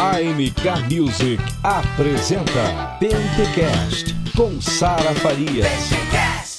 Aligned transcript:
AMK 0.00 0.90
Music 0.90 1.42
apresenta 1.62 2.96
Pentecast 2.98 4.14
com 4.34 4.58
Sara 4.58 5.14
Farias. 5.16 5.68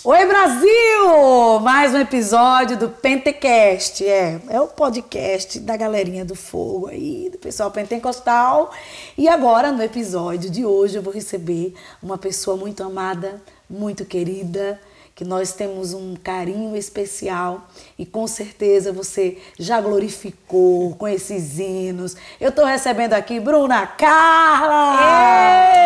Oi 0.04 0.26
Brasil! 0.28 1.60
Mais 1.64 1.92
um 1.92 1.98
episódio 1.98 2.78
do 2.78 2.88
Pentecast. 2.88 4.06
É, 4.06 4.40
é 4.48 4.62
o 4.62 4.68
podcast 4.68 5.60
da 5.60 5.76
galerinha 5.76 6.24
do 6.24 6.36
fogo 6.36 6.86
aí, 6.86 7.32
do 7.32 7.40
pessoal 7.40 7.72
pentecostal. 7.72 8.72
E 9.18 9.28
agora, 9.28 9.72
no 9.72 9.82
episódio 9.82 10.52
de 10.52 10.64
hoje, 10.64 10.98
eu 10.98 11.02
vou 11.02 11.12
receber 11.12 11.74
uma 12.00 12.20
pessoa 12.20 12.56
muito 12.56 12.84
amada, 12.84 13.42
muito 13.68 14.06
querida, 14.06 14.80
que 15.22 15.28
nós 15.28 15.54
temos 15.54 15.94
um 15.94 16.16
carinho 16.16 16.76
especial 16.76 17.68
e 17.96 18.08
com 18.08 18.26
certeza 18.26 18.92
você 18.92 19.38
já 19.60 19.80
glorificou 19.80 20.96
com 20.96 21.08
esses 21.08 21.60
hinos. 21.60 22.18
Eu 22.40 22.50
estou 22.50 22.66
recebendo 22.66 23.14
aqui 23.14 23.40
Bruna 23.40 23.86
Carla! 23.86 24.96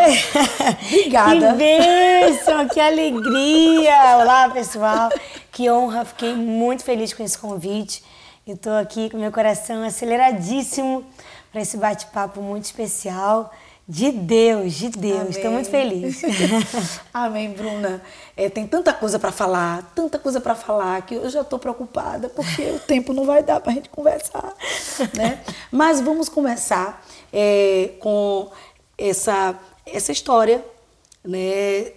Obrigada! 0.88 1.52
Que 1.52 1.58
bênção, 1.58 2.70
que 2.70 2.80
alegria! 2.80 4.20
Olá, 4.22 4.50
pessoal! 4.52 5.10
Que 5.52 5.70
honra, 5.70 6.06
fiquei 6.06 6.34
muito 6.34 6.86
feliz 6.86 7.12
com 7.12 7.22
esse 7.22 7.38
convite. 7.38 8.02
Estou 8.48 8.78
aqui 8.78 9.10
com 9.10 9.18
meu 9.18 9.34
coração 9.34 9.84
aceleradíssimo 9.84 11.04
para 11.52 11.60
esse 11.60 11.76
bate-papo 11.76 12.42
muito 12.42 12.64
especial. 12.64 13.52
De 13.88 14.12
Deus, 14.12 14.74
de 14.74 14.90
Deus. 14.90 15.36
Estou 15.36 15.52
muito 15.52 15.70
feliz. 15.70 16.22
Amém, 17.14 17.52
Bruna. 17.52 18.02
É, 18.36 18.50
tem 18.50 18.66
tanta 18.66 18.92
coisa 18.92 19.20
para 19.20 19.32
falar, 19.32 19.92
tanta 19.94 20.18
coisa 20.18 20.42
para 20.42 20.56
falar 20.56 21.06
que 21.06 21.14
eu 21.14 21.30
já 21.30 21.42
estou 21.42 21.60
preocupada 21.60 22.28
porque 22.30 22.64
o 22.64 22.80
tempo 22.80 23.14
não 23.14 23.26
vai 23.26 23.44
dar 23.44 23.60
para 23.60 23.72
a 23.72 23.76
gente 23.76 23.90
conversar, 23.90 24.56
né? 25.14 25.44
Mas 25.72 26.02
vamos 26.02 26.28
começar 26.30 27.06
é, 27.32 27.92
com 28.00 28.52
essa 28.98 29.56
essa 29.86 30.12
história, 30.12 30.66
né? 31.24 31.92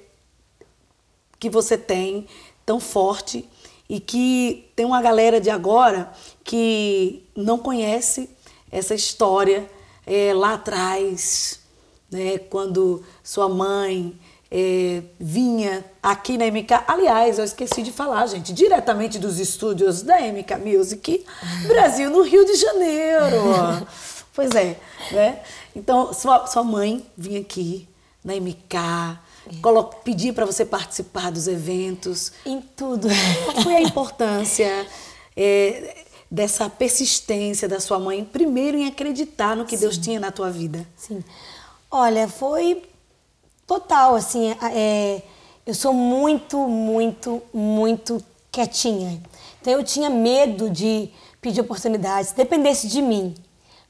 Que 1.41 1.49
você 1.49 1.79
tem 1.79 2.27
tão 2.67 2.79
forte 2.79 3.49
e 3.89 3.99
que 3.99 4.71
tem 4.77 4.84
uma 4.84 5.01
galera 5.01 5.41
de 5.41 5.49
agora 5.49 6.12
que 6.45 7.27
não 7.34 7.57
conhece 7.57 8.29
essa 8.71 8.95
história 8.95 9.67
é, 10.07 10.34
lá 10.34 10.53
atrás 10.53 11.67
né? 12.11 12.39
Quando 12.39 13.05
sua 13.23 13.48
mãe 13.48 14.19
é, 14.51 15.03
vinha 15.19 15.84
aqui 16.03 16.39
na 16.39 16.47
MK. 16.47 16.84
Aliás, 16.87 17.39
eu 17.39 17.45
esqueci 17.45 17.83
de 17.83 17.92
falar, 17.92 18.27
gente, 18.27 18.53
diretamente 18.53 19.19
dos 19.19 19.39
estúdios 19.39 20.03
da 20.03 20.20
MK 20.20 20.56
Music, 20.65 21.25
Brasil, 21.67 22.11
no 22.11 22.23
Rio 22.23 22.45
de 22.45 22.55
Janeiro. 22.55 23.87
pois 24.34 24.55
é, 24.55 24.78
né? 25.12 25.41
Então, 25.77 26.12
sua, 26.12 26.47
sua 26.47 26.65
mãe 26.65 27.05
vinha 27.17 27.41
aqui 27.41 27.87
na 28.25 28.34
MK, 28.34 28.75
é. 28.75 30.03
pedir 30.05 30.33
para 30.33 30.47
você 30.47 30.65
participar 30.65 31.31
dos 31.31 31.47
eventos. 31.47 32.33
Em 32.45 32.61
tudo. 32.61 33.09
Qual 33.45 33.62
foi 33.62 33.77
a 33.77 33.83
importância 33.83 34.87
é, 35.37 36.05
dessa 36.31 36.69
persistência 36.69 37.69
da 37.69 37.81
sua 37.81 37.98
mãe, 37.98 38.25
primeiro 38.25 38.77
em 38.77 38.87
acreditar 38.87 39.55
no 39.55 39.65
que 39.65 39.77
Sim. 39.77 39.83
Deus 39.83 39.98
tinha 39.98 40.20
na 40.20 40.31
tua 40.31 40.50
vida? 40.50 40.87
Sim. 40.97 41.22
Olha, 41.91 42.28
foi 42.28 42.83
total, 43.67 44.14
assim, 44.14 44.55
é, 44.75 45.22
eu 45.64 45.72
sou 45.72 45.94
muito, 45.94 46.58
muito, 46.69 47.42
muito 47.53 48.22
quietinha. 48.53 49.22
Então 49.61 49.72
eu 49.72 49.83
tinha 49.83 50.11
medo 50.11 50.69
de 50.69 51.11
pedir 51.41 51.62
oportunidades, 51.62 52.31
se 52.31 52.36
dependesse 52.36 52.89
de 52.89 53.00
mim, 53.00 53.34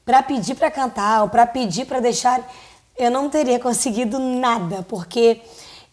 para 0.05 0.23
pedir 0.23 0.55
para 0.55 0.71
cantar 0.71 1.23
ou 1.23 1.29
para 1.29 1.45
pedir 1.45 1.85
para 1.85 1.99
deixar, 1.99 2.41
eu 2.97 3.11
não 3.11 3.29
teria 3.29 3.59
conseguido 3.59 4.17
nada, 4.17 4.81
porque 4.83 5.41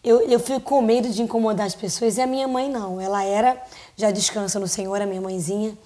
eu, 0.01 0.21
eu 0.21 0.39
fico 0.39 0.61
com 0.61 0.81
medo 0.81 1.09
de 1.09 1.21
incomodar 1.21 1.67
as 1.67 1.75
pessoas 1.75 2.17
e 2.17 2.21
a 2.21 2.27
minha 2.27 2.47
mãe 2.47 2.69
não. 2.69 3.01
Ela 3.01 3.25
era, 3.25 3.61
já 3.97 4.11
descansa 4.11 4.61
no 4.61 4.67
Senhor, 4.67 5.01
a 5.01 5.05
minha 5.05 5.19
mãezinha, 5.19 5.77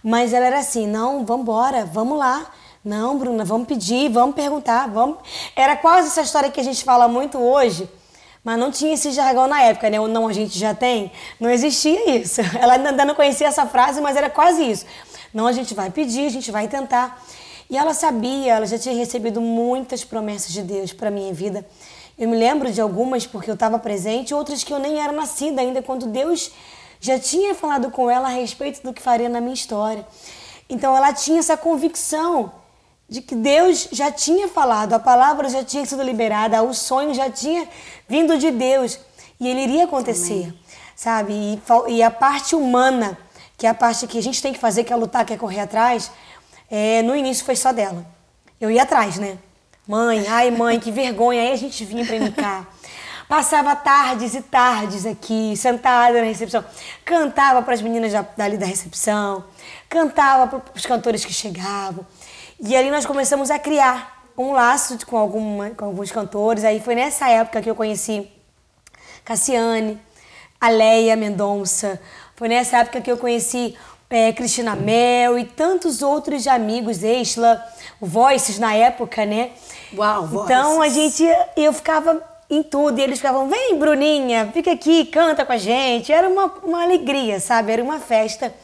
mas 0.00 0.32
ela 0.32 0.46
era 0.46 0.60
assim: 0.60 0.86
não, 0.86 1.26
vamos 1.26 1.42
embora, 1.42 1.84
vamos 1.84 2.16
lá. 2.16 2.52
Não, 2.86 3.18
Bruna, 3.18 3.44
vamos 3.44 3.66
pedir, 3.66 4.08
vamos 4.08 4.36
perguntar, 4.36 4.88
vamos. 4.88 5.16
Era 5.56 5.74
quase 5.74 6.06
essa 6.06 6.20
história 6.20 6.52
que 6.52 6.60
a 6.60 6.62
gente 6.62 6.84
fala 6.84 7.08
muito 7.08 7.36
hoje, 7.36 7.90
mas 8.44 8.56
não 8.56 8.70
tinha 8.70 8.94
esse 8.94 9.10
jargão 9.10 9.48
na 9.48 9.60
época, 9.60 9.90
né? 9.90 9.98
O 9.98 10.06
não 10.06 10.28
a 10.28 10.32
gente 10.32 10.56
já 10.56 10.72
tem. 10.72 11.10
Não 11.40 11.50
existia 11.50 12.16
isso. 12.16 12.40
Ela 12.56 12.74
ainda 12.74 13.04
não 13.04 13.16
conhecia 13.16 13.48
essa 13.48 13.66
frase, 13.66 14.00
mas 14.00 14.16
era 14.16 14.30
quase 14.30 14.62
isso. 14.62 14.86
Não, 15.34 15.48
a 15.48 15.52
gente 15.52 15.74
vai 15.74 15.90
pedir, 15.90 16.26
a 16.26 16.28
gente 16.28 16.52
vai 16.52 16.68
tentar. 16.68 17.20
E 17.68 17.76
ela 17.76 17.92
sabia, 17.92 18.54
ela 18.54 18.66
já 18.66 18.78
tinha 18.78 18.94
recebido 18.94 19.40
muitas 19.40 20.04
promessas 20.04 20.52
de 20.52 20.62
Deus 20.62 20.92
para 20.92 21.10
minha 21.10 21.34
vida. 21.34 21.66
Eu 22.16 22.28
me 22.28 22.36
lembro 22.36 22.70
de 22.70 22.80
algumas 22.80 23.26
porque 23.26 23.50
eu 23.50 23.54
estava 23.54 23.80
presente, 23.80 24.32
outras 24.32 24.62
que 24.62 24.72
eu 24.72 24.78
nem 24.78 25.00
era 25.00 25.12
nascida 25.12 25.60
ainda 25.60 25.82
quando 25.82 26.06
Deus 26.06 26.52
já 27.00 27.18
tinha 27.18 27.52
falado 27.52 27.90
com 27.90 28.08
ela 28.08 28.28
a 28.28 28.30
respeito 28.30 28.80
do 28.84 28.92
que 28.92 29.02
faria 29.02 29.28
na 29.28 29.40
minha 29.40 29.54
história. 29.54 30.06
Então 30.70 30.96
ela 30.96 31.12
tinha 31.12 31.40
essa 31.40 31.56
convicção 31.56 32.52
de 33.08 33.20
que 33.20 33.34
Deus 33.34 33.88
já 33.92 34.10
tinha 34.10 34.48
falado, 34.48 34.92
a 34.92 34.98
palavra 34.98 35.48
já 35.48 35.62
tinha 35.62 35.86
sido 35.86 36.02
liberada, 36.02 36.62
o 36.62 36.74
sonho 36.74 37.14
já 37.14 37.30
tinha 37.30 37.68
vindo 38.08 38.36
de 38.36 38.50
Deus 38.50 38.98
e 39.38 39.48
ele 39.48 39.62
iria 39.62 39.84
acontecer, 39.84 40.44
Amém. 40.44 40.60
sabe? 40.94 41.32
E, 41.32 41.62
e, 41.88 42.02
a 42.02 42.10
parte 42.10 42.56
humana, 42.56 43.16
que 43.56 43.66
é 43.66 43.70
a 43.70 43.74
parte 43.74 44.06
que 44.06 44.18
a 44.18 44.22
gente 44.22 44.42
tem 44.42 44.52
que 44.52 44.58
fazer, 44.58 44.84
que 44.84 44.92
é 44.92 44.96
lutar, 44.96 45.24
que 45.24 45.32
é 45.32 45.36
correr 45.36 45.60
atrás, 45.60 46.10
é, 46.70 47.02
no 47.02 47.14
início 47.14 47.44
foi 47.44 47.54
só 47.54 47.72
dela. 47.72 48.04
Eu 48.60 48.70
ia 48.70 48.82
atrás, 48.82 49.18
né? 49.18 49.38
Mãe, 49.86 50.26
ai 50.26 50.50
mãe, 50.50 50.80
que 50.80 50.90
vergonha. 50.90 51.42
Aí 51.42 51.52
a 51.52 51.56
gente 51.56 51.84
vinha 51.84 52.04
pra 52.04 52.16
MK. 52.16 52.66
Passava 53.28 53.74
tardes 53.74 54.34
e 54.34 54.42
tardes 54.42 55.04
aqui, 55.04 55.56
sentada 55.56 56.20
na 56.20 56.26
recepção. 56.26 56.64
Cantava 57.04 57.60
para 57.60 57.74
as 57.74 57.82
meninas 57.82 58.12
dali 58.36 58.56
da 58.56 58.66
recepção, 58.66 59.44
cantava 59.88 60.46
para 60.46 60.62
os 60.74 60.86
cantores 60.86 61.24
que 61.24 61.32
chegavam. 61.32 62.06
E 62.58 62.74
ali 62.74 62.90
nós 62.90 63.04
começamos 63.04 63.50
a 63.50 63.58
criar 63.58 64.24
um 64.36 64.52
laço 64.52 64.96
com, 65.06 65.16
alguma, 65.16 65.70
com 65.70 65.84
alguns 65.84 66.10
cantores. 66.10 66.64
Aí 66.64 66.80
foi 66.80 66.94
nessa 66.94 67.28
época 67.28 67.60
que 67.60 67.68
eu 67.68 67.74
conheci 67.74 68.30
Cassiane, 69.24 70.00
a 70.60 70.68
Leia 70.68 71.16
Mendonça. 71.16 72.00
Foi 72.34 72.48
nessa 72.48 72.78
época 72.78 73.00
que 73.00 73.10
eu 73.10 73.18
conheci 73.18 73.76
é, 74.08 74.32
Cristina 74.32 74.74
Mel 74.74 75.38
e 75.38 75.44
tantos 75.44 76.00
outros 76.00 76.46
amigos, 76.46 77.02
Exla, 77.02 77.62
Voices 78.00 78.58
na 78.58 78.74
época, 78.74 79.26
né? 79.26 79.50
Uau, 79.94 80.26
Voices. 80.26 80.50
Então 80.50 80.80
a 80.80 80.88
gente, 80.88 81.24
eu 81.56 81.72
ficava 81.72 82.22
em 82.48 82.62
tudo 82.62 82.98
e 82.98 83.02
eles 83.02 83.18
ficavam, 83.18 83.48
vem 83.48 83.76
Bruninha, 83.76 84.50
fica 84.52 84.72
aqui, 84.72 85.04
canta 85.06 85.44
com 85.44 85.52
a 85.52 85.58
gente. 85.58 86.12
Era 86.12 86.28
uma, 86.28 86.46
uma 86.62 86.82
alegria, 86.82 87.40
sabe? 87.40 87.72
Era 87.72 87.82
uma 87.82 87.98
festa. 87.98 88.54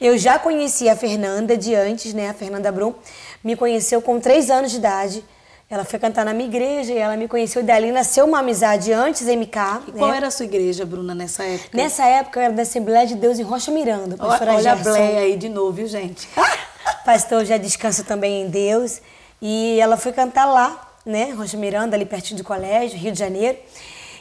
Eu 0.00 0.18
já 0.18 0.38
conhecia 0.38 0.92
a 0.92 0.96
Fernanda 0.96 1.56
de 1.56 1.74
antes, 1.74 2.12
né? 2.12 2.28
A 2.30 2.34
Fernanda 2.34 2.70
Brum 2.70 2.94
me 3.42 3.56
conheceu 3.56 4.00
com 4.02 4.20
três 4.20 4.50
anos 4.50 4.70
de 4.70 4.78
idade. 4.78 5.24
Ela 5.68 5.84
foi 5.84 6.00
cantar 6.00 6.24
na 6.24 6.34
minha 6.34 6.48
igreja 6.48 6.92
e 6.92 6.98
ela 6.98 7.16
me 7.16 7.28
conheceu. 7.28 7.62
E 7.62 7.64
dali 7.64 7.92
nasceu 7.92 8.26
uma 8.26 8.40
amizade 8.40 8.92
antes, 8.92 9.22
MK. 9.22 9.56
E 9.86 9.92
né? 9.92 9.98
qual 9.98 10.12
era 10.12 10.26
a 10.26 10.30
sua 10.30 10.44
igreja, 10.44 10.84
Bruna, 10.84 11.14
nessa 11.14 11.44
época? 11.44 11.76
Nessa 11.76 12.04
época 12.04 12.40
eu 12.40 12.44
era 12.44 12.52
da 12.52 12.62
Assembleia 12.62 13.06
de 13.06 13.14
Deus 13.14 13.38
em 13.38 13.44
Rocha 13.44 13.70
Miranda. 13.70 14.16
Olha, 14.18 14.52
olha 14.52 14.72
a 14.72 14.76
Bleia 14.76 15.20
aí 15.20 15.36
de 15.36 15.48
novo, 15.48 15.70
viu, 15.70 15.86
gente? 15.86 16.28
Pastor 17.06 17.44
já 17.44 17.56
descansa 17.56 18.02
também 18.02 18.42
em 18.42 18.48
Deus. 18.50 19.00
E 19.40 19.78
ela 19.80 19.96
foi 19.96 20.12
cantar 20.12 20.46
lá, 20.46 20.92
né? 21.06 21.30
Rocha 21.30 21.56
Miranda, 21.56 21.96
ali 21.96 22.04
pertinho 22.04 22.38
do 22.38 22.44
colégio, 22.44 22.98
Rio 22.98 23.12
de 23.12 23.18
Janeiro. 23.18 23.56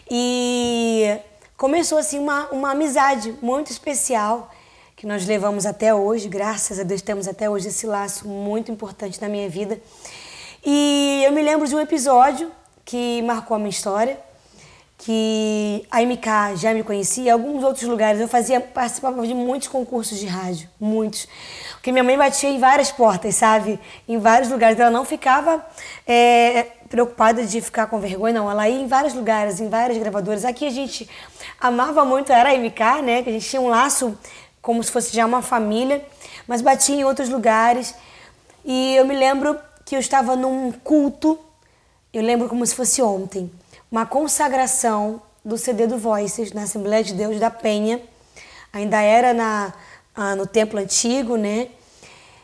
E 0.10 1.18
começou 1.58 1.98
assim 1.98 2.20
uma, 2.20 2.48
uma 2.52 2.72
amizade 2.72 3.36
muito 3.42 3.72
especial 3.72 4.52
que 5.00 5.08
nós 5.08 5.26
levamos 5.26 5.66
até 5.66 5.96
hoje, 5.96 6.28
graças 6.28 6.78
a 6.78 6.84
Deus 6.84 7.02
temos 7.02 7.26
até 7.26 7.50
hoje 7.50 7.70
esse 7.70 7.88
laço 7.88 8.28
muito 8.28 8.70
importante 8.70 9.22
na 9.22 9.30
minha 9.30 9.48
vida. 9.48 9.80
E 10.62 11.24
eu 11.26 11.32
me 11.32 11.42
lembro 11.42 11.66
de 11.66 11.74
um 11.74 11.80
episódio 11.80 12.52
que 12.84 13.22
marcou 13.22 13.56
a 13.56 13.58
minha 13.58 13.70
história, 13.70 14.20
que 14.98 15.88
a 15.90 16.02
MK 16.02 16.58
já 16.58 16.74
me 16.74 16.84
conhecia, 16.84 17.30
em 17.30 17.30
alguns 17.30 17.64
outros 17.64 17.88
lugares 17.88 18.20
eu 18.20 18.28
fazia 18.28 18.60
participava 18.60 19.26
de 19.26 19.34
muitos 19.34 19.70
concursos 19.70 20.20
de 20.20 20.26
rádio, 20.26 20.68
muitos, 20.78 21.30
porque 21.76 21.94
minha 21.94 22.04
mãe 22.04 22.18
batia 22.18 22.50
em 22.50 22.60
várias 22.60 22.92
portas, 22.92 23.36
sabe, 23.36 23.80
em 24.06 24.18
vários 24.18 24.52
lugares. 24.52 24.78
Ela 24.78 24.92
não 24.92 25.06
ficava 25.06 25.66
é, 26.06 26.64
preocupada 26.90 27.46
de 27.46 27.62
ficar 27.62 27.88
com 27.88 28.02
vergonha, 28.02 28.34
não. 28.34 28.52
Ela 28.52 28.68
ia 28.68 28.82
em 28.82 28.88
vários 28.88 29.14
lugares, 29.14 29.62
em 29.62 29.70
várias 29.70 29.98
gravadoras. 29.98 30.44
Aqui 30.44 30.68
a 30.68 30.70
gente 30.70 31.10
amava 31.58 32.04
muito 32.04 32.34
era 32.34 32.50
a 32.50 32.58
MK, 32.58 33.02
né? 33.02 33.24
Que 33.24 33.30
a 33.30 33.32
gente 33.32 33.48
tinha 33.48 33.62
um 33.62 33.70
laço 33.70 34.18
como 34.62 34.84
se 34.84 34.92
fosse 34.92 35.16
já 35.16 35.26
uma 35.26 35.42
família, 35.42 36.06
mas 36.48 36.62
batia 36.62 36.96
em 36.96 37.04
outros 37.04 37.30
lugares. 37.30 37.96
E 38.66 38.96
eu 38.96 39.06
me 39.06 39.16
lembro 39.16 39.58
que 39.86 39.96
eu 39.96 40.00
estava 40.00 40.36
num 40.36 40.72
culto, 40.72 41.40
eu 42.14 42.22
lembro 42.22 42.48
como 42.50 42.66
se 42.66 42.76
fosse 42.76 43.02
ontem, 43.02 43.52
uma 43.92 44.06
consagração 44.06 45.22
do 45.44 45.58
CD 45.58 45.88
do 45.88 45.98
Voices 45.98 46.52
na 46.52 46.64
Assembleia 46.64 47.04
de 47.04 47.14
Deus 47.14 47.40
da 47.40 47.50
Penha. 47.50 48.02
Ainda 48.72 49.02
era 49.02 49.34
na, 49.34 49.74
ah, 50.16 50.36
no 50.36 50.46
templo 50.46 50.80
antigo, 50.80 51.36
né? 51.38 51.70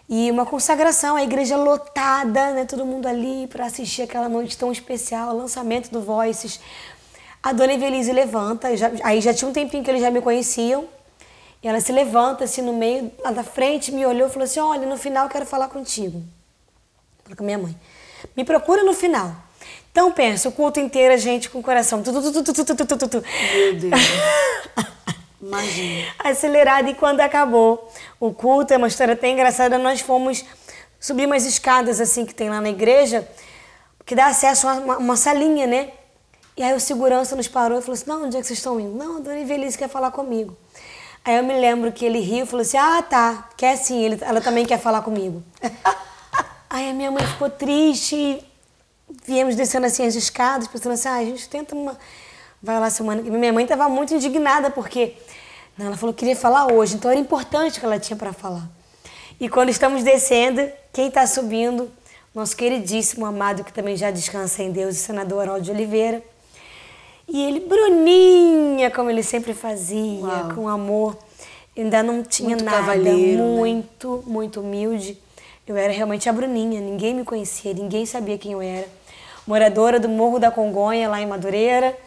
E 0.08 0.30
uma 0.30 0.46
consagração, 0.46 1.16
a 1.16 1.24
igreja 1.24 1.58
lotada, 1.58 2.52
né? 2.52 2.66
Todo 2.66 2.86
mundo 2.86 3.08
ali 3.08 3.48
para 3.48 3.66
assistir 3.66 4.04
aquela 4.04 4.30
noite 4.30 4.58
tão 4.58 4.72
especial, 4.72 5.36
lançamento 5.36 5.92
do 5.92 6.02
Voices. 6.02 6.60
A 7.42 7.54
dona 7.54 7.74
Evelise 7.74 8.12
levanta, 8.12 8.76
já, 8.76 8.92
aí 9.04 9.22
já 9.22 9.34
tinha 9.34 9.50
um 9.50 9.54
tempinho 9.54 9.84
que 9.84 9.90
eles 9.90 10.02
já 10.02 10.10
me 10.10 10.22
conheciam. 10.22 10.88
E 11.66 11.68
ela 11.68 11.82
se 11.82 11.92
levanta 11.92 12.44
assim 12.44 12.62
no 12.62 12.74
meio, 12.74 13.12
lá 13.24 13.32
da 13.32 13.44
frente, 13.44 13.92
me 13.92 14.06
olhou 14.06 14.28
e 14.28 14.32
falou 14.32 14.44
assim: 14.44 14.60
Olha, 14.60 14.86
no 14.86 14.98
final 14.98 15.28
quero 15.28 15.48
falar 15.48 15.68
contigo. 15.68 16.22
Falei 17.24 17.36
com 17.36 17.44
minha 17.44 17.58
mãe. 17.58 17.76
Me 18.38 18.46
procura 18.46 18.84
no 18.84 18.94
final. 18.94 19.36
Então 19.92 20.12
pensa, 20.12 20.48
o 20.48 20.52
culto 20.52 20.80
inteiro 20.80 21.16
a 21.16 21.18
gente 21.18 21.50
com 21.50 21.58
o 21.58 21.64
coração. 21.64 22.04
Tu, 22.04 22.14
tu, 22.14 22.54
tu, 22.54 23.24
Meu 23.56 23.74
Deus. 23.74 23.94
Imagina. 25.42 26.08
Acelerado. 26.20 26.88
E 26.88 26.94
quando 26.94 27.22
acabou 27.22 27.92
o 28.20 28.32
culto, 28.32 28.72
é 28.72 28.78
uma 28.78 28.88
história 28.88 29.16
até 29.16 29.28
engraçada, 29.28 29.80
nós 29.80 30.02
fomos 30.02 30.46
subir 31.00 31.26
umas 31.26 31.46
escadas 31.46 32.00
assim 32.00 32.28
que 32.28 32.36
tem 32.36 32.48
lá 32.48 32.62
na 32.62 32.70
igreja, 32.70 33.28
que 34.06 34.14
dá 34.14 34.28
acesso 34.28 34.68
a 34.68 34.74
uma, 34.74 34.98
uma 35.00 35.16
salinha, 35.16 35.66
né? 35.66 35.90
E 36.56 36.62
aí 36.62 36.76
o 36.76 36.80
segurança 36.80 37.36
nos 37.36 37.48
parou 37.48 37.80
e 37.80 37.82
falou 37.82 37.96
assim: 37.96 38.08
Não, 38.08 38.26
onde 38.26 38.38
é 38.38 38.40
que 38.40 38.46
vocês 38.46 38.60
estão 38.60 38.80
indo? 38.80 38.96
Não, 38.96 39.18
a 39.18 39.20
dona 39.20 39.40
Evelise 39.40 39.76
quer 39.76 39.90
falar 39.90 40.12
comigo. 40.12 40.56
Aí 41.25 41.38
eu 41.38 41.44
me 41.44 41.60
lembro 41.60 41.92
que 41.92 42.06
ele 42.06 42.19
riu 42.19 42.45
e 42.45 42.48
falou 42.48 42.62
assim, 42.62 42.77
ah, 42.77 43.01
tá, 43.01 43.50
quer 43.57 43.75
sim, 43.75 44.04
ele, 44.04 44.19
ela 44.22 44.39
também 44.39 44.66
quer 44.66 44.80
falar 44.80 45.01
comigo. 45.01 45.44
aí 46.69 46.89
a 46.89 46.94
minha 46.94 47.10
mãe 47.10 47.25
ficou 47.25 47.50
triste 47.50 48.45
viemos 49.25 49.56
descendo 49.56 49.86
assim 49.86 50.06
as 50.06 50.16
escadas, 50.16 50.68
pensando 50.68 50.94
assim, 50.94 51.07
ah, 51.07 51.16
a 51.16 51.25
gente 51.25 51.48
tenta 51.48 51.75
uma... 51.75 51.98
Vai 52.62 52.80
lá 52.80 52.89
semana... 52.89 53.22
E 53.22 53.30
minha 53.30 53.54
mãe 53.54 53.63
estava 53.63 53.88
muito 53.89 54.13
indignada 54.13 54.69
porque 54.69 55.16
não, 55.77 55.88
ela 55.88 55.98
falou 55.98 56.13
que 56.13 56.19
queria 56.19 56.36
falar 56.36 56.72
hoje, 56.72 56.95
então 56.95 57.12
era 57.12 57.19
importante 57.19 57.77
o 57.77 57.80
que 57.80 57.86
ela 57.86 58.00
tinha 58.00 58.18
para 58.18 58.33
falar. 58.33 58.68
E 59.39 59.50
quando 59.50 59.69
estamos 59.69 60.04
descendo, 60.04 60.68
quem 60.94 61.07
está 61.07 61.27
subindo? 61.27 61.92
Nosso 62.33 62.56
queridíssimo 62.56 63.25
amado, 63.25 63.63
que 63.63 63.72
também 63.72 63.95
já 63.95 64.10
descansa 64.10 64.63
em 64.63 64.72
Deus, 64.72 64.95
o 64.95 65.00
senador 65.00 65.42
Haroldo 65.42 65.63
de 65.63 65.72
Oliveira. 65.72 66.24
E 67.27 67.44
ele, 67.44 67.60
Bruninha, 67.62 68.92
como 68.92 69.10
ele 69.10 69.24
sempre 69.24 69.54
fazia, 69.54 70.25
Uau. 70.25 70.54
com 70.54 70.68
amor. 70.69 71.18
Ainda 71.77 72.01
não 72.01 72.24
tinha 72.24 72.50
Muito 72.50 72.63
nada, 72.63 72.95
né? 72.95 73.12
muito, 73.12 74.24
muito 74.25 74.62
humilde. 74.62 75.18
Eu 75.68 75.75
era 75.75 75.92
realmente 75.92 76.30
a 76.30 76.33
Bruninha, 76.33 76.80
ninguém 76.80 77.13
me 77.13 77.24
conhecia, 77.24 77.74
ninguém 77.74 78.06
sabia 78.06 78.38
quem 78.38 78.54
eu 78.54 78.62
era. 78.62 78.88
Moradora 79.45 80.00
do 80.00 80.07
Morro 80.07 80.39
da 80.39 80.50
Congonha, 80.51 81.10
lá 81.10 81.19
em 81.19 81.25
Madureira. 81.25 81.98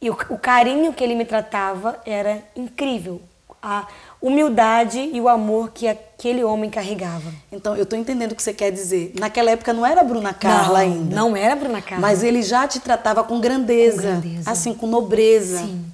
E 0.00 0.10
o, 0.10 0.16
o 0.30 0.38
carinho 0.38 0.92
que 0.92 1.04
ele 1.04 1.14
me 1.14 1.24
tratava 1.24 2.00
era 2.04 2.42
incrível. 2.56 3.20
A 3.62 3.86
humildade 4.20 4.98
e 5.12 5.20
o 5.20 5.28
amor 5.28 5.70
que 5.70 5.86
aquele 5.86 6.42
homem 6.42 6.70
carregava. 6.70 7.32
Então, 7.52 7.76
eu 7.76 7.84
tô 7.84 7.96
entendendo 7.96 8.32
o 8.32 8.34
que 8.34 8.42
você 8.42 8.52
quer 8.52 8.70
dizer. 8.72 9.12
Naquela 9.18 9.50
época 9.50 9.72
não 9.72 9.84
era 9.84 10.02
Bruna 10.02 10.32
Carla 10.32 10.68
não, 10.68 10.76
ainda. 10.76 11.16
Não 11.16 11.36
era 11.36 11.54
Bruna 11.54 11.82
Carla. 11.82 12.00
Mas 12.00 12.22
ele 12.22 12.42
já 12.42 12.66
te 12.66 12.80
tratava 12.80 13.22
com 13.22 13.40
grandeza, 13.40 13.96
Com 13.96 14.20
grandeza. 14.20 14.50
assim, 14.50 14.74
com 14.74 14.86
nobreza. 14.86 15.58
Sim, 15.58 15.84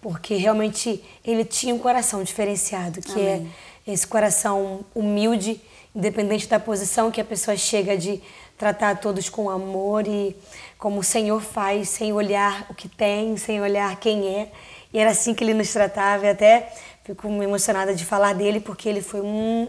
porque 0.00 0.34
realmente 0.36 1.02
ele 1.24 1.44
tinha 1.44 1.74
um 1.74 1.78
coração 1.78 2.22
diferenciado, 2.22 3.00
que 3.00 3.20
é 3.20 3.42
esse 3.86 4.06
coração 4.06 4.80
humilde, 4.94 5.60
independente 5.94 6.46
da 6.46 6.60
posição 6.60 7.10
que 7.10 7.20
a 7.20 7.24
pessoa 7.24 7.56
chega 7.56 7.96
de 7.96 8.20
tratar 8.56 8.96
todos 9.00 9.28
com 9.28 9.48
amor 9.48 10.06
e 10.06 10.36
como 10.78 11.00
o 11.00 11.04
Senhor 11.04 11.40
faz, 11.40 11.88
sem 11.88 12.12
olhar 12.12 12.66
o 12.68 12.74
que 12.74 12.88
tem, 12.88 13.36
sem 13.36 13.60
olhar 13.60 13.96
quem 13.96 14.28
é. 14.28 14.48
E 14.92 14.98
era 14.98 15.10
assim 15.10 15.34
que 15.34 15.42
ele 15.44 15.54
nos 15.54 15.72
tratava 15.72 16.26
e 16.26 16.30
até 16.30 16.72
fico 17.14 17.26
emocionada 17.42 17.94
de 17.94 18.04
falar 18.04 18.34
dele, 18.34 18.60
porque 18.60 18.88
ele 18.88 19.00
foi 19.00 19.20
um, 19.20 19.66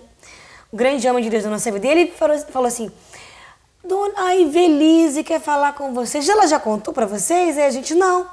um 0.73 0.77
grande 0.77 1.07
homem 1.07 1.23
de 1.23 1.29
Deus 1.29 1.45
na 1.45 1.51
nossa 1.51 1.71
vida. 1.71 1.87
E 1.87 1.89
ele 1.89 2.11
falou, 2.11 2.37
falou 2.37 2.67
assim, 2.67 2.91
Dona 3.83 4.35
Ivelise 4.35 5.23
quer 5.23 5.39
falar 5.39 5.73
com 5.73 5.93
vocês. 5.93 6.27
Ela 6.27 6.47
já 6.47 6.59
contou 6.59 6.93
para 6.93 7.05
vocês? 7.05 7.57
Aí 7.57 7.65
a 7.65 7.71
gente, 7.71 7.95
não. 7.95 8.27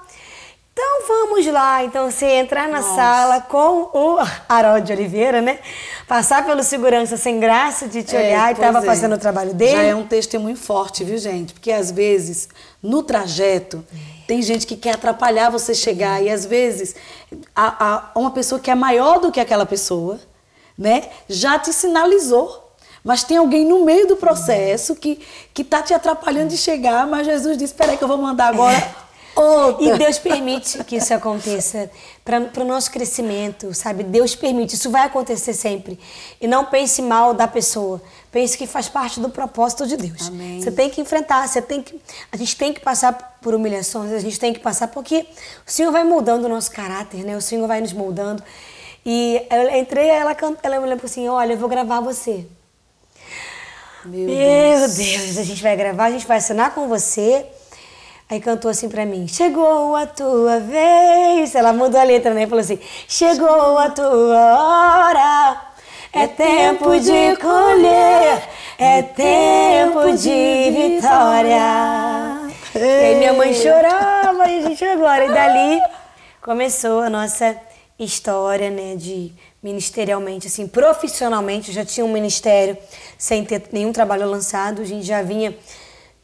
Então 0.73 1.07
vamos 1.07 1.47
lá. 1.47 1.85
Então 1.85 2.11
você 2.11 2.27
entrar 2.27 2.69
na 2.69 2.83
sala 2.83 3.41
com 3.43 3.91
o 3.95 4.19
Harold 4.49 4.87
de 4.87 4.93
Oliveira, 4.93 5.41
né? 5.41 5.61
Passar 6.09 6.45
pelo 6.45 6.63
segurança 6.63 7.17
sem 7.17 7.39
graça 7.39 7.87
de 7.87 8.03
te 8.03 8.15
É, 8.15 8.19
olhar 8.19 8.53
e 8.53 8.55
pois 8.57 8.67
tava 8.67 8.85
é. 8.85 8.87
fazendo 8.87 9.15
o 9.15 9.19
trabalho 9.19 9.55
dele. 9.55 9.73
Já 9.73 9.83
é 9.83 9.95
um 9.95 10.07
testemunho 10.07 10.57
forte, 10.57 11.05
viu, 11.05 11.17
gente? 11.17 11.55
Porque 11.55 11.71
às 11.73 11.91
vezes, 11.91 12.49
no 12.83 13.03
trajeto, 13.03 13.83
tem 14.27 14.43
gente 14.43 14.67
que 14.67 14.77
quer 14.77 14.95
atrapalhar 14.95 15.51
você 15.51 15.75
chegar. 15.75 16.23
E 16.23 16.29
às 16.31 16.45
vezes, 16.45 16.95
a, 17.55 17.95
a- 17.95 18.11
uma 18.15 18.31
pessoa 18.31 18.61
que 18.61 18.71
é 18.71 18.75
maior 18.75 19.21
do 19.21 19.31
que 19.33 19.41
aquela 19.41 19.65
pessoa, 19.67 20.19
né, 20.77 21.09
já 21.29 21.59
te 21.59 21.73
sinalizou. 21.73 22.65
Mas 23.05 23.23
tem 23.23 23.37
alguém 23.37 23.65
no 23.65 23.85
meio 23.85 24.09
do 24.09 24.17
processo 24.17 24.97
que, 24.97 25.21
que 25.55 25.63
tá 25.63 25.81
te 25.81 25.95
atrapalhando 25.95 26.49
de 26.49 26.57
chegar, 26.59 27.07
mas 27.07 27.25
Jesus 27.25 27.57
disse: 27.57 27.73
Espera 27.73 27.93
aí 27.93 27.99
que 27.99 28.03
eu 28.03 28.09
vou 28.09 28.19
mandar 28.19 28.49
agora 28.49 29.06
outra. 29.41 29.85
E 29.85 29.99
Deus 29.99 30.19
permite 30.19 30.83
que 30.85 30.97
isso 30.97 31.13
aconteça 31.13 31.91
para 32.25 32.63
o 32.63 32.65
nosso 32.65 32.91
crescimento, 32.91 33.73
sabe? 33.75 34.03
Deus 34.03 34.35
permite, 34.35 34.75
isso 34.75 34.91
vai 34.91 35.03
acontecer 35.03 35.53
sempre. 35.53 35.99
E 36.41 36.47
não 36.47 36.65
pense 36.65 37.01
mal 37.03 37.35
da 37.35 37.47
pessoa, 37.47 38.03
pense 38.33 38.57
que 38.57 38.67
faz 38.67 38.89
parte 38.89 39.21
do 39.21 39.29
propósito 39.29 39.87
de 39.87 39.97
Deus. 39.97 40.29
Amém. 40.29 40.61
Você 40.61 40.71
tem 40.71 40.91
que 40.91 41.01
enfrentar, 41.01 41.47
você 41.47 41.63
tem 41.63 41.83
que, 41.83 42.01
a 42.33 42.37
gente 42.37 42.57
tem 42.57 42.73
que 42.73 42.81
passar 42.81 43.39
por 43.41 43.55
humilhações, 43.55 44.13
a 44.13 44.19
gente 44.19 44.39
tem 44.41 44.53
que 44.53 44.61
passar 44.61 44.89
porque 44.89 45.27
o 45.67 45.71
Senhor 45.71 45.93
vai 45.93 46.05
moldando 46.05 46.47
o 46.47 46.49
nosso 46.49 46.71
caráter, 46.71 47.25
né? 47.25 47.37
O 47.37 47.41
Senhor 47.43 47.67
vai 47.67 47.81
nos 47.81 47.93
moldando. 47.93 48.43
E 49.05 49.41
eu 49.51 49.77
entrei, 49.77 50.09
ela, 50.09 50.37
ela 50.63 50.81
me 50.81 50.89
lembrou 50.89 51.07
assim, 51.07 51.29
olha, 51.29 51.53
eu 51.53 51.59
vou 51.59 51.69
gravar 51.69 52.01
você. 52.01 52.45
Meu 54.05 54.27
Meu 54.29 54.89
Deus, 54.89 55.39
a 55.39 55.43
gente 55.43 55.63
vai 55.63 55.77
gravar, 55.77 56.07
a 56.07 56.11
gente 56.11 56.27
vai 56.27 56.39
assinar 56.39 56.75
com 56.75 56.89
você. 56.89 57.47
Aí 58.29 58.41
cantou 58.41 58.71
assim 58.71 58.89
pra 58.89 59.07
mim: 59.07 59.29
Chegou 59.29 59.95
a 59.95 60.07
tua 60.07 60.59
vez. 60.61 61.55
Ela 61.55 61.73
mudou 61.73 62.01
a 62.01 62.05
letra, 62.05 62.35
né? 62.35 62.47
Falou 62.47 62.61
assim: 62.61 62.79
Chegou 63.09 63.79
a 63.79 63.91
tua 63.91 65.09
hora. 65.09 65.63
É 66.13 66.27
tempo 66.27 66.99
de 66.99 67.37
colher, 67.37 68.43
é 68.79 69.03
tempo 69.03 70.17
de 70.17 70.71
vitória. 70.71 72.49
E 72.75 72.79
aí 72.79 73.17
minha 73.17 73.35
mãe 73.35 73.53
chorava 73.53 74.49
e 74.49 74.59
a 74.59 74.63
gente 74.63 74.83
agora. 74.85 75.27
E 75.27 75.29
dali 75.29 75.81
começou 76.41 77.01
a 77.01 77.11
nossa 77.11 77.55
história, 77.99 78.71
né, 78.71 78.97
de 78.97 79.33
ministerialmente, 79.63 80.47
assim, 80.47 80.67
profissionalmente, 80.67 81.69
eu 81.69 81.75
já 81.75 81.85
tinha 81.85 82.05
um 82.05 82.13
ministério 82.13 82.77
sem 83.19 83.45
ter 83.45 83.65
nenhum 83.73 83.93
trabalho 83.93 84.27
lançado, 84.27 84.83
a 84.83 84.85
gente 84.85 85.05
já 85.05 85.23
vinha, 85.23 85.57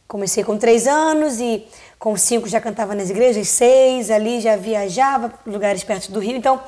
comecei 0.07 0.43
com 0.43 0.57
três 0.57 0.87
anos 0.87 1.39
e 1.39 1.67
com 2.03 2.17
cinco 2.17 2.49
já 2.49 2.59
cantava 2.59 2.93
nas 2.93 3.09
igrejas, 3.09 3.47
seis 3.47 4.11
ali 4.11 4.41
já 4.41 4.57
viajava 4.57 5.29
para 5.29 5.49
lugares 5.53 5.85
perto 5.85 6.11
do 6.11 6.19
Rio, 6.19 6.35
então 6.35 6.59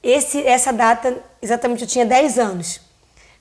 esse, 0.00 0.40
essa 0.46 0.72
data, 0.72 1.20
exatamente 1.42 1.82
eu 1.82 1.88
tinha 1.88 2.06
10 2.06 2.38
anos, 2.38 2.80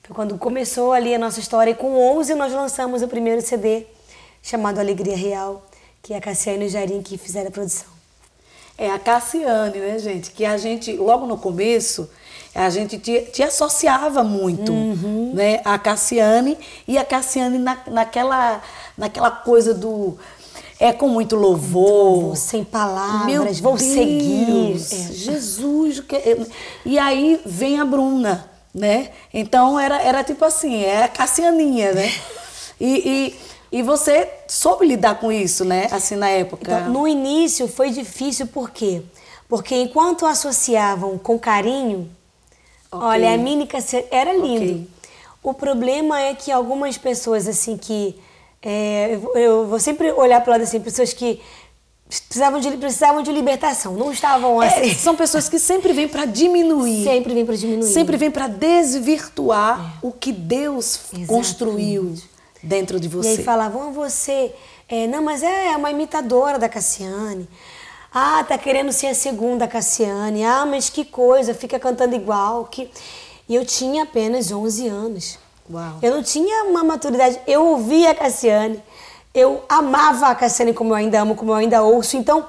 foi 0.02 0.16
quando 0.16 0.36
começou 0.40 0.92
ali 0.94 1.14
a 1.14 1.20
nossa 1.20 1.40
história 1.40 1.70
e 1.70 1.76
com 1.76 1.96
11 2.18 2.34
nós 2.34 2.52
lançamos 2.52 3.04
o 3.04 3.08
primeiro 3.08 3.40
CD 3.40 3.86
chamado 4.42 4.80
Alegria 4.80 5.16
Real, 5.16 5.64
que 6.02 6.12
é 6.16 6.18
a 6.18 6.22
Cassiane 6.22 6.64
e 6.64 6.68
o 6.68 6.72
Jairim 6.72 7.04
que 7.04 7.20
fizeram 7.20 7.50
a 7.50 7.52
produção. 7.52 7.86
É 8.76 8.90
a 8.90 8.98
Cassiane, 8.98 9.78
né, 9.78 10.00
gente? 10.00 10.32
Que 10.32 10.44
a 10.44 10.58
gente, 10.58 10.92
logo 10.94 11.28
no 11.28 11.38
começo, 11.38 12.10
a 12.56 12.68
gente 12.72 12.98
te, 12.98 13.22
te 13.32 13.44
associava 13.44 14.24
muito, 14.24 14.72
Uhum. 14.72 15.34
né? 15.36 15.62
A 15.64 15.78
Cassiane 15.78 16.58
e 16.88 16.98
a 16.98 17.06
Cassiane 17.06 17.60
na, 17.60 17.78
naquela, 17.86 18.60
naquela 18.98 19.30
coisa 19.30 19.72
do. 19.72 20.18
É 20.84 20.92
com 20.92 21.08
muito 21.08 21.36
louvor. 21.36 22.36
Sem 22.36 22.64
palavras, 22.64 23.26
Meu 23.28 23.44
vou 23.62 23.78
Deus, 23.78 23.82
seguir. 23.84 24.74
É. 24.76 25.14
Jesus. 25.14 26.00
que- 26.00 26.48
E 26.84 26.98
aí 26.98 27.40
vem 27.46 27.80
a 27.80 27.86
Bruna, 27.86 28.50
né? 28.74 29.12
Então 29.32 29.80
era, 29.80 30.02
era 30.02 30.24
tipo 30.24 30.44
assim, 30.44 30.84
é 30.84 31.04
a 31.04 31.08
Cassianinha, 31.08 31.94
né? 31.94 32.12
E, 32.84 33.36
e, 33.72 33.78
e 33.80 33.84
você 33.84 34.28
soube 34.48 34.88
lidar 34.88 35.20
com 35.20 35.32
isso, 35.32 35.64
né? 35.64 35.88
Assim, 35.92 36.16
na 36.16 36.30
época. 36.30 36.80
Então, 36.80 36.90
no 36.92 37.08
início 37.08 37.68
foi 37.68 37.92
difícil, 37.92 38.48
por 38.48 38.72
quê? 38.72 39.04
Porque 39.48 39.76
enquanto 39.76 40.26
associavam 40.26 41.20
com 41.20 41.38
carinho, 41.38 42.10
Ok. 42.92 43.08
olha, 43.08 43.34
a 43.78 43.82
se- 43.82 44.06
era 44.10 44.34
lindo. 44.34 44.64
Ok. 44.82 44.88
O 45.44 45.54
problema 45.54 46.20
é 46.22 46.34
que 46.34 46.52
algumas 46.52 46.98
pessoas, 46.98 47.48
assim, 47.48 47.78
que. 47.78 48.16
É, 48.62 49.14
eu 49.16 49.20
vou- 49.20 49.38
eu 49.38 49.68
vou 49.68 49.80
sempre 49.80 50.12
olhar 50.12 50.42
para 50.42 50.52
lado 50.54 50.64
assim, 50.64 50.80
pessoas 50.80 51.14
que 51.14 51.42
precisavam 52.08 52.60
de, 52.60 52.70
precisavam 52.72 53.22
de 53.24 53.32
libertação, 53.32 53.94
não 53.94 54.12
estavam 54.12 54.62
É, 54.62 54.68
assim. 54.68 54.94
são 54.96 55.16
pessoas 55.16 55.48
que 55.48 55.58
sempre 55.58 55.94
vêm 55.94 56.08
para 56.08 56.26
diminuir. 56.26 57.04
Sempre 57.06 57.34
vem 57.34 57.46
para 57.46 57.56
diminuir. 57.56 57.88
Sempre 57.92 58.18
vem 58.18 58.30
para 58.30 58.48
desvirtuar 58.48 59.98
o 60.02 60.12
que 60.12 60.32
Deus 60.32 60.96
Exatamente. 60.96 61.28
construiu 61.28 62.14
dentro 62.62 63.00
de 63.00 63.08
E 63.08 63.10
você. 63.10 63.30
aí 63.30 63.44
falavam, 63.44 63.88
"Ah, 63.88 63.92
você. 63.92 64.54
é, 64.90 65.08
não, 65.08 65.24
mas 65.24 65.42
é 65.42 65.76
uma 65.78 65.90
imitadora 65.90 66.60
da 66.60 66.68
Cassiane. 66.70 67.48
Ah, 68.14 68.44
tá 68.44 68.58
querendo 68.58 68.92
ser 68.92 69.08
a 69.08 69.16
segunda 69.16 69.66
Cassiane. 69.68 70.44
Ah, 70.44 70.66
mas 70.66 70.90
que 70.90 71.06
coisa, 71.06 71.54
fica 71.54 71.80
cantando 71.80 72.14
igual. 72.14 72.66
Que... 72.66 72.90
E 73.48 73.56
eu 73.56 73.66
tinha 73.66 74.04
apenas 74.04 74.52
11 74.52 74.86
anos. 74.88 75.40
Uau. 75.72 76.00
Eu 76.02 76.16
não 76.16 76.24
tinha 76.24 76.66
uma 76.66 76.84
maturidade. 76.84 77.40
Eu 77.48 77.66
ouvia 77.66 78.12
a 78.12 78.16
Cassiane, 78.16 78.82
eu 79.34 79.64
amava 79.70 80.28
a 80.28 80.36
Cassiane 80.36 80.74
como 80.74 80.92
eu 80.92 80.96
ainda 80.96 81.22
amo, 81.22 81.36
como 81.36 81.52
eu 81.52 81.56
ainda 81.56 81.82
ouço. 81.82 82.18
Então, 82.18 82.46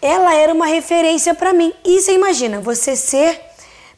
ela 0.00 0.34
era 0.34 0.52
uma 0.52 0.66
referência 0.66 1.34
para 1.34 1.52
mim. 1.52 1.72
E 1.84 2.00
você 2.00 2.14
imagina, 2.14 2.60
você 2.60 2.96
ser, 2.96 3.40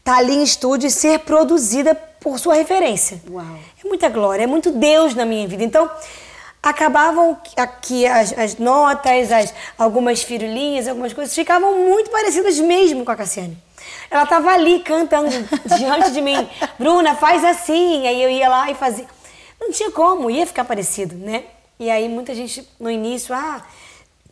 tá 0.02 0.16
ali 0.16 0.34
em 0.34 0.42
estúdio 0.42 0.88
e 0.88 0.90
ser 0.90 1.20
produzida 1.20 1.94
por 2.20 2.38
sua 2.38 2.54
referência. 2.54 3.20
Uau. 3.30 3.44
É 3.82 3.88
muita 3.88 4.08
glória, 4.08 4.44
é 4.44 4.46
muito 4.46 4.70
Deus 4.70 5.14
na 5.14 5.24
minha 5.24 5.46
vida. 5.46 5.62
Então, 5.62 5.88
acabavam 6.62 7.38
aqui 7.56 8.06
as, 8.06 8.36
as 8.36 8.56
notas, 8.56 9.30
as, 9.30 9.54
algumas 9.78 10.22
firulinhas, 10.22 10.88
algumas 10.88 11.12
coisas, 11.12 11.34
ficavam 11.34 11.86
muito 11.86 12.10
parecidas 12.10 12.58
mesmo 12.58 13.04
com 13.04 13.12
a 13.12 13.16
Cassiane. 13.16 13.56
Ela 14.14 14.26
tava 14.26 14.50
ali 14.50 14.78
cantando 14.78 15.28
diante 15.76 16.12
de 16.12 16.20
mim, 16.20 16.48
Bruna, 16.78 17.16
faz 17.16 17.42
assim. 17.42 18.06
Aí 18.06 18.22
eu 18.22 18.30
ia 18.30 18.48
lá 18.48 18.70
e 18.70 18.74
fazia. 18.76 19.08
Não 19.60 19.72
tinha 19.72 19.90
como, 19.90 20.30
ia 20.30 20.46
ficar 20.46 20.64
parecido, 20.64 21.16
né? 21.16 21.42
E 21.80 21.90
aí 21.90 22.08
muita 22.08 22.32
gente 22.32 22.64
no 22.78 22.88
início, 22.88 23.34
ah, 23.34 23.60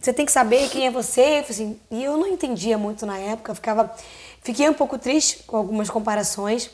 você 0.01 0.13
tem 0.13 0.25
que 0.25 0.31
saber 0.31 0.69
quem 0.69 0.87
é 0.87 0.91
você. 0.93 1.45
Assim, 1.51 1.81
e 1.91 2.05
eu 2.05 2.17
não 2.17 2.29
entendia 2.29 2.79
muito 2.79 3.05
na 3.05 3.19
época, 3.19 3.57
ficava, 3.57 3.93
fiquei 4.41 4.69
um 4.69 4.73
pouco 4.73 4.97
triste 4.97 5.43
com 5.49 5.57
algumas 5.57 5.91
comparações, 5.91 6.71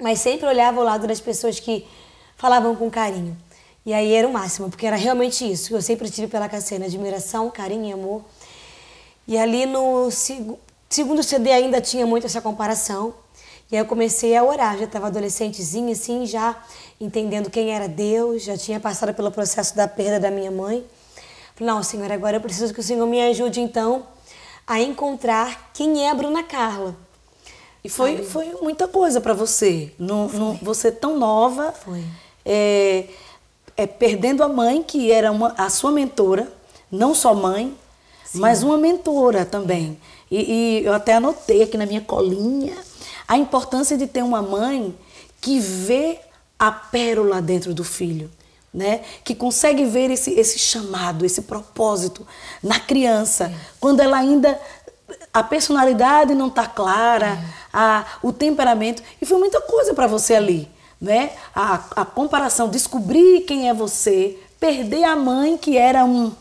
mas 0.00 0.18
sempre 0.18 0.46
olhava 0.46 0.80
o 0.80 0.84
lado 0.84 1.06
das 1.06 1.20
pessoas 1.20 1.60
que 1.60 1.86
falavam 2.38 2.74
com 2.74 2.90
carinho. 2.90 3.36
E 3.84 3.92
aí 3.92 4.10
era 4.10 4.26
o 4.26 4.32
máximo, 4.32 4.70
porque 4.70 4.86
era 4.86 4.96
realmente 4.96 5.44
isso. 5.44 5.74
Eu 5.74 5.82
sempre 5.82 6.08
tive 6.08 6.28
pela 6.28 6.48
Cassiane 6.48 6.86
admiração, 6.86 7.50
carinho 7.50 7.90
e 7.90 7.92
amor. 7.92 8.24
E 9.28 9.36
ali 9.36 9.66
no 9.66 10.10
segundo 10.94 11.22
CD 11.22 11.50
ainda 11.50 11.80
tinha 11.80 12.06
muito 12.06 12.26
essa 12.26 12.40
comparação. 12.40 13.14
E 13.70 13.76
aí 13.76 13.80
eu 13.80 13.86
comecei 13.86 14.36
a 14.36 14.44
orar, 14.44 14.76
já 14.76 14.84
estava 14.84 15.06
adolescentezinha 15.06 15.92
assim, 15.92 16.26
já 16.26 16.62
entendendo 17.00 17.50
quem 17.50 17.74
era 17.74 17.88
Deus, 17.88 18.42
já 18.42 18.56
tinha 18.56 18.78
passado 18.78 19.14
pelo 19.14 19.30
processo 19.30 19.74
da 19.74 19.88
perda 19.88 20.20
da 20.20 20.30
minha 20.30 20.50
mãe. 20.50 20.84
Falei, 21.54 21.72
não, 21.72 21.82
Senhor, 21.82 22.10
agora 22.12 22.36
eu 22.36 22.40
preciso 22.40 22.74
que 22.74 22.80
o 22.80 22.82
Senhor 22.82 23.06
me 23.06 23.22
ajude 23.22 23.60
então 23.60 24.06
a 24.66 24.80
encontrar 24.80 25.70
quem 25.72 26.04
é 26.04 26.10
a 26.10 26.14
Bruna 26.14 26.42
Carla. 26.42 26.94
E 27.82 27.88
foi, 27.88 28.22
foi 28.22 28.52
muita 28.60 28.86
coisa 28.86 29.20
para 29.20 29.32
você. 29.32 29.92
No, 29.98 30.28
no, 30.28 30.54
você 30.54 30.92
tão 30.92 31.18
nova. 31.18 31.72
Foi. 31.72 32.04
É, 32.44 33.06
é, 33.76 33.86
perdendo 33.86 34.42
a 34.44 34.48
mãe, 34.48 34.82
que 34.82 35.10
era 35.10 35.32
uma, 35.32 35.54
a 35.56 35.68
sua 35.68 35.90
mentora, 35.90 36.52
não 36.90 37.14
só 37.14 37.34
mãe, 37.34 37.76
Sim. 38.24 38.38
mas 38.38 38.62
uma 38.62 38.76
mentora 38.76 39.44
também. 39.44 39.98
E, 40.32 40.80
e 40.80 40.86
eu 40.86 40.94
até 40.94 41.16
anotei 41.16 41.62
aqui 41.62 41.76
na 41.76 41.84
minha 41.84 42.00
colinha 42.00 42.74
a 43.28 43.36
importância 43.36 43.98
de 43.98 44.06
ter 44.06 44.22
uma 44.22 44.40
mãe 44.40 44.96
que 45.42 45.60
vê 45.60 46.18
a 46.58 46.72
pérola 46.72 47.42
dentro 47.42 47.74
do 47.74 47.84
filho. 47.84 48.30
Né? 48.72 49.02
Que 49.22 49.34
consegue 49.34 49.84
ver 49.84 50.10
esse, 50.10 50.32
esse 50.32 50.58
chamado, 50.58 51.26
esse 51.26 51.42
propósito 51.42 52.26
na 52.62 52.80
criança, 52.80 53.44
é. 53.44 53.54
quando 53.78 54.00
ela 54.00 54.16
ainda 54.16 54.58
a 55.34 55.42
personalidade 55.42 56.34
não 56.34 56.48
está 56.48 56.66
clara, 56.66 57.26
é. 57.26 57.44
a, 57.70 58.06
o 58.22 58.32
temperamento 58.32 59.02
e 59.20 59.26
foi 59.26 59.38
muita 59.38 59.60
coisa 59.60 59.92
para 59.92 60.06
você 60.06 60.34
ali, 60.34 60.70
né? 60.98 61.32
A, 61.54 61.84
a 61.96 62.04
comparação, 62.06 62.70
descobrir 62.70 63.42
quem 63.42 63.68
é 63.68 63.74
você, 63.74 64.38
perder 64.58 65.04
a 65.04 65.14
mãe 65.14 65.58
que 65.58 65.76
era 65.76 66.02
um, 66.02 66.26
um 66.28 66.32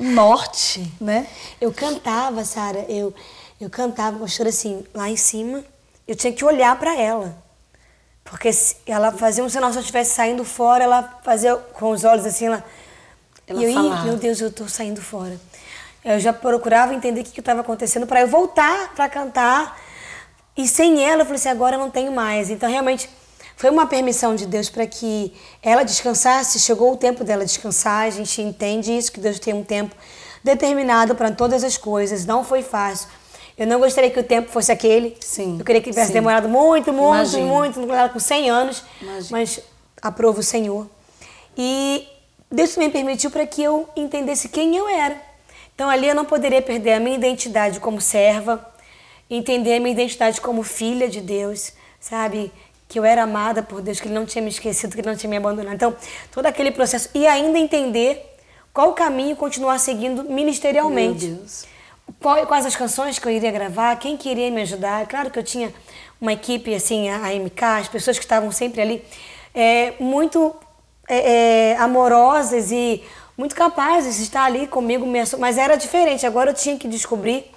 norte, 0.00 0.92
né? 1.00 1.26
Eu 1.60 1.72
cantava, 1.72 2.44
Sara, 2.44 2.84
eu 2.88 3.14
eu 3.60 3.68
cantava, 3.68 4.18
pastora 4.18 4.48
assim, 4.48 4.82
lá 4.94 5.10
em 5.10 5.16
cima, 5.16 5.62
eu 6.08 6.16
tinha 6.16 6.32
que 6.32 6.42
olhar 6.42 6.78
para 6.78 6.98
ela. 6.98 7.36
Porque 8.24 8.50
ela 8.86 9.12
fazia 9.12 9.44
um 9.44 9.50
sinal, 9.50 9.70
se 9.70 9.76
eu 9.76 9.82
estivesse 9.82 10.14
saindo 10.14 10.44
fora, 10.46 10.82
ela 10.82 11.20
fazia 11.22 11.56
com 11.56 11.90
os 11.90 12.02
olhos 12.04 12.24
assim, 12.24 12.46
ela. 12.46 12.64
ela 13.46 13.60
e 13.60 13.64
eu 13.64 13.70
ia, 13.70 14.02
meu 14.04 14.16
Deus, 14.16 14.40
eu 14.40 14.48
estou 14.48 14.66
saindo 14.66 15.02
fora. 15.02 15.38
Eu 16.02 16.18
já 16.18 16.32
procurava 16.32 16.94
entender 16.94 17.20
o 17.20 17.24
que 17.24 17.38
estava 17.38 17.60
acontecendo 17.60 18.06
para 18.06 18.22
eu 18.22 18.28
voltar 18.28 18.94
para 18.94 19.08
cantar. 19.10 19.78
E 20.56 20.66
sem 20.66 21.04
ela, 21.04 21.22
eu 21.22 21.26
falei 21.26 21.36
assim: 21.36 21.50
agora 21.50 21.76
eu 21.76 21.80
não 21.80 21.90
tenho 21.90 22.12
mais. 22.12 22.48
Então, 22.48 22.70
realmente, 22.70 23.10
foi 23.60 23.68
uma 23.68 23.86
permissão 23.86 24.34
de 24.34 24.46
Deus 24.46 24.70
para 24.70 24.86
que 24.86 25.34
ela 25.62 25.82
descansasse. 25.82 26.58
Chegou 26.58 26.94
o 26.94 26.96
tempo 26.96 27.22
dela 27.22 27.44
descansar. 27.44 28.06
A 28.06 28.10
gente 28.10 28.40
entende 28.40 28.90
isso, 28.96 29.12
que 29.12 29.20
Deus 29.20 29.38
tem 29.38 29.52
um 29.52 29.62
tempo 29.62 29.94
determinado 30.42 31.14
para 31.14 31.30
todas 31.30 31.62
as 31.62 31.76
coisas. 31.76 32.24
Não 32.24 32.42
foi 32.42 32.62
fácil. 32.62 33.06
Eu 33.58 33.66
não 33.66 33.78
gostaria 33.78 34.10
que 34.10 34.18
o 34.18 34.22
tempo 34.24 34.50
fosse 34.50 34.72
aquele. 34.72 35.14
Sim. 35.20 35.58
Eu 35.58 35.64
queria 35.66 35.82
que 35.82 35.90
tivesse 35.90 36.06
sim. 36.06 36.14
demorado 36.14 36.48
muito, 36.48 36.90
muito, 36.90 37.36
Imagina. 37.36 37.46
muito, 37.46 37.92
ela 37.92 38.08
com 38.08 38.18
100 38.18 38.48
anos. 38.48 38.82
Imagina. 38.98 39.28
Mas 39.30 39.60
aprovo 40.00 40.40
o 40.40 40.42
Senhor. 40.42 40.88
E 41.54 42.08
Deus 42.50 42.72
também 42.72 42.88
permitiu 42.88 43.30
para 43.30 43.46
que 43.46 43.62
eu 43.62 43.86
entendesse 43.94 44.48
quem 44.48 44.74
eu 44.74 44.88
era. 44.88 45.20
Então 45.74 45.90
ali 45.90 46.08
eu 46.08 46.14
não 46.14 46.24
poderia 46.24 46.62
perder 46.62 46.94
a 46.94 46.98
minha 46.98 47.14
identidade 47.14 47.78
como 47.78 48.00
serva, 48.00 48.66
entender 49.28 49.74
a 49.74 49.80
minha 49.80 49.92
identidade 49.92 50.40
como 50.40 50.62
filha 50.62 51.10
de 51.10 51.20
Deus, 51.20 51.74
sabe? 52.00 52.50
Que 52.90 52.98
eu 52.98 53.04
era 53.06 53.22
amada 53.22 53.62
por 53.62 53.80
Deus, 53.80 53.98
que 53.98 54.08
Ele 54.08 54.14
não 54.14 54.26
tinha 54.26 54.42
me 54.42 54.50
esquecido, 54.50 54.94
que 54.94 55.00
Ele 55.00 55.08
não 55.08 55.16
tinha 55.16 55.30
me 55.30 55.38
abandonado. 55.38 55.74
Então, 55.74 55.96
todo 56.30 56.44
aquele 56.44 56.70
processo. 56.70 57.08
E 57.14 57.26
ainda 57.26 57.58
entender 57.58 58.36
qual 58.74 58.92
caminho 58.92 59.34
continuar 59.34 59.78
seguindo 59.78 60.24
ministerialmente. 60.24 61.26
Meu 61.26 61.36
Deus 61.36 61.70
qual, 62.18 62.46
quais 62.46 62.66
as 62.66 62.74
canções 62.74 63.18
que 63.18 63.26
eu 63.26 63.32
iria 63.32 63.50
gravar, 63.50 63.96
quem 63.96 64.16
queria 64.16 64.50
me 64.50 64.62
ajudar. 64.62 65.06
Claro 65.06 65.30
que 65.30 65.38
eu 65.38 65.42
tinha 65.42 65.72
uma 66.20 66.32
equipe, 66.32 66.74
assim, 66.74 67.08
a, 67.08 67.34
MK, 67.34 67.64
as 67.80 67.88
pessoas 67.88 68.18
que 68.18 68.24
estavam 68.24 68.50
sempre 68.50 68.80
ali, 68.80 69.04
é, 69.54 69.94
muito 70.00 70.54
é, 71.08 71.72
é, 71.72 71.76
amorosas 71.78 72.70
e 72.72 73.02
muito 73.36 73.54
capazes 73.54 74.16
de 74.16 74.24
estar 74.24 74.44
ali 74.44 74.66
comigo, 74.66 75.06
mas 75.38 75.56
era 75.56 75.76
diferente. 75.76 76.26
Agora 76.26 76.50
eu 76.50 76.54
tinha 76.54 76.76
que 76.76 76.88
descobrir 76.88 77.50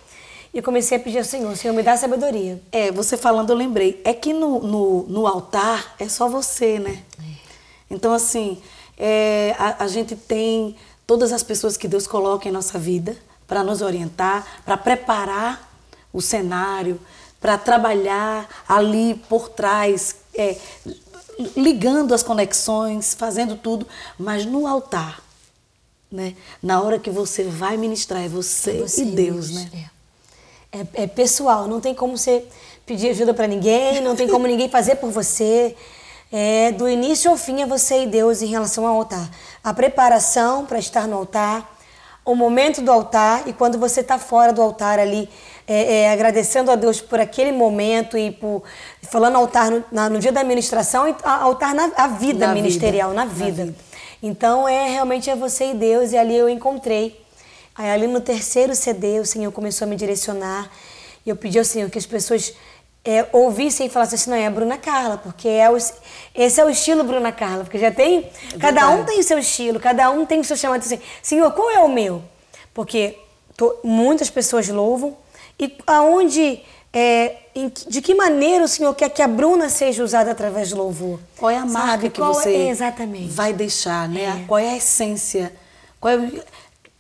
e 0.54 0.62
comecei 0.62 0.98
a 0.98 1.00
pedir 1.00 1.18
ao 1.18 1.24
Senhor, 1.24 1.56
Senhor, 1.58 1.74
me 1.74 1.82
dá 1.82 1.98
sabedoria. 1.98 2.62
É, 2.72 2.92
você 2.92 3.18
falando, 3.18 3.50
eu 3.50 3.56
lembrei. 3.56 4.00
É 4.04 4.14
que 4.14 4.32
no, 4.32 4.60
no, 4.60 5.04
no 5.04 5.28
altar 5.28 5.96
é 5.98 6.08
só 6.08 6.30
você, 6.30 6.78
né? 6.78 7.02
É. 7.20 7.24
Então, 7.90 8.14
assim, 8.14 8.62
é, 8.98 9.56
a, 9.58 9.86
a 9.86 9.88
gente 9.88 10.16
tem 10.16 10.76
todas 11.08 11.32
as 11.32 11.42
pessoas 11.42 11.76
que 11.76 11.88
Deus 11.88 12.06
coloca 12.06 12.48
em 12.48 12.52
nossa 12.52 12.78
vida 12.78 13.18
para 13.48 13.64
nos 13.64 13.82
orientar, 13.82 14.62
para 14.64 14.78
preparar 14.78 15.72
o 16.14 16.22
cenário, 16.22 17.00
para 17.42 17.58
trabalhar 17.58 18.48
ali 18.68 19.16
por 19.28 19.50
trás, 19.50 20.16
é, 20.36 20.56
ligando 21.58 22.14
as 22.14 22.22
conexões, 22.22 23.16
fazendo 23.16 23.56
tudo, 23.56 23.88
mas 24.20 24.46
no 24.46 24.68
altar, 24.68 25.20
né? 26.12 26.36
Na 26.62 26.80
hora 26.80 27.00
que 27.00 27.10
você 27.10 27.44
vai 27.44 27.76
ministrar, 27.76 28.24
é 28.24 28.30
você, 28.30 28.78
é 28.78 28.82
você 28.82 29.02
e 29.02 29.06
Deus, 29.06 29.50
né? 29.50 29.70
É. 29.74 29.93
é. 30.74 31.04
É, 31.04 31.08
pessoal, 31.08 31.68
não 31.68 31.80
tem 31.80 31.94
como 31.94 32.18
você 32.18 32.44
pedir 32.86 33.10
ajuda 33.10 33.34
para 33.34 33.48
ninguém, 33.48 34.02
não 34.02 34.16
tem 34.16 34.28
como 34.28 34.48
ninguém 34.48 34.68
fazer 34.68 34.96
por 34.96 35.12
você. 35.12 35.76
É, 36.32 36.72
do 36.72 36.90
início 36.90 37.30
ao 37.30 37.38
fim 37.38 37.62
é 37.62 37.66
você 37.66 38.04
e 38.04 38.08
Deus 38.08 38.42
em 38.42 38.48
relação 38.48 38.88
ao 38.88 38.96
altar. 38.96 39.30
A 39.64 39.72
preparação 39.72 40.66
para 40.66 40.80
estar 40.80 41.08
no 41.08 41.16
altar, 41.16 41.78
o 42.26 42.34
momento 42.34 42.82
do 42.82 42.92
altar 42.92 43.48
e 43.48 43.54
quando 43.54 43.78
você 43.78 44.00
está 44.02 44.18
fora 44.18 44.52
do 44.52 44.62
altar 44.62 44.98
ali, 44.98 45.30
é, 45.68 46.02
é, 46.02 46.12
agradecendo 46.12 46.72
a 46.72 46.76
Deus 46.76 47.00
por 47.00 47.20
aquele 47.20 47.52
momento 47.52 48.18
e 48.18 48.32
por 48.32 48.64
falando 49.04 49.36
altar 49.36 49.70
no, 49.70 49.84
na, 49.92 50.10
no 50.10 50.20
dia 50.20 50.32
da 50.32 50.44
ministração 50.44 51.08
e 51.08 51.16
altar 51.24 51.76
na 51.76 51.92
a 51.96 52.08
vida 52.08 52.48
na 52.48 52.54
ministerial, 52.54 53.12
vida. 53.12 53.24
Na, 53.24 53.32
vida. 53.32 53.66
na 53.66 53.66
vida. 53.72 53.78
Então 54.22 54.68
é 54.68 54.90
realmente 54.90 55.30
é 55.30 55.36
você 55.36 55.72
e 55.72 55.74
Deus 55.74 56.12
e 56.12 56.18
ali 56.18 56.36
eu 56.36 56.50
encontrei. 56.50 57.23
Aí 57.76 57.90
ali 57.90 58.08
no 58.08 58.22
terceiro 58.22 58.76
CD 58.76 59.20
o 59.20 59.26
Senhor 59.26 59.52
começou 59.52 59.86
a 59.86 59.90
me 59.90 59.96
direcionar 59.96 60.70
e 61.26 61.30
eu 61.30 61.36
pedi 61.36 61.58
ao 61.58 61.66
Senhor 61.66 61.90
que 61.90 61.98
as 61.98 62.06
pessoas 62.06 62.54
é, 63.06 63.28
ouvissem 63.34 63.88
e 63.88 63.90
falassem 63.90 64.16
assim, 64.16 64.30
não, 64.30 64.38
é 64.38 64.48
a 64.48 64.52
Bruna 64.52 64.78
Carla, 64.78 65.18
porque 65.18 65.48
é 65.48 65.70
o, 65.70 65.76
esse 65.76 66.62
é 66.62 66.66
o 66.66 66.70
estilo 66.70 67.04
Bruna 67.04 67.32
Carla, 67.32 67.64
porque 67.64 67.78
já 67.78 67.92
tem, 67.92 68.30
é 68.54 68.58
cada 68.58 68.90
um 68.90 69.04
tem 69.04 69.20
o 69.20 69.24
seu 69.24 69.38
estilo, 69.38 69.80
cada 69.80 70.10
um 70.10 70.26
tem 70.26 70.40
o 70.40 70.44
seu 70.44 70.56
chamado, 70.56 70.82
assim, 70.82 71.00
Senhor, 71.22 71.52
qual 71.52 71.70
é 71.70 71.80
o 71.80 71.90
meu? 71.90 72.22
Porque 72.74 73.18
tô, 73.58 73.78
muitas 73.84 74.30
pessoas 74.30 74.70
louvam, 74.70 75.18
e 75.60 75.76
aonde, 75.86 76.62
é, 76.94 77.36
de 77.88 78.02
que 78.02 78.16
maneira 78.16 78.64
o 78.64 78.68
Senhor 78.68 78.94
quer 78.96 79.10
que 79.10 79.22
a 79.22 79.28
Bruna 79.28 79.70
seja 79.70 80.04
usada 80.04 80.32
através 80.32 80.70
do 80.70 80.78
louvor? 80.78 81.20
Qual 81.38 81.50
é 81.50 81.58
a 81.58 81.66
marca 81.66 81.90
Sabe? 81.90 82.10
que 82.10 82.20
qual 82.20 82.34
você 82.34 82.54
é, 82.54 82.70
exatamente. 82.70 83.28
vai 83.28 83.52
deixar, 83.52 84.08
né? 84.08 84.42
É. 84.44 84.48
Qual 84.48 84.58
é 84.58 84.70
a 84.70 84.78
essência? 84.78 85.54
Qual 86.00 86.14
é, 86.14 86.32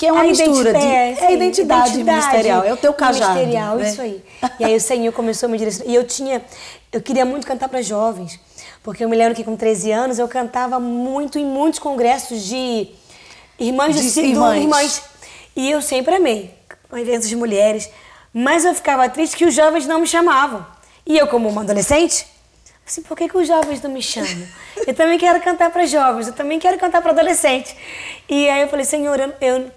que 0.03 0.07
é 0.07 0.11
uma 0.11 0.21
a 0.21 0.25
mistura 0.25 0.73
de. 0.73 0.85
É, 0.85 1.13
é 1.13 1.27
a 1.27 1.31
identidade, 1.31 1.91
identidade, 1.91 1.97
ministerial, 1.97 2.63
é 2.63 2.73
o 2.73 2.77
teu 2.77 2.93
cajado. 2.93 3.35
Ministerial, 3.35 3.77
né? 3.77 3.89
isso 3.89 4.01
aí. 4.01 4.23
E 4.59 4.65
aí 4.65 4.75
o 4.75 4.81
Senhor 4.81 5.13
começou 5.13 5.47
a 5.47 5.51
me 5.51 5.57
direcionar. 5.57 5.89
E 5.89 5.95
eu 5.95 6.03
tinha. 6.03 6.43
Eu 6.91 7.01
queria 7.01 7.25
muito 7.25 7.47
cantar 7.47 7.69
para 7.69 7.81
jovens. 7.81 8.39
Porque 8.83 9.03
eu 9.03 9.07
me 9.07 9.15
lembro 9.15 9.33
que 9.33 9.45
com 9.45 9.55
13 9.55 9.91
anos 9.91 10.19
eu 10.19 10.27
cantava 10.27 10.77
muito 10.77 11.39
em 11.39 11.45
muitos 11.45 11.79
congressos 11.79 12.43
de 12.43 12.89
irmãs 13.57 13.95
de, 13.95 14.11
de 14.11 14.19
irmãs. 14.19 14.61
irmãs. 14.61 15.03
E 15.55 15.71
eu 15.71 15.81
sempre 15.81 16.15
amei 16.15 16.53
eventos 16.91 17.29
de 17.29 17.35
mulheres. 17.35 17.89
Mas 18.33 18.65
eu 18.65 18.73
ficava 18.73 19.07
triste 19.07 19.37
que 19.37 19.45
os 19.45 19.53
jovens 19.53 19.87
não 19.87 19.99
me 20.01 20.07
chamavam. 20.07 20.65
E 21.05 21.17
eu, 21.17 21.27
como 21.27 21.47
uma 21.47 21.61
adolescente, 21.61 22.25
assim, 22.85 23.01
por 23.03 23.15
que, 23.15 23.29
que 23.29 23.37
os 23.37 23.47
jovens 23.47 23.81
não 23.81 23.89
me 23.89 24.01
chamam? 24.01 24.47
Eu 24.85 24.93
também 24.93 25.17
quero 25.17 25.39
cantar 25.41 25.69
para 25.69 25.85
jovens, 25.85 26.27
eu 26.27 26.33
também 26.33 26.59
quero 26.59 26.77
cantar 26.77 27.01
para 27.01 27.11
adolescente. 27.11 27.75
E 28.27 28.49
aí 28.49 28.61
eu 28.61 28.67
falei, 28.67 28.85
Senhor, 28.85 29.17
eu, 29.19 29.33
eu, 29.39 29.71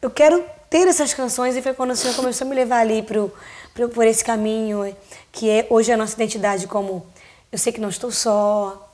eu 0.00 0.10
quero 0.10 0.44
ter 0.68 0.86
essas 0.86 1.12
canções. 1.12 1.56
E 1.56 1.62
foi 1.62 1.74
quando 1.74 1.90
o 1.90 1.96
Senhor 1.96 2.14
começou 2.14 2.46
a 2.46 2.50
me 2.50 2.56
levar 2.56 2.80
ali 2.80 3.02
pro, 3.02 3.32
pro, 3.74 3.88
por 3.88 4.06
esse 4.06 4.24
caminho, 4.24 4.94
que 5.32 5.50
é 5.50 5.66
hoje 5.68 5.92
a 5.92 5.96
nossa 5.96 6.14
identidade 6.14 6.66
como 6.66 7.06
eu 7.52 7.58
sei 7.58 7.72
que 7.72 7.80
não 7.80 7.88
estou 7.88 8.12
só, 8.12 8.88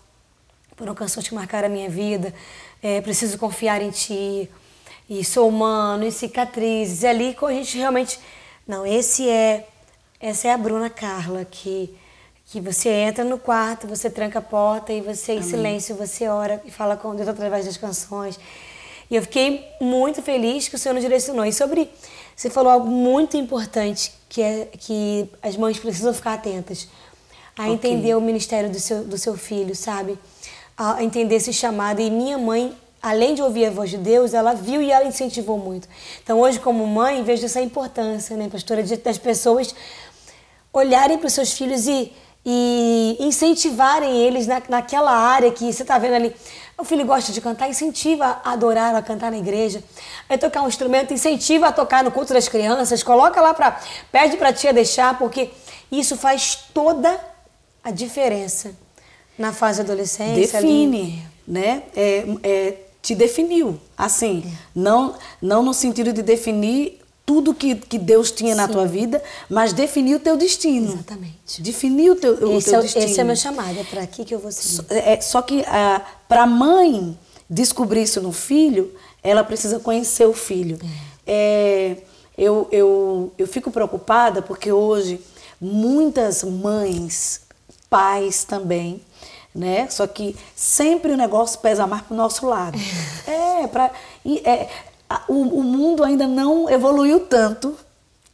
foram 0.77 0.95
canções 0.95 1.29
que 1.29 1.35
marcaram 1.35 1.67
a 1.67 1.71
minha 1.71 1.91
vida, 1.91 2.35
é, 2.83 3.01
preciso 3.03 3.37
confiar 3.37 3.83
em 3.83 3.91
Ti, 3.91 4.51
e 5.09 5.25
sou 5.25 5.49
humano, 5.49 6.05
e 6.05 6.11
cicatrizes. 6.11 7.03
E 7.03 7.07
ali 7.07 7.37
a 7.41 7.53
gente 7.53 7.77
realmente. 7.77 8.19
Não, 8.67 8.87
esse 8.87 9.29
é. 9.29 9.69
Essa 10.19 10.49
é 10.49 10.53
a 10.53 10.59
Bruna 10.59 10.89
Carla, 10.89 11.45
que, 11.45 11.95
que 12.47 12.59
você 12.59 12.89
entra 12.89 13.23
no 13.23 13.39
quarto, 13.39 13.87
você 13.87 14.09
tranca 14.09 14.39
a 14.39 14.43
porta 14.43 14.91
e 14.91 15.03
você, 15.03 15.35
em 15.35 15.43
silêncio, 15.43 15.95
você 15.95 16.27
ora 16.27 16.61
e 16.65 16.71
fala 16.71 16.97
com 16.97 17.15
Deus 17.15 17.29
através 17.29 17.67
das 17.67 17.77
canções. 17.77 18.41
E 19.11 19.17
eu 19.17 19.23
fiquei 19.23 19.65
muito 19.81 20.21
feliz 20.23 20.69
que 20.69 20.75
o 20.75 20.79
Senhor 20.79 20.95
nos 20.95 21.03
direcionou. 21.03 21.45
E 21.45 21.53
sobre. 21.53 21.91
Você 22.35 22.51
falou 22.51 22.71
algo 22.71 22.87
muito 22.87 23.37
importante, 23.37 24.13
que 24.29 24.43
é 24.43 24.69
que 24.79 25.27
as 25.43 25.57
mães 25.57 25.79
precisam 25.79 26.13
ficar 26.13 26.35
atentas 26.35 26.87
a 27.57 27.63
okay. 27.63 27.75
entender 27.75 28.15
o 28.15 28.21
ministério 28.21 28.69
do 28.69 28.79
seu, 28.79 29.05
do 29.05 29.17
seu 29.17 29.37
filho, 29.37 29.75
sabe? 29.75 30.19
A 30.77 31.03
entender 31.03 31.37
esse 31.37 31.53
chamado. 31.53 32.01
E 32.03 32.11
minha 32.11 32.37
mãe, 32.37 32.77
além 33.03 33.35
de 33.35 33.41
ouvir 33.41 33.65
a 33.65 33.71
voz 33.71 33.89
de 33.89 33.97
Deus, 33.97 34.35
ela 34.35 34.53
viu 34.53 34.83
e 34.83 34.91
ela 34.91 35.07
incentivou 35.07 35.57
muito. 35.57 35.89
Então, 36.23 36.39
hoje, 36.39 36.61
como 36.61 36.87
mãe, 36.87 37.23
vejo 37.25 37.47
essa 37.47 37.63
importância, 37.63 38.37
né, 38.37 38.51
pastora, 38.51 38.83
das 38.83 39.17
pessoas 39.17 39.75
olharem 40.71 41.17
para 41.17 41.29
os 41.29 41.33
seus 41.33 41.53
filhos 41.53 41.87
e, 41.87 42.13
e 42.49 43.17
incentivarem 43.19 44.17
eles 44.19 44.47
na, 44.47 44.63
naquela 44.69 45.11
área 45.11 45.51
que 45.51 45.73
você 45.73 45.83
está 45.83 45.99
vendo 45.99 46.15
ali. 46.15 46.35
O 46.79 46.85
filho 46.85 47.05
gosta 47.05 47.33
de 47.33 47.41
cantar, 47.41 47.69
incentiva 47.69 48.41
a 48.45 48.53
adorar, 48.53 48.95
a 48.95 49.03
cantar 49.03 49.33
na 49.33 49.39
igreja. 49.39 49.83
Vai 50.29 50.39
tocar 50.39 50.63
um 50.63 50.69
instrumento, 50.69 51.13
incentiva 51.13 51.67
a 51.67 51.73
tocar 51.73 52.05
no 52.05 52.13
culto 52.13 52.33
das 52.33 52.49
crianças, 52.49 53.03
coloca 53.03 53.41
lá 53.41 53.53
para 53.53 53.81
pede 54.13 54.37
para 54.37 54.53
tia 54.53 54.73
deixar, 54.73 55.19
porque 55.19 55.51
isso 55.91 56.17
faz 56.17 56.55
toda 56.73 57.19
a 57.83 57.91
diferença 57.91 58.77
na 59.37 59.53
fase 59.53 59.81
adolescência? 59.81 60.61
Define, 60.61 61.01
ali. 61.01 61.23
né? 61.49 61.83
É, 61.97 62.25
é, 62.45 62.75
te 63.03 63.15
definiu. 63.15 63.81
Assim, 63.97 64.45
é. 64.47 64.59
não, 64.75 65.17
não 65.43 65.63
no 65.63 65.75
sentido 65.75 66.13
de 66.13 66.23
definir 66.23 67.01
tudo 67.27 67.53
que, 67.53 67.75
que 67.75 67.99
Deus 67.99 68.31
tinha 68.31 68.55
Sim. 68.55 68.61
na 68.61 68.69
tua 68.69 68.87
vida, 68.87 69.21
mas 69.51 69.73
definir 69.73 70.15
o 70.15 70.21
teu 70.21 70.37
destino. 70.37 70.93
Exatamente. 70.93 71.61
Definir 71.61 72.13
o 72.13 72.17
teu, 72.17 72.35
o 72.35 72.57
esse 72.57 72.71
teu 72.71 72.79
é, 72.79 72.83
destino. 72.83 73.05
Esse 73.05 73.21
é 73.21 73.25
meu 73.25 73.35
chamado, 73.35 73.81
é 73.81 73.83
para 73.83 74.03
aqui 74.03 74.25
que 74.25 74.33
eu 74.33 74.39
vou 74.39 74.53
seguir. 74.53 74.77
Só, 74.77 74.83
é, 74.89 75.21
só 75.21 75.43
que 75.43 75.65
ah, 75.67 76.01
para 76.29 76.45
a 76.45 76.47
mãe 76.47 77.19
descobrir 77.51 78.03
isso 78.03 78.21
no 78.21 78.31
filho, 78.31 78.95
ela 79.25 79.43
precisa 79.43 79.81
conhecer 79.81 80.25
o 80.25 80.33
filho. 80.33 80.79
É. 81.27 81.97
é. 81.97 81.97
eu, 82.39 82.69
eu, 82.71 83.33
eu 83.37 83.47
fico 83.49 83.73
preocupada 83.73 84.41
porque 84.41 84.71
hoje 84.71 85.21
muitas 85.61 86.45
mães 86.45 87.41
pais 87.91 88.45
também, 88.45 89.01
né? 89.53 89.89
Só 89.91 90.07
que 90.07 90.37
sempre 90.55 91.11
o 91.11 91.17
negócio 91.17 91.59
pesa 91.59 91.89
mais 91.89 92.03
para 92.03 92.15
o 92.15 92.17
nosso 92.17 92.47
lado. 92.47 92.79
é, 93.27 93.67
para 93.67 93.91
é, 94.45 94.69
o, 95.29 95.35
o 95.35 95.63
mundo 95.63 96.03
ainda 96.05 96.27
não 96.27 96.69
evoluiu 96.69 97.21
tanto, 97.21 97.75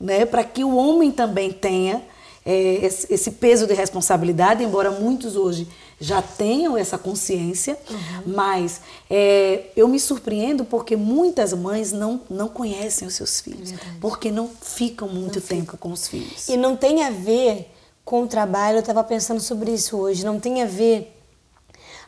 né? 0.00 0.24
Para 0.24 0.44
que 0.44 0.64
o 0.64 0.74
homem 0.76 1.10
também 1.10 1.52
tenha 1.52 2.02
é, 2.44 2.84
esse, 2.84 3.30
peso 3.32 3.66
de 3.66 3.74
responsabilidade, 3.74 4.64
embora 4.64 4.90
muitos 4.90 5.36
hoje 5.36 5.68
já 6.00 6.20
tenham 6.20 6.76
essa 6.76 6.98
consciência, 6.98 7.78
uhum. 7.88 8.22
mas 8.34 8.80
é, 9.08 9.66
eu 9.76 9.86
me 9.86 10.00
surpreendo 10.00 10.64
porque 10.64 10.96
muitas 10.96 11.52
mães 11.52 11.92
não, 11.92 12.20
não 12.28 12.48
conhecem 12.48 13.06
os 13.06 13.14
seus 13.14 13.40
filhos, 13.40 13.70
é 13.72 13.76
porque 14.00 14.32
não 14.32 14.48
ficam 14.48 15.06
muito 15.06 15.38
não 15.38 15.46
tempo 15.46 15.72
fica. 15.72 15.76
com 15.76 15.92
os 15.92 16.08
filhos. 16.08 16.48
E 16.48 16.56
não 16.56 16.76
tem 16.76 17.04
a 17.04 17.10
ver 17.10 17.70
com 18.04 18.22
o 18.22 18.26
trabalho, 18.26 18.78
eu 18.78 18.80
estava 18.80 19.04
pensando 19.04 19.40
sobre 19.40 19.72
isso 19.72 19.96
hoje. 19.96 20.24
Não 20.24 20.40
tem 20.40 20.60
a 20.62 20.66
ver, 20.66 21.16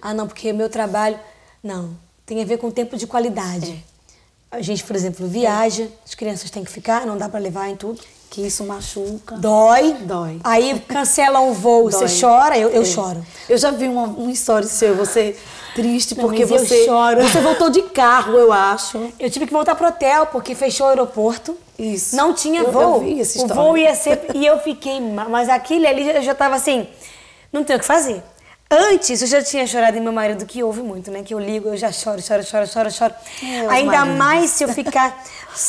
ah, 0.03 0.13
não, 0.13 0.27
porque 0.27 0.51
o 0.51 0.55
meu 0.55 0.69
trabalho. 0.69 1.19
Não, 1.63 1.97
tem 2.27 2.43
a 2.43 2.45
ver 2.45 2.59
com 2.59 2.71
tempo 2.71 2.97
de 2.97 3.07
qualidade. 3.07 3.71
É. 3.71 3.94
A 4.55 4.63
gente, 4.63 4.85
por 4.85 4.95
exemplo, 4.95 5.27
viaja, 5.27 5.89
as 6.07 6.15
crianças 6.15 6.51
têm 6.51 6.65
que 6.65 6.71
ficar, 6.71 7.05
não 7.07 7.17
dá 7.17 7.29
para 7.29 7.41
levar 7.41 7.69
em 7.69 7.77
tudo. 7.77 8.01
Que 8.31 8.45
isso 8.45 8.65
machuca. 8.65 9.37
Dói. 9.37 9.93
Dói. 10.01 10.41
Aí 10.43 10.81
cancela 10.89 11.41
um 11.41 11.53
voo, 11.53 11.89
Dói. 11.91 12.09
você 12.09 12.21
chora, 12.21 12.59
eu, 12.59 12.69
eu 12.71 12.83
é. 12.83 12.85
choro. 12.85 13.25
Eu 13.49 13.57
já 13.57 13.71
vi 13.71 13.87
uma, 13.87 14.05
uma 14.05 14.33
história 14.33 14.67
seu, 14.67 14.97
você 14.97 15.37
triste 15.75 16.17
não, 16.17 16.25
porque 16.25 16.45
você. 16.45 16.85
choro. 16.85 17.23
Você 17.23 17.41
voltou 17.41 17.71
de 17.71 17.83
carro, 17.83 18.33
eu 18.37 18.53
acho. 18.53 19.13
Eu 19.21 19.31
tive 19.31 19.47
que 19.47 19.53
voltar 19.53 19.75
pro 19.75 19.87
hotel 19.87 20.27
porque 20.27 20.55
fechou 20.55 20.87
o 20.87 20.91
aeroporto. 20.91 21.57
Isso. 21.79 22.17
Não 22.17 22.33
tinha 22.33 22.63
eu, 22.63 22.73
voo. 22.73 22.95
Eu 22.97 23.01
vi 23.01 23.21
essa 23.21 23.39
história. 23.39 23.61
O 23.61 23.65
voo 23.67 23.79
ia 23.79 23.95
ser. 23.95 24.25
e 24.35 24.47
eu 24.47 24.59
fiquei. 24.59 25.01
Mas 25.01 25.49
aquele 25.49 25.87
ali 25.87 26.09
eu 26.09 26.23
já 26.23 26.33
estava 26.33 26.55
assim. 26.57 26.89
Não 27.53 27.63
tem 27.63 27.77
o 27.77 27.79
que 27.79 27.85
fazer. 27.85 28.23
Antes 28.77 29.23
eu 29.23 29.29
já 29.29 29.41
tinha 29.41 29.65
chorado 29.69 29.97
e 29.97 30.01
meu 30.01 30.11
marido 30.13 30.45
que 30.45 30.61
ouve 30.63 30.83
muito, 30.83 31.09
né? 31.09 31.23
Que 31.23 31.33
eu 31.33 31.39
ligo, 31.39 31.69
eu 31.69 31.77
já 31.77 31.93
choro, 31.93 32.21
choro, 32.21 32.43
choro, 32.43 32.67
choro, 32.67 32.91
choro. 32.91 33.15
É, 33.41 33.67
Ainda 33.69 33.99
maridos. 33.99 34.19
mais 34.19 34.51
se 34.51 34.65
eu 34.65 34.69
ficar. 34.69 35.23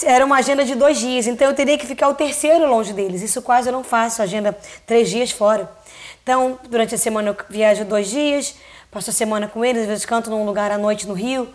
Era 0.03 0.25
uma 0.25 0.37
agenda 0.37 0.65
de 0.65 0.73
dois 0.73 0.97
dias, 0.97 1.27
então 1.27 1.47
eu 1.47 1.53
teria 1.53 1.77
que 1.77 1.85
ficar 1.85 2.09
o 2.09 2.15
terceiro 2.15 2.65
longe 2.65 2.93
deles. 2.93 3.21
Isso 3.21 3.43
quase 3.43 3.69
eu 3.69 3.73
não 3.73 3.83
faço, 3.83 4.23
agenda 4.23 4.57
três 4.87 5.07
dias 5.07 5.29
fora. 5.29 5.69
Então, 6.23 6.57
durante 6.67 6.95
a 6.95 6.97
semana 6.97 7.29
eu 7.29 7.37
viajo 7.47 7.85
dois 7.85 8.09
dias, 8.09 8.55
passo 8.89 9.11
a 9.11 9.13
semana 9.13 9.47
com 9.47 9.63
eles, 9.63 9.83
às 9.83 9.87
vezes 9.87 10.05
canto 10.05 10.31
num 10.31 10.43
lugar 10.43 10.71
à 10.71 10.77
noite 10.77 11.07
no 11.07 11.13
Rio. 11.13 11.47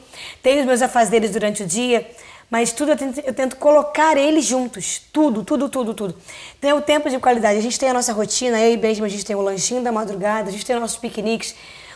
Tenho 0.44 0.60
os 0.60 0.66
meus 0.66 0.80
afazeres 0.82 1.32
durante 1.32 1.64
o 1.64 1.66
dia. 1.66 2.08
Mas 2.50 2.72
tudo 2.72 2.90
eu 2.90 2.96
tento, 2.96 3.20
eu 3.20 3.32
tento 3.32 3.56
colocar 3.56 4.16
eles 4.16 4.44
juntos. 4.44 5.00
Tudo, 5.12 5.44
tudo, 5.44 5.68
tudo, 5.68 5.94
tudo. 5.94 6.16
Então 6.58 6.70
é 6.70 6.74
o 6.74 6.82
tempo 6.82 7.08
de 7.08 7.18
qualidade. 7.20 7.58
A 7.58 7.62
gente 7.62 7.78
tem 7.78 7.88
a 7.88 7.94
nossa 7.94 8.12
rotina, 8.12 8.58
eu 8.60 8.72
e 8.72 8.76
Benjamin, 8.76 9.06
a 9.06 9.10
gente 9.10 9.24
tem 9.24 9.36
o 9.36 9.40
lanchinho 9.40 9.82
da 9.82 9.92
madrugada, 9.92 10.48
a 10.48 10.52
gente 10.52 10.66
tem 10.66 10.78
nossos 10.78 10.98
piqueniques, 10.98 11.54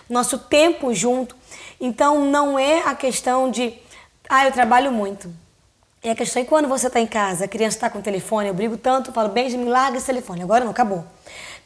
nosso 0.08 0.38
tempo 0.38 0.94
junto. 0.94 1.34
Então 1.80 2.24
não 2.30 2.56
é 2.56 2.82
a 2.84 2.94
questão 2.94 3.50
de, 3.50 3.74
ah, 4.28 4.46
eu 4.46 4.52
trabalho 4.52 4.92
muito. 4.92 5.28
É 6.02 6.10
a 6.10 6.14
questão, 6.14 6.42
e 6.42 6.44
quando 6.44 6.68
você 6.68 6.86
está 6.86 7.00
em 7.00 7.06
casa, 7.06 7.46
a 7.46 7.48
criança 7.48 7.78
está 7.78 7.90
com 7.90 7.98
o 7.98 8.02
telefone, 8.02 8.48
eu 8.48 8.54
brigo 8.54 8.76
tanto, 8.76 9.08
eu 9.08 9.14
falo, 9.14 9.30
Benjamin, 9.30 9.64
larga 9.64 9.96
esse 9.96 10.06
telefone. 10.06 10.42
Agora 10.42 10.62
não, 10.62 10.70
acabou. 10.70 11.02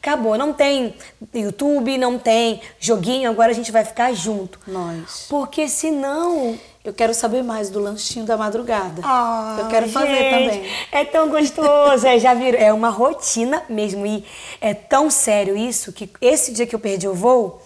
Acabou. 0.01 0.37
Não 0.37 0.53
tem 0.53 0.95
YouTube, 1.33 1.97
não 1.97 2.17
tem 2.17 2.61
joguinho, 2.79 3.29
agora 3.29 3.51
a 3.51 3.53
gente 3.53 3.69
vai 3.69 3.83
ficar 3.83 4.13
junto. 4.13 4.57
Nós. 4.65 5.25
Porque 5.29 5.67
senão 5.67 6.57
eu 6.83 6.93
quero 6.93 7.13
saber 7.13 7.43
mais 7.43 7.69
do 7.69 7.79
lanchinho 7.79 8.25
da 8.25 8.37
madrugada. 8.37 9.01
Ah, 9.03 9.57
eu 9.59 9.67
quero 9.67 9.89
fazer 9.89 10.29
também. 10.29 10.71
É 10.91 11.03
tão 11.03 11.29
gostoso, 11.29 12.07
é, 12.07 12.17
já 12.17 12.33
viram? 12.33 12.57
É 12.57 12.71
uma 12.71 12.89
rotina 12.89 13.63
mesmo 13.67 14.05
e 14.05 14.25
é 14.61 14.73
tão 14.73 15.09
sério 15.09 15.57
isso 15.57 15.91
que 15.91 16.09
esse 16.21 16.53
dia 16.53 16.65
que 16.65 16.73
eu 16.73 16.79
perdi 16.79 17.07
o 17.07 17.13
voo, 17.13 17.61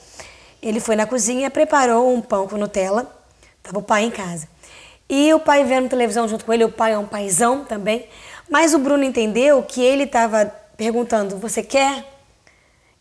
ele 0.62 0.80
foi 0.80 0.96
na 0.96 1.06
cozinha, 1.06 1.52
preparou 1.52 2.14
um 2.14 2.22
pão 2.22 2.48
com 2.48 2.58
Nutella, 2.58 3.08
tava 3.62 3.78
o 3.78 3.84
pai 3.84 4.04
em 4.06 4.12
casa. 4.12 4.48
E 5.08 5.32
o 5.34 5.40
pai 5.40 5.64
vendo 5.64 5.90
televisão 5.90 6.28
junto 6.28 6.44
com 6.44 6.52
ele, 6.52 6.66
o 6.66 6.72
pai 6.72 6.94
é 6.94 6.98
um 6.98 7.06
paizão 7.06 7.64
também. 7.64 8.08
Mas 8.50 8.74
o 8.74 8.80
Bruno 8.80 9.04
entendeu 9.04 9.62
que 9.62 9.82
ele 9.82 10.04
estava 10.04 10.46
perguntando: 10.76 11.38
"Você 11.38 11.62
quer?" 11.62 12.04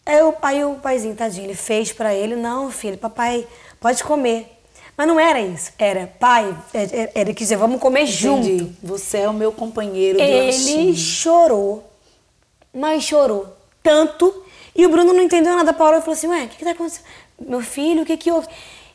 Aí 0.05 0.21
o, 0.21 0.35
aí 0.43 0.65
o 0.65 0.75
paizinho, 0.75 1.15
tadinho, 1.15 1.47
ele 1.47 1.55
fez 1.55 1.91
para 1.91 2.15
ele: 2.15 2.37
"Não, 2.37 2.71
filho, 2.71 2.99
papai 2.99 3.47
pode 3.81 4.05
comer." 4.05 4.62
Mas 4.97 5.07
não 5.07 5.19
era 5.19 5.41
isso. 5.41 5.73
Era, 5.79 6.07
pai, 6.19 6.57
era, 6.73 6.97
é, 6.97 7.01
é, 7.01 7.13
era 7.15 7.35
que 7.35 7.43
dizer, 7.43 7.57
vamos 7.57 7.81
comer 7.81 8.03
Entendi. 8.03 8.17
junto. 8.59 8.77
Você 8.83 9.19
é 9.19 9.29
o 9.29 9.33
meu 9.33 9.51
companheiro 9.53 10.19
de 10.19 10.25
Ele 10.25 10.47
lanchinho. 10.47 10.95
chorou, 10.95 11.91
mas 12.73 13.03
chorou 13.03 13.49
tanto. 13.83 14.45
E 14.75 14.87
o 14.87 14.89
Bruno 14.89 15.13
não 15.13 15.23
entendeu 15.23 15.55
nada. 15.57 15.73
Parou 15.73 15.99
e 15.99 16.03
falou 16.03 16.15
assim: 16.15 16.29
Ué, 16.29 16.45
o 16.45 16.49
que, 16.49 16.57
que 16.57 16.65
tá 16.65 16.71
acontecendo? 16.73 17.05
Meu 17.41 17.61
filho, 17.61 18.03
o 18.03 18.07
que 18.07 18.17
que 18.17 18.31
houve? 18.31 18.49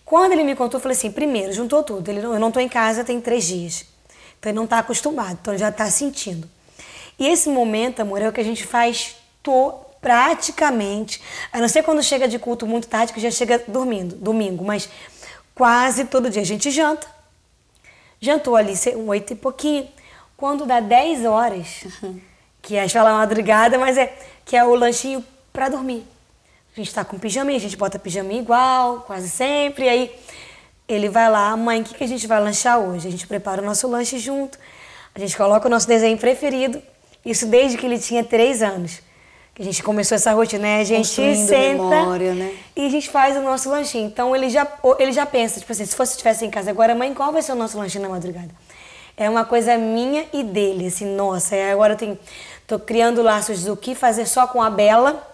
Quando 0.06 0.32
ele 0.32 0.44
me 0.44 0.56
contou, 0.56 0.78
eu 0.78 0.82
falei 0.82 0.96
assim: 0.96 1.12
primeiro, 1.12 1.52
juntou 1.52 1.84
tudo. 1.84 2.10
Ele, 2.10 2.20
eu 2.20 2.40
não 2.40 2.48
estou 2.48 2.62
em 2.62 2.70
casa 2.70 3.04
tem 3.04 3.20
três 3.20 3.46
dias. 3.46 3.86
Então 4.40 4.52
ele 4.52 4.56
não 4.56 4.66
está 4.66 4.80
acostumado, 4.80 5.38
então 5.42 5.54
ele 5.54 5.60
já 5.60 5.70
está 5.70 5.90
sentindo. 5.90 6.48
E 7.20 7.28
esse 7.28 7.50
momento, 7.50 8.00
amor, 8.00 8.22
é 8.22 8.30
o 8.30 8.32
que 8.32 8.40
a 8.40 8.44
gente 8.44 8.66
faz 8.66 9.16
to, 9.42 9.74
praticamente. 10.00 11.22
A 11.52 11.60
não 11.60 11.68
ser 11.68 11.84
quando 11.84 12.04
chega 12.04 12.28
de 12.28 12.38
culto 12.38 12.66
muito 12.68 12.88
tarde, 12.88 13.12
que 13.12 13.20
já 13.20 13.32
chega 13.32 13.64
dormindo, 13.68 14.16
domingo, 14.16 14.64
mas 14.64 14.88
Quase 15.58 16.06
todo 16.06 16.30
dia 16.30 16.44
a 16.44 16.46
gente 16.46 16.70
janta. 16.70 17.08
Jantou 18.22 18.56
ali 18.56 18.74
um 18.96 19.08
oito 19.08 19.34
e 19.34 19.36
pouquinho. 19.36 19.88
Quando 20.38 20.68
dá 20.68 20.80
10 20.80 21.26
horas, 21.26 21.84
uhum. 22.04 22.22
que 22.62 22.78
a 22.78 22.84
gente 22.84 22.94
fala 22.94 23.12
madrugada, 23.14 23.76
mas 23.80 23.98
é 23.98 24.16
que 24.46 24.56
é 24.56 24.64
o 24.64 24.76
lanchinho 24.76 25.26
para 25.52 25.68
dormir. 25.68 26.06
A 26.72 26.76
gente 26.76 26.90
está 26.90 27.04
com 27.04 27.18
pijaminha, 27.18 27.58
a 27.58 27.60
gente 27.60 27.76
bota 27.76 27.98
pijaminha 27.98 28.40
igual, 28.40 29.02
quase 29.02 29.28
sempre. 29.32 29.90
Aí 29.90 30.16
ele 30.88 31.10
vai 31.10 31.28
lá, 31.28 31.58
mãe, 31.58 31.82
o 31.82 31.84
que, 31.84 31.96
que 31.96 32.04
a 32.04 32.08
gente 32.08 32.28
vai 32.28 32.40
lanchar 32.40 32.78
hoje? 32.78 33.08
A 33.08 33.12
gente 33.12 33.26
prepara 33.26 33.60
o 33.60 33.66
nosso 33.66 33.88
lanche 33.88 34.20
junto. 34.20 34.60
A 35.16 35.20
gente 35.20 35.36
coloca 35.36 35.68
o 35.68 35.72
nosso 35.72 35.88
desenho 35.88 36.20
preferido. 36.20 36.80
Isso 37.26 37.48
desde 37.48 37.80
que 37.80 37.86
ele 37.88 37.98
tinha 37.98 38.24
três 38.24 38.62
anos. 38.62 39.02
Que 39.58 39.64
a 39.64 39.66
gente 39.66 39.82
começou 39.82 40.14
essa 40.14 40.32
rotina, 40.34 40.62
né? 40.62 40.82
A 40.82 40.84
gente 40.84 41.08
senta 41.08 41.58
memória, 41.58 42.36
né? 42.36 42.56
e 42.76 42.86
a 42.86 42.90
gente 42.90 43.10
faz 43.10 43.36
o 43.36 43.42
nosso 43.42 43.72
lanchinho. 43.72 44.06
Então 44.06 44.36
ele 44.36 44.52
já, 44.52 44.68
ele 45.00 45.12
já 45.12 45.26
pensa, 45.26 45.60
tipo 45.60 45.72
assim, 45.72 45.84
se 45.84 45.96
fosse 45.96 46.12
estivesse 46.12 46.46
em 46.46 46.52
casa 46.52 46.70
agora, 46.70 46.94
mãe, 46.94 47.12
qual 47.12 47.32
vai 47.34 47.42
ser 47.42 47.54
o 47.54 47.56
nosso 47.56 47.76
lanchinho 47.76 48.04
na 48.04 48.10
madrugada? 48.10 48.52
É 49.18 49.28
uma 49.28 49.44
coisa 49.44 49.76
minha 49.76 50.28
e 50.32 50.44
dele, 50.44 50.86
assim, 50.86 51.06
nossa, 51.06 51.56
é, 51.56 51.72
agora 51.72 51.94
eu 51.94 51.98
tenho, 51.98 52.20
tô 52.68 52.78
criando 52.78 53.24
laços 53.24 53.64
do 53.64 53.76
que 53.76 53.96
fazer 53.96 54.28
só 54.28 54.46
com 54.46 54.62
a 54.62 54.70
Bela. 54.70 55.28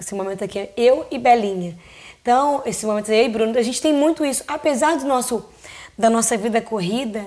Esse 0.00 0.14
momento 0.14 0.44
aqui 0.44 0.60
é 0.60 0.72
eu 0.76 1.08
e 1.10 1.18
Belinha. 1.18 1.76
Então, 2.22 2.62
esse 2.64 2.86
momento 2.86 3.10
é 3.10 3.20
eu 3.20 3.24
e 3.24 3.28
Bruno, 3.28 3.58
a 3.58 3.62
gente 3.62 3.82
tem 3.82 3.92
muito 3.92 4.24
isso. 4.24 4.44
Apesar 4.46 4.96
do 4.96 5.06
nosso, 5.06 5.44
da 5.98 6.08
nossa 6.08 6.36
vida 6.36 6.60
corrida, 6.60 7.26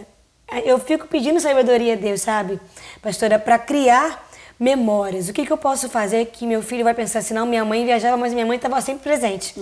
eu 0.63 0.79
fico 0.79 1.05
pedindo 1.05 1.37
sabedoria 1.41 1.95
a 1.95 1.97
Deus, 1.97 2.21
sabe, 2.21 2.61
pastora, 3.01 3.37
para 3.37 3.59
criar 3.59 4.28
memórias. 4.59 5.29
O 5.29 5.33
que, 5.33 5.45
que 5.45 5.53
eu 5.53 5.57
posso 5.57 5.87
fazer 5.89 6.25
que 6.27 6.45
meu 6.45 6.61
filho 6.61 6.83
vai 6.83 6.93
pensar 6.93 7.19
assim, 7.19 7.33
não, 7.33 7.45
minha 7.45 7.63
mãe 7.63 7.85
viajava, 7.85 8.17
mas 8.17 8.33
minha 8.33 8.45
mãe 8.45 8.57
estava 8.57 8.81
sempre 8.81 9.03
presente. 9.03 9.55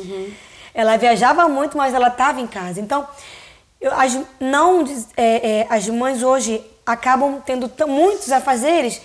Ela 0.74 0.98
viajava 0.98 1.48
muito, 1.48 1.78
mas 1.78 1.94
ela 1.94 2.08
estava 2.08 2.42
em 2.42 2.48
casa. 2.48 2.82
Então, 2.82 3.08
eu, 3.80 3.92
as, 3.94 4.20
não, 4.40 4.84
é, 5.16 5.60
é, 5.60 5.68
as 5.70 5.88
mães 5.88 6.24
hoje 6.24 6.62
acabam 6.86 7.42
tendo 7.46 7.72
muitos 7.88 8.32
afazeres 8.32 9.02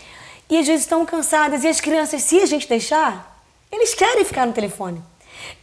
e 0.48 0.58
às 0.58 0.66
vezes 0.66 0.82
estão 0.82 1.04
cansadas. 1.04 1.64
E 1.64 1.68
as 1.68 1.80
crianças, 1.80 2.22
se 2.22 2.40
a 2.40 2.46
gente 2.46 2.68
deixar, 2.68 3.40
eles 3.70 3.94
querem 3.94 4.24
ficar 4.24 4.46
no 4.46 4.52
telefone. 4.52 5.02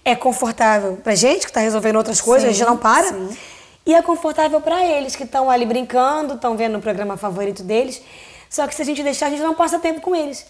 É 0.03 0.15
confortável 0.15 0.97
pra 1.03 1.15
gente, 1.15 1.41
que 1.41 1.47
está 1.47 1.61
resolvendo 1.61 1.95
outras 1.95 2.21
coisas, 2.21 2.49
a 2.49 2.51
gente 2.51 2.65
não 2.65 2.77
para. 2.77 3.07
sim. 3.07 3.37
E 3.85 3.93
é 3.95 4.01
confortável 4.03 4.61
para 4.61 4.85
eles, 4.85 5.15
que 5.15 5.23
estão 5.23 5.49
ali 5.49 5.65
brincando, 5.65 6.35
estão 6.35 6.55
vendo 6.55 6.77
o 6.77 6.81
programa 6.81 7.17
favorito 7.17 7.63
deles. 7.63 8.01
Só 8.49 8.67
que 8.67 8.73
se 8.75 8.81
a 8.81 8.85
gente 8.85 9.03
deixar, 9.03 9.27
a 9.27 9.29
gente 9.29 9.41
não 9.43 9.53
passa 9.53 9.77
tempo 9.79 10.01
com 10.01 10.15
eles. 10.15 10.45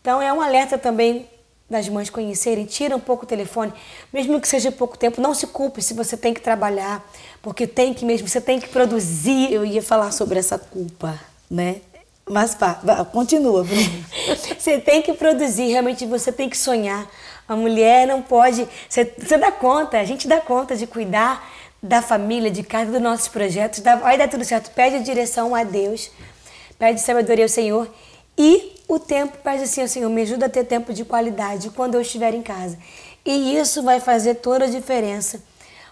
Então 0.00 0.22
é 0.22 0.32
um 0.32 0.40
alerta 0.40 0.78
também 0.78 1.28
das 1.68 1.88
mães 1.88 2.10
conhecerem, 2.10 2.66
tira 2.66 2.94
um 2.94 3.00
pouco 3.00 3.24
o 3.24 3.26
telefone, 3.26 3.72
mesmo 4.12 4.40
que 4.40 4.46
seja 4.46 4.70
pouco 4.70 4.96
tempo, 4.98 5.20
não 5.20 5.34
se 5.34 5.46
culpe 5.46 5.82
se 5.82 5.94
você 5.94 6.16
tem 6.16 6.32
que 6.34 6.40
trabalhar, 6.40 7.02
porque 7.42 7.66
tem 7.66 7.92
que 7.94 8.04
mesmo, 8.04 8.28
você 8.28 8.40
tem 8.40 8.60
que 8.60 8.68
produzir. 8.68 9.52
Eu 9.52 9.64
ia 9.64 9.82
falar 9.82 10.12
sobre 10.12 10.38
essa 10.38 10.58
culpa, 10.58 11.18
né? 11.50 11.76
Mas 12.28 12.54
pá, 12.54 12.74
continua, 13.12 13.62
Bruno. 13.64 14.04
Você 14.58 14.78
tem 14.78 15.02
que 15.02 15.12
produzir, 15.12 15.66
realmente 15.66 16.06
você 16.06 16.32
tem 16.32 16.48
que 16.48 16.56
sonhar. 16.56 17.06
A 17.46 17.54
mulher 17.54 18.06
não 18.06 18.22
pode. 18.22 18.66
Você, 18.88 19.12
você 19.18 19.36
dá 19.36 19.52
conta, 19.52 19.98
a 20.00 20.04
gente 20.04 20.26
dá 20.26 20.40
conta 20.40 20.74
de 20.74 20.86
cuidar 20.86 21.46
da 21.82 22.00
família, 22.00 22.50
de 22.50 22.62
casa, 22.62 22.90
dos 22.90 23.00
nossos 23.02 23.28
projetos. 23.28 23.80
dá- 23.80 23.96
vai 23.96 24.16
dar 24.16 24.26
tudo 24.28 24.42
certo. 24.42 24.70
Pede 24.70 25.00
direção 25.04 25.54
a 25.54 25.64
Deus, 25.64 26.10
pede 26.78 27.00
sabedoria 27.00 27.44
ao 27.44 27.48
Senhor 27.48 27.88
e 28.36 28.72
o 28.88 28.98
tempo, 28.98 29.38
pede 29.38 29.62
assim 29.62 29.82
ao 29.82 29.88
Senhor, 29.88 30.10
me 30.10 30.22
ajuda 30.22 30.46
a 30.46 30.48
ter 30.48 30.64
tempo 30.64 30.92
de 30.92 31.04
qualidade 31.04 31.70
quando 31.70 31.94
eu 31.94 32.00
estiver 32.00 32.34
em 32.34 32.42
casa. 32.42 32.78
E 33.24 33.56
isso 33.56 33.82
vai 33.82 34.00
fazer 34.00 34.36
toda 34.36 34.66
a 34.66 34.68
diferença. 34.68 35.42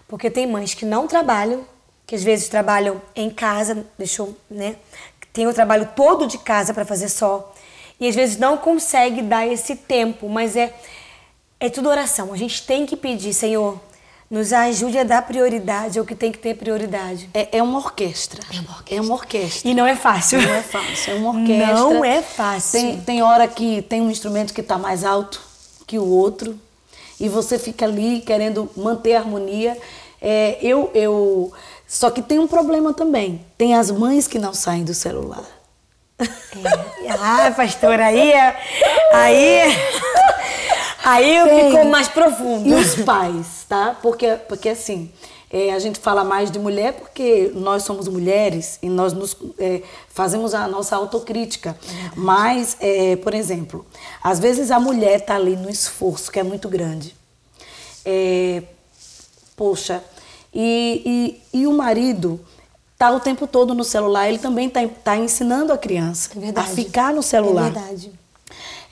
Porque 0.07 0.29
tem 0.29 0.45
mães 0.45 0.73
que 0.73 0.85
não 0.85 1.07
trabalham, 1.07 1.65
que 2.05 2.15
às 2.15 2.23
vezes 2.23 2.47
trabalham 2.47 3.01
em 3.15 3.29
casa, 3.29 3.85
deixou, 3.97 4.35
né? 4.49 4.75
Tem 5.31 5.47
o 5.47 5.53
trabalho 5.53 5.89
todo 5.95 6.27
de 6.27 6.37
casa 6.37 6.73
para 6.73 6.85
fazer 6.85 7.09
só. 7.09 7.51
E 7.99 8.07
às 8.07 8.13
vezes 8.13 8.37
não 8.37 8.57
consegue 8.57 9.21
dar 9.21 9.47
esse 9.47 9.75
tempo, 9.75 10.29
mas 10.29 10.55
é 10.55 10.73
é 11.63 11.69
tudo 11.69 11.87
oração. 11.87 12.33
A 12.33 12.37
gente 12.37 12.67
tem 12.67 12.85
que 12.85 12.97
pedir, 12.97 13.33
Senhor, 13.33 13.79
nos 14.33 14.51
ajude 14.51 14.97
a 14.97 15.03
dar 15.03 15.21
prioridade 15.21 15.99
ao 15.99 16.03
que 16.03 16.15
tem 16.15 16.31
que 16.31 16.39
ter 16.39 16.55
prioridade. 16.55 17.29
É, 17.35 17.59
é 17.59 17.61
uma 17.61 17.77
orquestra. 17.77 18.41
É 18.51 18.59
uma 18.59 18.71
orquestra. 18.71 18.95
É 18.95 19.01
uma 19.01 19.13
orquestra. 19.13 19.69
E 19.69 19.75
não 19.75 19.85
é 19.85 19.95
fácil. 19.95 20.41
Não 20.41 20.55
é 20.55 20.61
fácil, 20.63 21.13
é 21.13 21.15
uma 21.17 21.29
orquestra. 21.29 21.75
Não 21.75 22.03
é 22.03 22.21
fácil. 22.23 22.71
Tem, 22.79 23.01
tem 23.01 23.21
hora 23.21 23.47
que 23.47 23.83
tem 23.83 24.01
um 24.01 24.09
instrumento 24.09 24.51
que 24.51 24.61
está 24.61 24.75
mais 24.75 25.03
alto 25.03 25.39
que 25.85 25.99
o 25.99 26.07
outro 26.07 26.59
e 27.19 27.29
você 27.29 27.59
fica 27.59 27.85
ali 27.85 28.21
querendo 28.21 28.67
manter 28.75 29.17
a 29.17 29.19
harmonia. 29.19 29.77
É, 30.19 30.57
eu, 30.63 30.89
eu, 30.95 31.53
só 31.87 32.09
que 32.09 32.23
tem 32.23 32.39
um 32.39 32.47
problema 32.47 32.91
também. 32.91 33.45
Tem 33.55 33.75
as 33.75 33.91
mães 33.91 34.27
que 34.27 34.39
não 34.39 34.51
saem 34.51 34.83
do 34.83 34.95
celular. 34.95 35.45
É. 36.17 37.11
Ah, 37.19 37.53
pastora, 37.55 38.07
aí 38.07 38.31
é- 38.31 38.57
aí 39.13 39.77
aí 41.03 41.43
Tem. 41.43 41.71
ficou 41.71 41.85
mais 41.85 42.07
profundo. 42.07 42.67
E 42.67 42.73
os 42.73 42.95
pais, 43.03 43.65
tá? 43.67 43.97
Porque, 44.01 44.35
porque 44.47 44.69
assim, 44.69 45.11
é, 45.53 45.71
a 45.71 45.77
gente 45.77 45.99
fala 45.99 46.23
mais 46.23 46.49
de 46.49 46.57
mulher 46.57 46.93
porque 46.93 47.51
nós 47.53 47.83
somos 47.83 48.07
mulheres 48.07 48.79
e 48.81 48.89
nós 48.89 49.13
nos, 49.13 49.37
é, 49.59 49.83
fazemos 50.09 50.55
a 50.55 50.67
nossa 50.67 50.95
autocrítica. 50.95 51.77
Mas, 52.15 52.75
é, 52.79 53.15
por 53.17 53.35
exemplo, 53.35 53.85
às 54.23 54.39
vezes 54.39 54.71
a 54.71 54.79
mulher 54.79 55.21
tá 55.21 55.35
ali 55.35 55.55
no 55.55 55.69
esforço 55.69 56.31
que 56.31 56.39
é 56.39 56.43
muito 56.43 56.67
grande. 56.67 57.15
É, 58.03 58.63
poxa, 59.55 60.03
e, 60.51 61.39
e, 61.53 61.59
e 61.61 61.67
o 61.67 61.73
marido 61.73 62.39
tá 62.97 63.11
o 63.11 63.19
tempo 63.19 63.45
todo 63.45 63.75
no 63.75 63.83
celular, 63.83 64.29
ele 64.29 64.39
também 64.39 64.69
tá, 64.69 64.79
tá 65.03 65.17
ensinando 65.17 65.73
a 65.73 65.77
criança 65.77 66.31
É 66.41 66.59
a 66.59 66.63
ficar 66.63 67.13
no 67.13 67.21
celular. 67.21 67.67
É 67.67 67.71
verdade. 67.71 68.22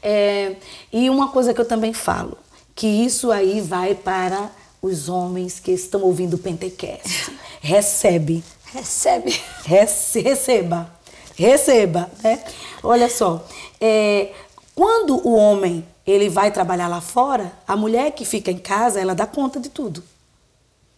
É, 0.01 0.55
e 0.91 1.09
uma 1.09 1.29
coisa 1.29 1.53
que 1.53 1.61
eu 1.61 1.67
também 1.67 1.93
falo, 1.93 2.37
que 2.75 2.87
isso 2.87 3.31
aí 3.31 3.61
vai 3.61 3.93
para 3.95 4.49
os 4.81 5.07
homens 5.09 5.59
que 5.59 5.71
estão 5.71 6.01
ouvindo 6.01 6.35
o 6.35 6.39
Pentecast. 6.39 7.31
Recebe, 7.61 8.43
Recebe. 8.73 9.39
rece- 9.65 10.21
receba, 10.21 10.89
receba, 11.35 12.09
né? 12.23 12.43
Olha 12.81 13.07
só, 13.09 13.45
é, 13.79 14.31
quando 14.73 15.15
o 15.27 15.33
homem 15.35 15.85
ele 16.07 16.27
vai 16.29 16.49
trabalhar 16.51 16.87
lá 16.87 16.99
fora, 17.01 17.51
a 17.67 17.75
mulher 17.75 18.11
que 18.13 18.25
fica 18.25 18.49
em 18.49 18.57
casa, 18.57 18.99
ela 18.99 19.13
dá 19.13 19.27
conta 19.27 19.59
de 19.59 19.69
tudo. 19.69 20.03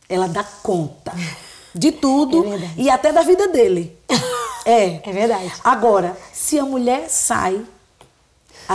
Ela 0.08 0.28
dá 0.28 0.44
conta 0.44 1.12
de 1.76 1.92
tudo 1.92 2.46
É 2.54 2.70
e 2.78 2.90
até 2.90 3.12
da 3.12 3.22
vida 3.24 3.48
dele. 3.50 3.98
É. 4.66 5.02
É 5.04 5.12
verdade. 5.12 5.52
Agora, 5.62 6.16
se 6.32 6.58
a 6.58 6.64
mulher 6.64 7.10
sai, 7.10 7.62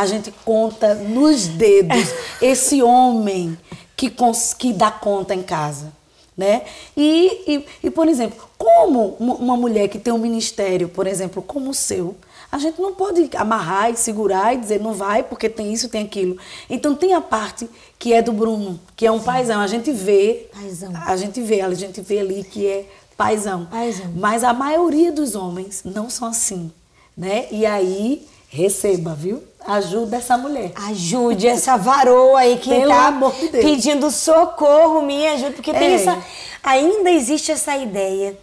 a 0.00 0.06
gente 0.06 0.30
conta 0.44 0.94
nos 0.94 1.46
dedos 1.46 2.08
esse 2.40 2.82
homem 2.82 3.56
que, 3.96 4.08
cons- 4.10 4.54
que 4.54 4.72
dá 4.72 4.90
conta 4.90 5.34
em 5.34 5.42
casa. 5.42 5.92
Né? 6.36 6.62
E, 6.96 7.42
e, 7.48 7.66
e, 7.86 7.90
por 7.90 8.06
exemplo, 8.08 8.38
como 8.56 9.16
uma 9.18 9.56
mulher 9.56 9.88
que 9.88 9.98
tem 9.98 10.12
um 10.12 10.18
ministério, 10.18 10.88
por 10.88 11.06
exemplo, 11.08 11.42
como 11.42 11.70
o 11.70 11.74
seu, 11.74 12.14
a 12.50 12.58
gente 12.58 12.80
não 12.80 12.94
pode 12.94 13.28
amarrar 13.36 13.90
e 13.90 13.96
segurar 13.96 14.54
e 14.54 14.58
dizer 14.58 14.80
não 14.80 14.94
vai 14.94 15.24
porque 15.24 15.48
tem 15.48 15.72
isso, 15.72 15.88
tem 15.88 16.04
aquilo. 16.04 16.38
Então 16.70 16.94
tem 16.94 17.12
a 17.12 17.20
parte 17.20 17.68
que 17.98 18.12
é 18.12 18.22
do 18.22 18.32
Bruno, 18.32 18.78
que 18.96 19.04
é 19.04 19.10
um 19.10 19.18
paizão. 19.20 19.60
A 19.60 19.66
gente 19.66 19.90
vê, 19.90 20.46
Paizão. 20.54 20.92
a 20.94 21.16
gente 21.16 21.40
vê, 21.40 21.60
a 21.60 21.74
gente 21.74 22.00
vê 22.00 22.20
ali 22.20 22.44
que 22.44 22.64
é 22.66 22.86
paizão. 23.16 23.66
Paizão. 23.66 24.06
Mas 24.14 24.44
a 24.44 24.52
maioria 24.54 25.10
dos 25.10 25.34
homens 25.34 25.82
não 25.84 26.08
são 26.08 26.28
assim, 26.28 26.70
né? 27.16 27.48
E 27.50 27.66
aí, 27.66 28.24
receba, 28.48 29.12
viu? 29.12 29.42
Ajuda 29.68 30.16
essa 30.16 30.36
mulher. 30.38 30.72
Ajude 30.74 31.46
essa 31.46 31.76
varoa 31.76 32.40
aí 32.40 32.56
que 32.56 32.70
Pelo 32.70 32.88
tá 32.88 33.10
de 33.10 33.48
pedindo 33.48 34.10
socorro, 34.10 35.02
me 35.02 35.26
ajude, 35.26 35.52
porque 35.52 35.70
É. 35.70 35.92
essa 35.94 36.18
ainda 36.62 37.10
existe 37.10 37.52
essa 37.52 37.76
ideia 37.76 38.34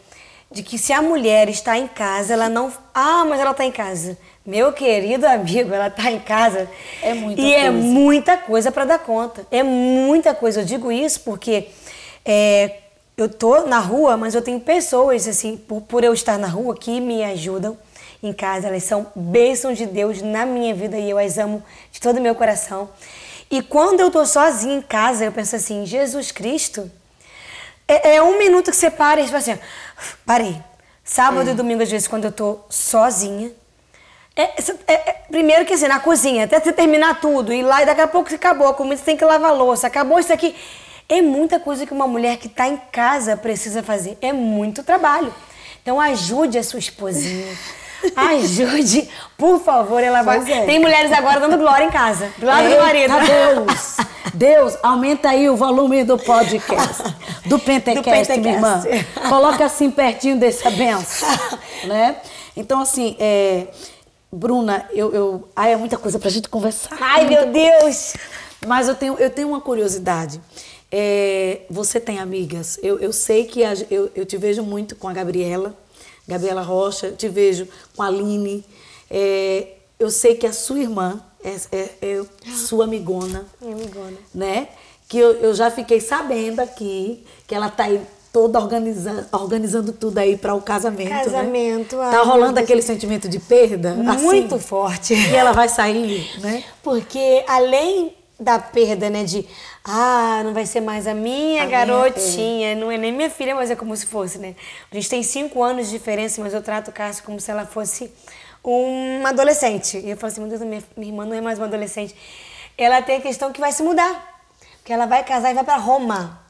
de 0.52 0.62
que 0.62 0.78
se 0.78 0.94
a 0.94 1.02
mulher 1.02 1.50
está 1.50 1.78
em 1.78 1.88
casa, 1.88 2.34
ela 2.34 2.48
não, 2.48 2.72
ah, 2.94 3.26
mas 3.28 3.40
ela 3.40 3.52
está 3.52 3.66
em 3.66 3.72
casa. 3.72 4.18
Meu 4.46 4.72
querido 4.72 5.26
amigo, 5.26 5.74
ela 5.74 5.88
está 5.88 6.12
em 6.12 6.20
casa. 6.20 6.70
É 7.02 7.16
muita 7.16 7.42
e 7.42 7.54
é 7.54 7.64
coisa. 7.72 7.72
muita 7.88 8.38
coisa 8.38 8.72
para 8.72 8.86
dar 8.86 9.00
conta. 9.00 9.46
É 9.50 9.64
muita 9.64 10.36
coisa. 10.36 10.62
Eu 10.62 10.66
digo 10.66 10.92
isso 10.92 11.22
porque 11.22 11.70
é, 12.24 12.78
eu 13.18 13.28
tô 13.28 13.62
na 13.66 13.80
rua, 13.80 14.16
mas 14.16 14.36
eu 14.36 14.44
tenho 14.44 14.60
pessoas 14.60 15.28
assim, 15.28 15.58
por, 15.58 15.82
por 15.82 16.04
eu 16.04 16.14
estar 16.14 16.38
na 16.38 16.48
rua, 16.48 16.76
que 16.76 17.02
me 17.02 17.24
ajudam 17.24 17.76
em 18.28 18.34
casa. 18.34 18.68
Elas 18.68 18.84
são 18.84 19.08
bênçãos 19.16 19.78
de 19.78 19.86
Deus 19.86 20.22
na 20.22 20.46
minha 20.46 20.74
vida 20.74 20.98
e 20.98 21.10
eu 21.10 21.18
as 21.18 21.38
amo 21.38 21.64
de 21.92 22.00
todo 22.00 22.18
o 22.18 22.22
meu 22.22 22.36
coração. 22.36 22.90
E 23.50 23.62
quando 23.62 24.00
eu 24.00 24.10
tô 24.10 24.26
sozinha 24.26 24.76
em 24.76 24.82
casa, 24.82 25.26
eu 25.26 25.32
penso 25.32 25.56
assim, 25.56 25.86
Jesus 25.86 26.32
Cristo, 26.32 26.92
é, 27.88 28.16
é 28.16 28.24
um 28.24 28.38
minuto 28.38 28.72
que 28.72 28.78
você 28.78 28.90
para 28.90 29.22
e 29.22 29.26
fala 29.28 29.38
assim, 29.38 29.58
parei. 30.26 30.58
Sábado 31.04 31.50
e 31.50 31.54
domingo, 31.54 31.84
às 31.84 31.92
vezes, 31.92 32.08
quando 32.08 32.26
eu 32.26 32.32
tô 32.32 32.60
sozinha, 32.68 33.52
é, 34.36 34.42
é- 34.88 34.94
é- 34.94 35.14
primeiro 35.30 35.64
que 35.64 35.74
assim, 35.74 35.88
na 35.88 36.00
cozinha, 36.00 36.46
até 36.46 36.60
você 36.60 36.74
terminar 36.74 37.22
tudo, 37.22 37.54
e 37.54 37.62
lá 37.62 37.84
e 37.84 37.86
daqui 37.86 38.02
a 38.02 38.08
pouco 38.08 38.28
você 38.30 38.36
acabou 38.36 38.68
a 38.68 38.74
comida, 38.74 38.98
você 38.98 39.04
tem 39.04 39.16
que 39.16 39.24
lavar 39.24 39.54
louça, 39.56 39.86
acabou 39.86 40.20
isso 40.20 40.34
aqui. 40.34 40.56
É 41.08 41.22
muita 41.22 41.60
coisa 41.60 41.86
que 41.86 41.94
uma 41.94 42.08
mulher 42.08 42.38
que 42.38 42.48
está 42.48 42.68
em 42.68 42.78
casa 42.92 43.38
precisa 43.38 43.84
fazer. 43.84 44.18
É 44.20 44.34
muito 44.34 44.84
trabalho. 44.84 45.32
Então 45.84 46.02
ajude 46.02 46.58
a 46.58 46.64
sua 46.64 46.80
esposinha. 46.80 47.46
Ajude, 48.16 49.10
por 49.38 49.60
favor, 49.62 50.02
ela 50.04 50.22
vai. 50.22 50.40
É. 50.52 50.66
Tem 50.66 50.80
mulheres 50.80 51.12
agora 51.12 51.40
dando 51.40 51.58
glória 51.58 51.86
em 51.86 51.90
casa, 51.92 52.30
do 52.38 52.46
lado 52.46 52.64
do 52.64 52.70
Eita 52.72 52.82
marido. 52.84 53.14
Deus! 53.26 53.98
Deus, 54.34 54.78
aumenta 54.84 55.30
aí 55.30 55.50
o 55.50 55.56
volume 55.56 56.04
do 56.04 56.18
podcast, 56.18 57.04
do 57.46 57.58
Pentecast, 57.58 58.34
Do 58.34 58.42
minha 58.42 58.54
irmã. 58.56 58.82
Pentecast. 58.82 59.30
Coloca 59.30 59.64
assim 59.66 59.90
pertinho 59.90 60.38
dessa 60.38 60.70
benção, 60.70 61.30
né? 61.86 62.18
Então, 62.58 62.82
assim, 62.82 63.16
é, 63.18 63.68
Bruna, 64.32 64.86
eu, 64.92 65.14
eu. 65.14 65.48
Ai, 65.56 65.72
é 65.74 65.78
muita 65.78 65.98
coisa 65.98 66.20
pra 66.20 66.30
gente 66.30 66.50
conversar. 66.50 66.98
Ai, 67.00 67.26
meu 67.28 67.48
Deus! 67.48 68.14
Mas 68.68 68.88
eu 68.90 68.96
tenho, 68.96 69.16
eu 69.20 69.30
tenho 69.30 69.48
uma 69.48 69.62
curiosidade. 69.62 70.42
É, 70.92 71.62
você 71.70 72.00
tem 72.00 72.20
amigas? 72.20 72.78
Eu, 72.84 73.00
eu 73.00 73.14
sei 73.14 73.46
que 73.46 73.64
a- 73.64 73.74
eu, 73.90 74.10
eu 74.16 74.26
te 74.26 74.38
vejo 74.38 74.64
muito 74.64 74.96
com 74.96 75.08
a 75.08 75.14
Gabriela, 75.14 75.74
Gabriela 76.28 76.62
Rocha, 76.62 77.12
te 77.12 77.28
vejo 77.28 77.68
com 77.96 78.02
a 78.04 78.08
Aline. 78.08 78.64
É, 79.10 79.68
eu 80.00 80.10
sei 80.10 80.36
que 80.36 80.48
a 80.48 80.54
sua 80.54 80.80
irmã 80.80 81.22
é, 81.44 81.56
é- 81.72 81.90
é 82.02 82.22
sua 82.56 82.86
amigona, 82.86 83.46
Minha 83.62 83.76
amigona. 83.76 84.18
né? 84.34 84.68
Que 85.08 85.20
eu, 85.20 85.32
eu 85.34 85.54
já 85.54 85.70
fiquei 85.70 86.02
sabendo 86.02 86.60
aqui 86.62 87.24
que 87.48 87.54
ela 87.54 87.70
tá 87.70 87.84
aí 87.84 88.02
toda 88.34 88.60
organizando, 88.60 89.26
organizando 89.32 89.94
tudo 89.94 90.18
aí 90.18 90.36
para 90.36 90.54
o 90.56 90.62
casamento. 90.62 91.10
né? 91.10 91.24
Casamento, 91.24 92.02
ai, 92.02 92.12
Tá 92.12 92.24
rolando 92.24 92.60
aquele 92.60 92.82
sentimento 92.82 93.30
de 93.30 93.40
perda? 93.40 93.94
Muito 93.94 94.56
assim? 94.56 94.60
forte. 94.66 95.14
E 95.14 95.36
ela 95.36 95.52
vai 95.54 95.70
sair, 95.70 96.28
né? 96.42 96.64
Porque 96.84 97.46
além 97.48 98.14
da 98.40 98.60
perda, 98.60 99.10
né, 99.10 99.24
de 99.24 99.48
ah, 99.84 100.42
não 100.44 100.54
vai 100.54 100.66
ser 100.66 100.82
mais 100.82 101.08
a 101.08 101.14
minha 101.14 101.64
A 101.64 101.66
minha, 101.66 101.86
garotinha, 101.86 102.76
não 102.76 102.92
é 102.92 102.98
nem 102.98 103.12
minha 103.12 103.30
filha, 103.30 103.56
mas 103.56 103.72
é 103.72 103.76
como 103.76 103.96
se 103.96 104.06
fosse, 104.06 104.38
né? 104.38 104.56
A 104.92 104.96
gente 104.96 105.10
tem 105.10 105.24
cinco 105.24 105.64
anos 105.64 105.86
de 105.88 105.92
diferença, 105.94 106.42
mas 106.42 106.54
eu 106.54 106.62
trato 106.62 106.90
o 106.90 106.92
Cássio 106.92 107.24
como 107.24 107.40
se 107.40 107.50
ela 107.50 107.66
fosse 107.66 108.12
uma 108.64 109.30
adolescente. 109.30 109.98
E 110.00 110.10
eu 110.10 110.18
falo 110.18 110.32
assim, 110.32 110.42
meu 110.42 110.50
Deus, 110.50 110.62
minha, 110.62 110.84
minha 110.98 111.12
irmã 111.12 111.26
não 111.26 111.36
é 111.36 111.42
mais 111.42 111.60
uma 111.60 111.66
adolescente. 111.66 112.16
Ela 112.78 113.02
tem 113.02 113.18
a 113.18 113.22
questão 113.22 113.52
que 113.52 113.62
vai 113.62 113.72
se 113.72 113.84
mudar, 113.84 114.42
porque 114.78 114.92
ela 114.92 115.06
vai 115.06 115.24
casar 115.24 115.52
e 115.52 115.54
vai 115.54 115.64
para 115.64 115.78
Roma. 115.78 116.42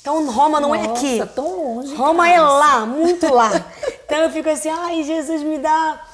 Então 0.00 0.30
Roma 0.30 0.60
não 0.60 0.72
é 0.72 0.78
Nossa, 0.78 1.04
aqui. 1.04 1.34
tão 1.34 1.56
longe, 1.56 1.94
Roma 1.96 2.28
é 2.28 2.40
lá, 2.40 2.86
muito 2.86 3.32
lá. 3.32 3.50
Então 4.06 4.18
eu 4.18 4.30
fico 4.30 4.48
assim, 4.48 4.68
ai, 4.68 5.02
Jesus 5.02 5.42
me 5.42 5.58
dá. 5.58 6.05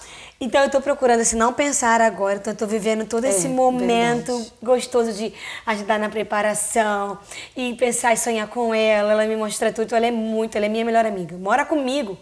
Então 0.45 0.61
eu 0.61 0.69
tô 0.69 0.81
procurando 0.81 1.21
assim, 1.21 1.37
não 1.37 1.53
pensar 1.53 2.01
agora. 2.01 2.37
Então 2.37 2.53
eu 2.53 2.57
tô 2.57 2.67
vivendo 2.67 3.07
todo 3.07 3.25
É, 3.25 3.31
esse 3.31 3.49
momento 3.49 4.33
verdade. 4.33 4.53
gostoso 4.61 5.13
de 5.13 5.33
ajudar 5.65 6.01
na 6.01 6.09
preparação 6.09 7.17
e 7.57 7.75
pensar 7.75 8.13
e 8.13 8.17
sonhar 8.17 8.49
com 8.49 8.75
ela. 8.75 9.13
Ela 9.13 9.25
me 9.27 9.37
mostra 9.37 9.73
tudo. 9.73 9.85
Então, 9.85 9.97
ela 9.97 10.07
é 10.09 10.11
muito, 10.11 10.57
ela 10.57 10.67
é 10.67 10.69
minha 10.69 10.85
melhor 10.85 11.07
amiga. 11.07 11.37
Mora 11.37 11.65
comigo. 11.65 12.19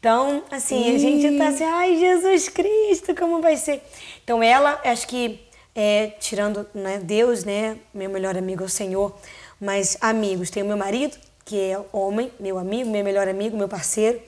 Então, 0.00 0.42
assim, 0.50 0.94
a 0.94 0.98
gente 0.98 1.38
tá 1.38 1.48
assim, 1.48 1.64
ai, 1.64 1.96
Jesus 1.96 2.48
Cristo, 2.48 3.14
como 3.14 3.40
vai 3.40 3.56
ser? 3.56 3.82
Então 4.24 4.42
ela, 4.42 4.80
acho 4.84 5.06
que, 5.08 5.40
é, 5.74 6.08
tirando 6.20 6.66
né, 6.74 6.98
Deus, 7.02 7.44
né, 7.44 7.76
meu 7.92 8.08
melhor 8.10 8.36
amigo 8.36 8.62
é 8.62 8.66
o 8.66 8.68
Senhor, 8.68 9.12
mas 9.60 9.96
amigos, 10.00 10.50
tem 10.50 10.62
o 10.62 10.66
meu 10.66 10.76
marido, 10.76 11.16
que 11.44 11.58
é 11.60 11.80
homem, 11.92 12.30
meu 12.38 12.58
amigo, 12.58 12.88
meu 12.88 13.02
melhor 13.02 13.26
amigo, 13.26 13.56
meu 13.56 13.68
parceiro, 13.68 14.20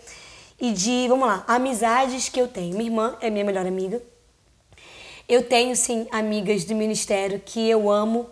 e 0.61 0.73
de, 0.73 1.07
vamos 1.09 1.27
lá, 1.27 1.45
amizades 1.49 2.29
que 2.29 2.41
eu 2.41 2.47
tenho. 2.49 2.77
Minha 2.77 2.91
irmã 2.91 3.17
é 3.21 3.31
minha 3.31 3.45
melhor 3.45 3.67
amiga. 3.67 4.03
Eu 5.29 5.43
tenho, 5.43 5.75
sim, 5.77 6.07
amigas 6.11 6.65
do 6.65 6.75
ministério 6.75 7.41
que 7.45 7.69
eu 7.69 7.89
amo, 7.91 8.29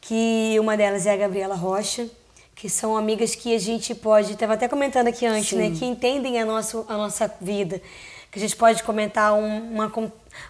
que 0.00 0.56
uma 0.58 0.76
delas 0.76 1.06
é 1.06 1.12
a 1.12 1.16
Gabriela 1.16 1.54
Rocha, 1.54 2.08
que 2.54 2.70
são 2.70 2.96
amigas 2.96 3.34
que 3.34 3.54
a 3.54 3.58
gente 3.58 3.94
pode, 3.94 4.32
estava 4.32 4.54
até 4.54 4.66
comentando 4.66 5.08
aqui 5.08 5.26
antes, 5.26 5.52
né, 5.58 5.70
que 5.78 5.84
entendem 5.84 6.40
a 6.40 6.44
nossa, 6.44 6.84
a 6.88 6.96
nossa 6.96 7.30
vida, 7.40 7.82
que 8.30 8.38
a 8.38 8.40
gente 8.40 8.56
pode 8.56 8.82
comentar 8.82 9.34
um- 9.34 9.72
uma, 9.74 9.92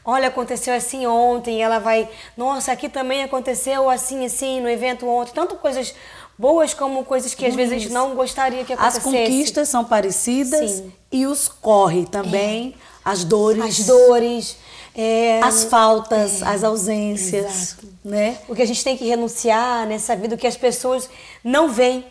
olha, 0.04 0.28
aconteceu 0.28 0.72
assim 0.72 1.04
ontem, 1.06 1.60
ela 1.62 1.80
vai, 1.80 2.08
nossa, 2.36 2.70
aqui 2.70 2.88
também 2.88 3.24
aconteceu 3.24 3.90
assim, 3.90 4.24
assim, 4.24 4.60
no 4.60 4.68
evento 4.68 5.06
ontem, 5.08 5.32
tanto 5.34 5.56
coisas 5.56 5.94
boas 6.38 6.74
como 6.74 7.04
coisas 7.04 7.34
que 7.34 7.46
às 7.46 7.54
vezes 7.54 7.72
a 7.72 7.78
gente 7.78 7.92
não 7.92 8.14
gostaria 8.14 8.64
que 8.64 8.72
As 8.72 8.96
acontecesse. 8.96 9.02
conquistas 9.30 9.68
são 9.68 9.84
parecidas 9.84 10.70
Sim. 10.70 10.92
e 11.10 11.26
os 11.26 11.48
corre 11.48 12.06
também, 12.06 12.74
as 13.04 13.24
dores, 13.24 13.62
As 13.64 13.86
dores, 13.86 14.56
é, 14.94 15.40
as 15.42 15.64
faltas, 15.64 16.42
as 16.42 16.62
ausências, 16.64 17.44
Exato. 17.78 17.88
né? 18.04 18.38
o 18.48 18.54
que 18.54 18.62
a 18.62 18.66
gente 18.66 18.82
tem 18.82 18.96
que 18.96 19.04
renunciar 19.04 19.86
nessa 19.86 20.14
vida, 20.16 20.34
o 20.34 20.38
que 20.38 20.46
as 20.46 20.56
pessoas 20.56 21.08
não 21.42 21.68
veem, 21.70 22.04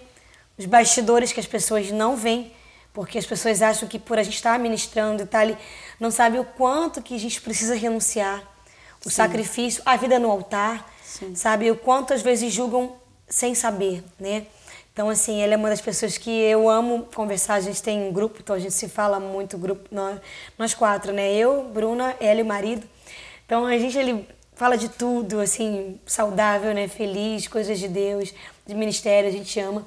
os 0.58 0.66
bastidores 0.66 1.32
que 1.32 1.40
as 1.40 1.46
pessoas 1.48 1.92
não 1.92 2.16
veem, 2.16 2.52
porque 2.94 3.18
as 3.18 3.26
pessoas 3.26 3.62
acham 3.62 3.88
que 3.90 4.00
por 4.00 4.18
a 4.18 4.24
gente 4.24 4.36
estar 4.36 4.58
ministrando 4.58 5.24
e 5.24 5.26
tal, 5.26 5.42
ali, 5.42 5.58
não 6.00 6.10
sabe 6.10 6.40
o 6.40 6.46
quanto 6.46 7.02
que 7.02 7.14
a 7.16 7.20
gente 7.20 7.42
precisa 7.42 7.76
renunciar, 7.76 8.42
o 9.06 9.10
sacrifício, 9.10 9.84
a 9.86 9.96
vida 9.98 10.18
no 10.18 10.32
altar, 10.32 10.90
sabe, 11.36 11.70
o 11.70 11.76
quanto 11.76 12.14
às 12.14 12.22
vezes 12.24 12.52
julgam 12.52 12.94
sem 13.28 13.54
saber, 13.56 14.04
né? 14.20 14.46
Então, 14.94 15.10
assim, 15.10 15.42
ela 15.42 15.54
é 15.54 15.58
uma 15.58 15.70
das 15.70 15.82
pessoas 15.82 16.18
que 16.18 16.30
eu 16.30 16.70
amo 16.70 17.06
conversar. 17.14 17.56
A 17.56 17.60
gente 17.60 17.84
tem 17.84 18.00
um 18.08 18.14
grupo, 18.14 18.38
então 18.42 18.56
a 18.56 18.60
gente 18.60 18.74
se 18.74 18.88
fala 18.88 19.20
muito, 19.20 19.58
grupo, 19.58 19.90
nós, 19.92 20.20
nós 20.58 20.74
quatro, 20.74 21.12
né? 21.12 21.34
Eu, 21.36 21.64
Bruna, 21.64 22.16
ela 22.20 22.40
e 22.40 22.44
o 22.44 22.46
marido. 22.46 22.88
Então, 23.46 23.66
a 23.66 23.78
gente 23.78 23.98
ele 23.98 24.26
fala 24.56 24.78
de 24.78 24.88
tudo, 24.88 25.42
assim, 25.42 26.00
saudável, 26.06 26.74
né? 26.74 26.88
Feliz, 26.88 27.46
coisas 27.48 27.78
de 27.78 27.90
Deus, 27.90 28.34
de 28.66 28.74
ministério, 28.74 29.28
a 29.28 29.32
gente 29.34 29.60
ama. 29.60 29.86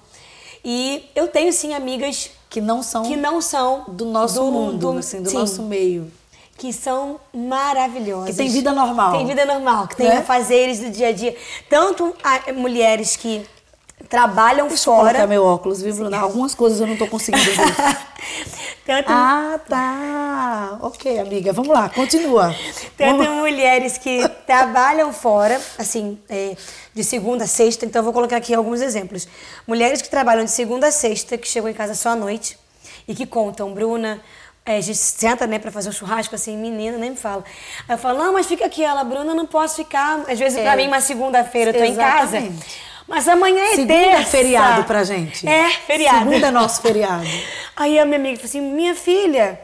E 0.63 1.09
eu 1.15 1.27
tenho, 1.29 1.53
sim, 1.55 1.73
amigas 1.73 2.31
Que 2.51 2.61
não 2.61 2.83
são 2.83 3.03
que 3.05 3.17
não 3.17 3.41
são 3.41 3.85
do 3.89 4.05
nosso 4.05 4.41
do- 4.41 4.51
mundo, 4.53 4.93
do- 4.93 4.99
assim, 4.99 5.23
do 5.23 5.31
sim, 5.31 5.37
nosso 5.39 5.63
meio. 5.63 6.13
Que 6.59 6.73
são 6.73 7.19
maravilhosas. 7.33 8.31
Que 8.31 8.37
tem 8.37 8.49
vida 8.51 8.73
normal. 8.73 9.13
Tem 9.13 9.27
vida 9.27 9.45
normal, 9.47 9.87
que 9.89 9.97
tem 9.97 10.09
Né? 10.09 10.17
afazeres 10.19 10.81
do 10.81 10.91
dia 10.91 11.09
a 11.09 11.13
dia. 11.13 11.35
Tanto 11.71 12.15
a- 12.23 12.53
mulheres 12.53 13.17
que 13.17 13.47
trabalham 14.09 14.69
Deixa 14.69 14.91
eu 14.91 14.95
colocar 14.95 15.13
fora. 15.15 15.27
meu 15.27 15.45
óculos, 15.45 15.81
viu, 15.81 15.95
Bruna? 15.95 16.19
Algumas 16.19 16.55
coisas 16.55 16.81
eu 16.81 16.87
não 16.87 16.97
tô 16.97 17.07
conseguindo 17.07 17.45
ver. 17.51 17.57
Tanto, 18.85 19.11
ah, 19.13 19.61
tá. 19.69 20.79
Ok, 20.81 21.19
amiga, 21.19 21.53
vamos 21.53 21.75
lá, 21.75 21.89
continua. 21.91 22.55
tanto 22.97 23.19
Vamos- 23.19 23.29
mulheres 23.41 23.99
que 23.99 24.27
trabalham 24.47 25.13
fora, 25.13 25.61
assim, 25.79 26.19
é, 26.29 26.57
de 26.95 27.05
segunda 27.05 27.45
a 27.45 27.47
sexta. 27.47 27.85
Então, 27.85 28.01
eu 28.01 28.05
vou 28.05 28.13
colocar 28.15 28.37
aqui 28.39 28.55
alguns 28.55 28.81
exemplos. 28.81 29.29
Mulheres 29.67 30.01
que 30.01 30.09
trabalham 30.09 30.43
de 30.45 30.51
segunda 30.51 30.87
a 30.89 30.91
sexta, 30.91 31.37
que 31.37 31.47
chegam 31.47 31.69
em 31.69 31.75
casa 31.75 31.95
só 31.95 32.11
à 32.11 32.17
noite 32.17 32.59
e 33.07 33.15
que 33.15 33.27
contam, 33.27 33.75
Bruna. 33.75 34.21
É, 34.71 34.77
a 34.77 34.81
gente 34.81 34.99
senta, 34.99 35.47
né, 35.47 35.59
pra 35.59 35.71
fazer 35.71 35.89
um 35.89 35.93
churrasco, 35.93 36.35
assim, 36.35 36.57
menina, 36.57 36.99
nem 36.99 37.11
me 37.11 37.17
fala. 37.17 37.43
Aí 37.89 37.95
eu 37.95 37.99
falo, 37.99 38.19
não, 38.19 38.33
mas 38.35 38.47
fica 38.47 38.67
aqui. 38.67 38.85
Ela, 38.85 39.03
Bruna, 39.05 39.35
não 39.35 39.47
posso 39.47 39.77
ficar. 39.77 40.21
Às 40.29 40.39
vezes, 40.39 40.61
pra 40.61 40.75
É. 40.75 40.77
mim, 40.77 40.87
uma 40.89 41.01
segunda-feira, 41.01 41.71
eu 41.71 41.75
tô 41.79 41.85
em 41.85 41.95
casa. 41.97 42.37
Exatamente. 42.37 42.89
Mas 43.07 43.27
amanhã 43.27 43.65
é 43.65 43.75
Segunda 43.77 43.95
é 43.95 44.05
terça. 44.17 44.31
feriado 44.31 44.85
pra 44.85 45.03
gente. 45.03 45.49
É, 45.49 45.71
feriado. 45.71 46.19
Segunda 46.19 46.47
é 46.49 46.51
nosso 46.51 46.83
feriado. 46.83 47.25
Aí 47.75 47.99
a 47.99 48.05
minha 48.05 48.19
amiga 48.19 48.37
falou 48.37 48.49
assim, 48.51 48.61
minha 48.61 48.95
filha, 48.95 49.59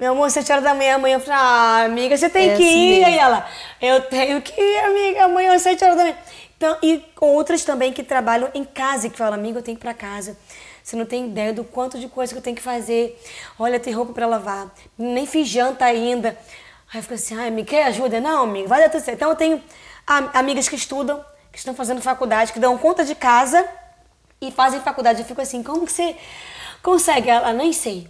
meu 0.00 0.10
amor, 0.10 0.28
sete 0.32 0.50
horas 0.50 0.64
da 0.64 0.74
manhã, 0.74 0.96
amanhã 0.96 1.14
eu 1.14 1.20
falei, 1.20 1.38
ah, 1.40 1.82
amiga, 1.84 2.16
você 2.16 2.28
tem 2.28 2.50
É 2.50 2.56
que 2.56 2.62
assim 2.64 2.78
ir. 2.88 2.90
mesmo. 2.98 3.06
Aí 3.06 3.18
ela, 3.18 3.46
eu 3.80 4.00
tenho 4.02 4.42
que 4.42 4.60
ir, 4.60 4.78
amiga, 4.80 5.24
amanhã 5.26 5.54
às 5.54 5.62
sete 5.62 5.84
horas 5.84 5.96
da 5.96 6.02
manhã. 6.02 6.16
Então, 6.56 6.76
e 6.82 7.04
outras 7.20 7.62
também 7.62 7.92
que 7.92 8.02
trabalham 8.02 8.48
em 8.52 8.64
casa 8.64 9.06
e 9.06 9.10
que 9.10 9.16
falam, 9.18 9.34
amiga, 9.34 9.58
eu 9.60 9.62
tenho 9.62 9.76
que 9.76 9.82
ir 9.82 9.86
pra 9.86 9.94
casa. 9.94 10.36
Você 10.84 10.96
não 10.96 11.06
tem 11.06 11.26
ideia 11.28 11.50
do 11.54 11.64
quanto 11.64 11.98
de 11.98 12.08
coisa 12.08 12.30
que 12.34 12.38
eu 12.38 12.42
tenho 12.42 12.54
que 12.54 12.62
fazer. 12.62 13.18
Olha, 13.58 13.80
tem 13.80 13.94
roupa 13.94 14.12
pra 14.12 14.26
lavar. 14.26 14.70
Nem 14.98 15.24
fiz 15.26 15.48
janta 15.48 15.86
ainda. 15.86 16.38
Aí 16.92 16.98
eu 16.98 17.02
fico 17.02 17.14
assim, 17.14 17.34
ai, 17.36 17.48
amiga, 17.48 17.70
quer 17.70 17.86
ajuda? 17.86 18.20
Não, 18.20 18.42
amiga, 18.44 18.68
vai 18.68 18.82
dar 18.82 18.90
tudo 18.90 19.02
certo. 19.02 19.16
Então 19.16 19.30
eu 19.30 19.34
tenho 19.36 19.62
am- 20.06 20.30
amigas 20.34 20.68
que 20.68 20.76
estudam, 20.76 21.24
que 21.50 21.58
estão 21.58 21.74
fazendo 21.74 22.02
faculdade, 22.02 22.52
que 22.52 22.60
dão 22.60 22.76
conta 22.76 23.02
de 23.02 23.14
casa 23.14 23.66
e 24.42 24.50
fazem 24.52 24.78
faculdade. 24.80 25.20
Eu 25.22 25.24
fico 25.24 25.40
assim, 25.40 25.62
como 25.62 25.86
que 25.86 25.92
você 25.92 26.14
consegue? 26.82 27.30
Ela, 27.30 27.54
nem 27.54 27.72
sei. 27.72 28.06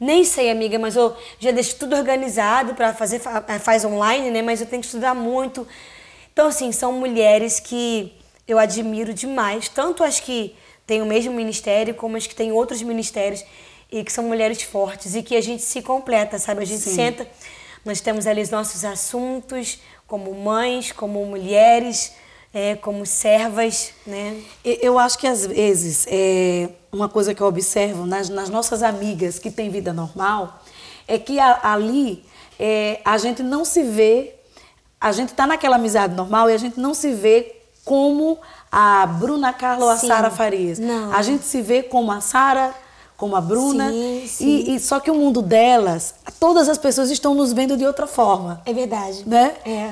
Nem 0.00 0.24
sei, 0.24 0.50
amiga, 0.50 0.78
mas 0.78 0.96
eu 0.96 1.14
já 1.38 1.50
deixo 1.50 1.76
tudo 1.76 1.94
organizado 1.94 2.74
para 2.74 2.94
fazer, 2.94 3.18
fa- 3.18 3.44
eh, 3.46 3.58
faz 3.58 3.84
online, 3.84 4.30
né? 4.30 4.40
Mas 4.40 4.62
eu 4.62 4.66
tenho 4.66 4.80
que 4.80 4.86
estudar 4.86 5.14
muito. 5.14 5.68
Então, 6.32 6.48
assim, 6.48 6.72
são 6.72 6.90
mulheres 6.92 7.60
que 7.60 8.12
eu 8.48 8.58
admiro 8.58 9.12
demais, 9.14 9.68
tanto 9.68 10.02
as 10.02 10.18
que 10.18 10.56
têm 10.86 11.02
o 11.02 11.06
mesmo 11.06 11.32
ministério, 11.32 11.94
como 11.94 12.16
as 12.16 12.26
que 12.26 12.34
têm 12.34 12.52
outros 12.52 12.82
ministérios, 12.82 13.44
e 13.90 14.02
que 14.02 14.12
são 14.12 14.24
mulheres 14.24 14.62
fortes 14.62 15.14
e 15.14 15.22
que 15.22 15.36
a 15.36 15.40
gente 15.40 15.62
se 15.62 15.80
completa, 15.82 16.38
sabe? 16.38 16.62
A 16.62 16.66
gente 16.66 16.80
senta, 16.94 17.28
nós 17.84 18.00
temos 18.00 18.26
ali 18.26 18.42
os 18.42 18.50
nossos 18.50 18.84
assuntos, 18.84 19.78
como 20.06 20.34
mães, 20.34 20.90
como 20.92 21.24
mulheres, 21.26 22.12
eh, 22.52 22.76
como 22.76 23.04
servas, 23.06 23.92
né? 24.06 24.40
Eu 24.64 24.98
acho 24.98 25.18
que 25.18 25.26
às 25.26 25.46
vezes, 25.46 26.06
é, 26.08 26.68
uma 26.92 27.08
coisa 27.08 27.34
que 27.34 27.40
eu 27.42 27.46
observo 27.46 28.04
nas, 28.06 28.28
nas 28.28 28.48
nossas 28.48 28.82
amigas 28.82 29.38
que 29.38 29.50
têm 29.50 29.70
vida 29.70 29.92
normal, 29.92 30.62
é 31.06 31.18
que 31.18 31.38
a- 31.38 31.60
ali 31.62 32.24
é, 32.58 33.00
a 33.04 33.18
gente 33.18 33.42
não 33.42 33.64
se 33.64 33.82
vê, 33.82 34.34
a 35.00 35.10
gente 35.12 35.30
está 35.30 35.46
naquela 35.46 35.76
amizade 35.76 36.14
normal 36.14 36.48
e 36.48 36.54
a 36.54 36.58
gente 36.58 36.78
não 36.80 36.94
se 36.94 37.12
vê 37.12 37.56
como 37.84 38.38
a 38.76 39.06
Bruna 39.06 39.52
Carla 39.52 39.84
ou 39.84 39.90
a. 39.90 39.96
Sara 39.96 40.30
Farias. 40.30 40.80
Não. 40.80 41.12
A 41.14 41.22
gente 41.22 41.44
se 41.44 41.62
vê 41.62 41.80
como 41.84 42.10
a 42.10 42.20
Sara, 42.20 42.74
como 43.16 43.36
a 43.36 43.40
Bruna. 43.40 43.88
Sim, 43.88 44.24
sim. 44.26 44.46
E, 44.46 44.74
e 44.74 44.80
só 44.80 44.98
que 44.98 45.12
o 45.12 45.14
mundo 45.14 45.40
delas, 45.40 46.16
todas 46.40 46.68
as 46.68 46.76
pessoas 46.76 47.08
estão 47.08 47.34
nos 47.36 47.52
vendo 47.52 47.76
de 47.76 47.86
outra 47.86 48.08
forma. 48.08 48.60
É 48.66 48.72
verdade. 48.72 49.22
Né? 49.28 49.52
É. 49.64 49.90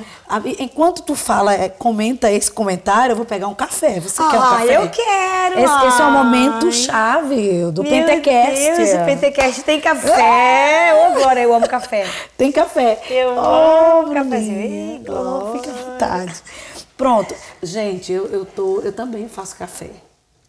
Enquanto 0.58 1.02
tu 1.02 1.14
fala, 1.14 1.54
é, 1.54 1.68
comenta 1.68 2.28
esse 2.32 2.50
comentário, 2.50 3.12
eu 3.12 3.16
vou 3.16 3.24
pegar 3.24 3.46
um 3.46 3.54
café. 3.54 4.00
Você 4.00 4.20
quer 4.20 4.36
um 4.36 4.42
Ah, 4.42 4.56
café? 4.58 4.76
eu 4.76 4.90
quero, 4.90 5.60
Esse, 5.60 5.86
esse 5.86 6.02
é 6.02 6.04
o 6.04 6.10
momento 6.10 6.72
chave 6.72 7.70
do 7.70 7.84
Meu 7.84 7.92
Pentecast. 7.92 8.76
Deus, 8.76 8.94
o 8.94 9.04
Pentecast 9.04 9.62
tem 9.62 9.80
café. 9.80 10.92
Ô, 11.06 11.20
Glória, 11.20 11.40
eu 11.40 11.54
amo 11.54 11.68
café. 11.68 12.04
Tem 12.36 12.50
café. 12.50 13.00
Eu 13.08 13.36
oh, 13.36 14.00
amo 14.00 14.08
Glória. 14.08 15.00
Oh, 15.08 15.52
fica 15.52 15.70
à 15.70 15.74
vontade. 15.74 16.42
Pronto. 17.02 17.34
Gente, 17.60 18.12
eu, 18.12 18.26
eu, 18.26 18.44
tô, 18.44 18.80
eu 18.80 18.92
também 18.92 19.28
faço 19.28 19.56
café. 19.56 19.90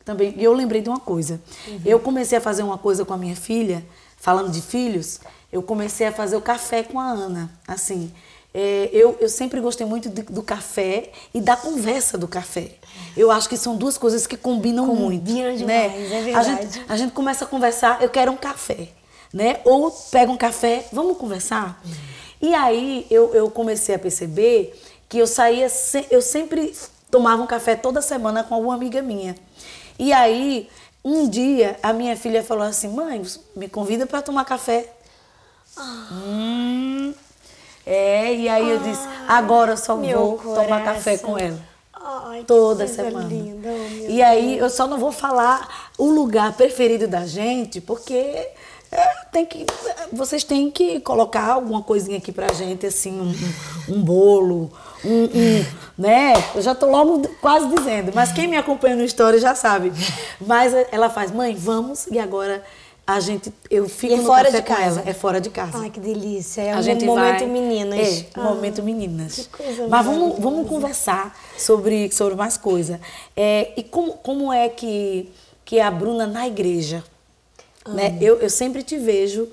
Também. 0.06 0.36
E 0.38 0.44
eu 0.44 0.54
lembrei 0.54 0.82
de 0.82 0.90
uma 0.90 1.00
coisa. 1.00 1.42
Uhum. 1.68 1.82
Eu 1.84 2.00
comecei 2.00 2.38
a 2.38 2.42
fazer 2.42 2.62
uma 2.62 2.78
coisa 2.78 3.04
com 3.04 3.12
a 3.14 3.18
minha 3.18 3.36
filha, 3.36 3.84
falando 4.18 4.52
de 4.52 4.62
filhos, 4.62 5.20
eu 5.52 5.64
comecei 5.64 6.06
a 6.06 6.12
fazer 6.12 6.36
o 6.36 6.42
café 6.42 6.84
com 6.84 7.00
a 7.00 7.10
Ana. 7.10 7.50
Assim, 7.68 8.12
é, 8.54 8.88
eu, 8.94 9.18
eu 9.20 9.30
sempre 9.30 9.60
gostei 9.62 9.88
muito 9.88 10.10
de- 10.10 10.22
do 10.22 10.44
café 10.44 11.12
e 11.34 11.42
da 11.42 11.56
conversa 11.56 12.20
do 12.20 12.28
café. 12.28 12.76
Eu 13.18 13.32
acho 13.32 13.50
que 13.50 13.58
são 13.58 13.76
duas 13.76 13.98
coisas 13.98 14.28
que 14.28 14.38
combinam 14.38 14.86
muito. 14.86 15.26
Combinam 15.26 15.66
né? 15.66 15.90
demais, 15.90 16.28
é 16.28 16.36
A 16.36 16.44
gente, 16.44 16.86
a 16.88 16.98
gente 16.98 17.14
começa 17.14 17.46
a 17.46 17.48
conversar, 17.48 18.00
eu 18.04 18.10
quero 18.10 18.32
um 18.32 18.38
café, 18.38 18.90
né? 19.34 19.60
Ou 19.66 19.90
pega 19.90 20.32
um 20.32 20.38
café, 20.38 20.86
vamos 20.92 21.18
conversar? 21.18 21.82
E 22.40 22.54
aí 22.54 23.08
eu, 23.10 23.34
eu 23.34 23.50
comecei 23.50 23.96
a 23.96 24.00
perceber 24.00 24.80
que 25.14 25.20
eu 25.20 25.28
saía, 25.28 25.70
se- 25.70 26.08
eu 26.10 26.24
sempre 26.24 26.76
tomava 27.12 27.40
um 27.44 27.46
café 27.46 27.76
toda 27.76 28.02
semana 28.02 28.44
com 28.44 28.56
alguma 28.56 28.74
amiga 28.74 29.00
minha. 29.00 29.36
E 30.00 30.12
aí, 30.12 30.68
um 31.06 31.30
dia, 31.30 31.78
a 31.84 31.94
minha 31.94 32.18
filha 32.18 32.42
falou 32.44 32.64
assim, 32.64 32.88
mãe, 32.88 33.22
me 33.56 33.70
convida 33.70 34.08
para 34.08 34.24
tomar 34.24 34.44
café. 34.44 34.90
Hum, 36.12 37.14
é, 37.86 38.34
e 38.34 38.50
aí 38.50 38.68
eu 38.68 38.80
disse, 38.80 39.08
agora 39.28 39.74
eu 39.74 39.78
só 39.78 39.96
vou 39.96 40.38
tomar 40.56 40.84
café 40.84 41.16
com 41.20 41.38
ela. 41.38 41.60
Ai, 41.94 42.44
Toda 42.46 42.88
semana. 42.88 43.28
linda, 43.28 43.70
oh, 43.70 44.10
e 44.10 44.22
aí 44.24 44.58
eu 44.58 44.68
só 44.70 44.88
não 44.88 44.98
vou 44.98 45.12
falar 45.12 45.92
o 45.96 46.06
lugar 46.10 46.54
preferido 46.54 47.08
da 47.08 47.28
gente, 47.28 47.80
porque 47.80 48.14
é, 48.92 49.08
tem 49.32 49.46
que, 49.46 49.64
vocês 50.12 50.44
têm 50.44 50.72
que 50.72 51.00
colocar 51.02 51.46
alguma 51.54 51.84
coisinha 51.84 52.18
aqui 52.18 52.32
pra 52.32 52.52
gente, 52.52 52.86
assim, 52.88 53.12
um, 53.22 53.94
um 53.94 54.02
bolo, 54.02 54.72
um, 55.06 55.24
um, 55.26 55.66
né? 55.98 56.34
Eu 56.56 56.62
já 56.62 56.74
tô 56.74 56.90
logo 56.90 57.28
quase 57.42 57.68
dizendo, 57.68 58.12
mas 58.14 58.32
quem 58.32 58.48
me 58.48 58.58
acompanha 58.58 58.96
no 58.96 59.04
story 59.04 59.40
já 59.40 59.54
sabe. 59.56 59.92
Mas 60.40 60.74
ela 60.92 61.10
faz, 61.10 61.32
mãe, 61.32 61.56
vamos, 61.56 62.08
e 62.08 62.18
agora 62.20 62.64
a 63.06 63.20
gente, 63.20 63.54
eu 63.70 63.90
fico 63.90 64.14
E 64.14 64.16
é 64.16 64.20
no 64.20 64.24
fora 64.26 64.50
de 64.50 64.62
casa? 64.62 65.02
ela. 65.02 65.10
É 65.10 65.14
fora 65.14 65.42
de 65.42 65.50
casa 65.50 65.78
Ai, 65.78 65.90
que 65.90 66.00
delícia. 66.00 66.62
É 66.62 66.74
a 66.74 66.78
um 66.78 66.82
gente 66.82 67.04
momento 67.04 67.40
vai, 67.40 67.48
meninas. 67.48 68.00
É, 68.00 68.26
Ah, 68.34 68.42
momento 68.44 68.82
meninas. 68.82 69.36
que 69.36 69.64
coisa 69.64 69.88
Mas 69.90 70.06
vamos, 70.06 70.40
vamos 70.40 70.68
conversar 70.70 71.38
sobre, 71.58 72.10
sobre 72.12 72.36
mais 72.36 72.56
coisa. 72.56 73.02
É, 73.36 73.74
e 73.76 73.84
como, 73.84 74.14
como 74.14 74.54
é 74.54 74.70
que, 74.70 75.30
que 75.66 75.80
é 75.80 75.84
a 75.84 75.92
Bruna 75.92 76.26
na 76.26 76.48
igreja? 76.48 77.04
Né? 77.86 78.18
Eu, 78.22 78.40
eu 78.40 78.50
sempre 78.50 78.82
te 78.82 78.98
vejo, 78.98 79.50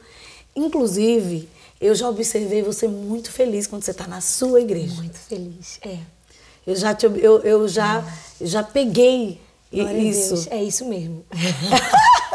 inclusive, 0.55 1.49
eu 1.81 1.95
já 1.95 2.09
observei 2.09 2.63
você 2.63 2.87
muito 2.87 3.31
feliz 3.33 3.67
quando 3.67 3.83
você 3.83 3.91
está 3.93 4.07
na 4.07 4.21
sua 4.21 4.61
igreja. 4.61 4.95
Muito 4.97 5.19
feliz. 5.19 5.79
É. 5.83 5.97
Eu 6.67 6.77
já, 6.77 6.95
te, 6.95 7.07
eu, 7.07 7.41
eu 7.41 7.67
já, 7.67 8.05
eu 8.41 8.47
já 8.47 8.63
peguei 8.63 9.41
Glória 9.73 9.97
a 9.97 9.99
isso. 9.99 10.35
Deus. 10.35 10.47
É 10.51 10.63
isso 10.63 10.85
mesmo. 10.85 11.25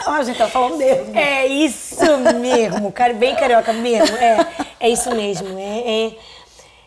A 0.05 0.23
gente 0.23 0.38
tá 0.38 0.47
falando 0.47 0.77
mesmo. 0.77 1.15
É 1.17 1.47
isso 1.47 1.95
mesmo, 2.39 2.91
cara, 2.91 3.13
bem 3.13 3.36
carioca 3.36 3.73
mesmo. 3.73 4.15
É, 4.17 4.47
é 4.79 4.89
isso 4.89 5.10
mesmo. 5.15 5.58
É, 5.58 6.05
é- 6.08 6.17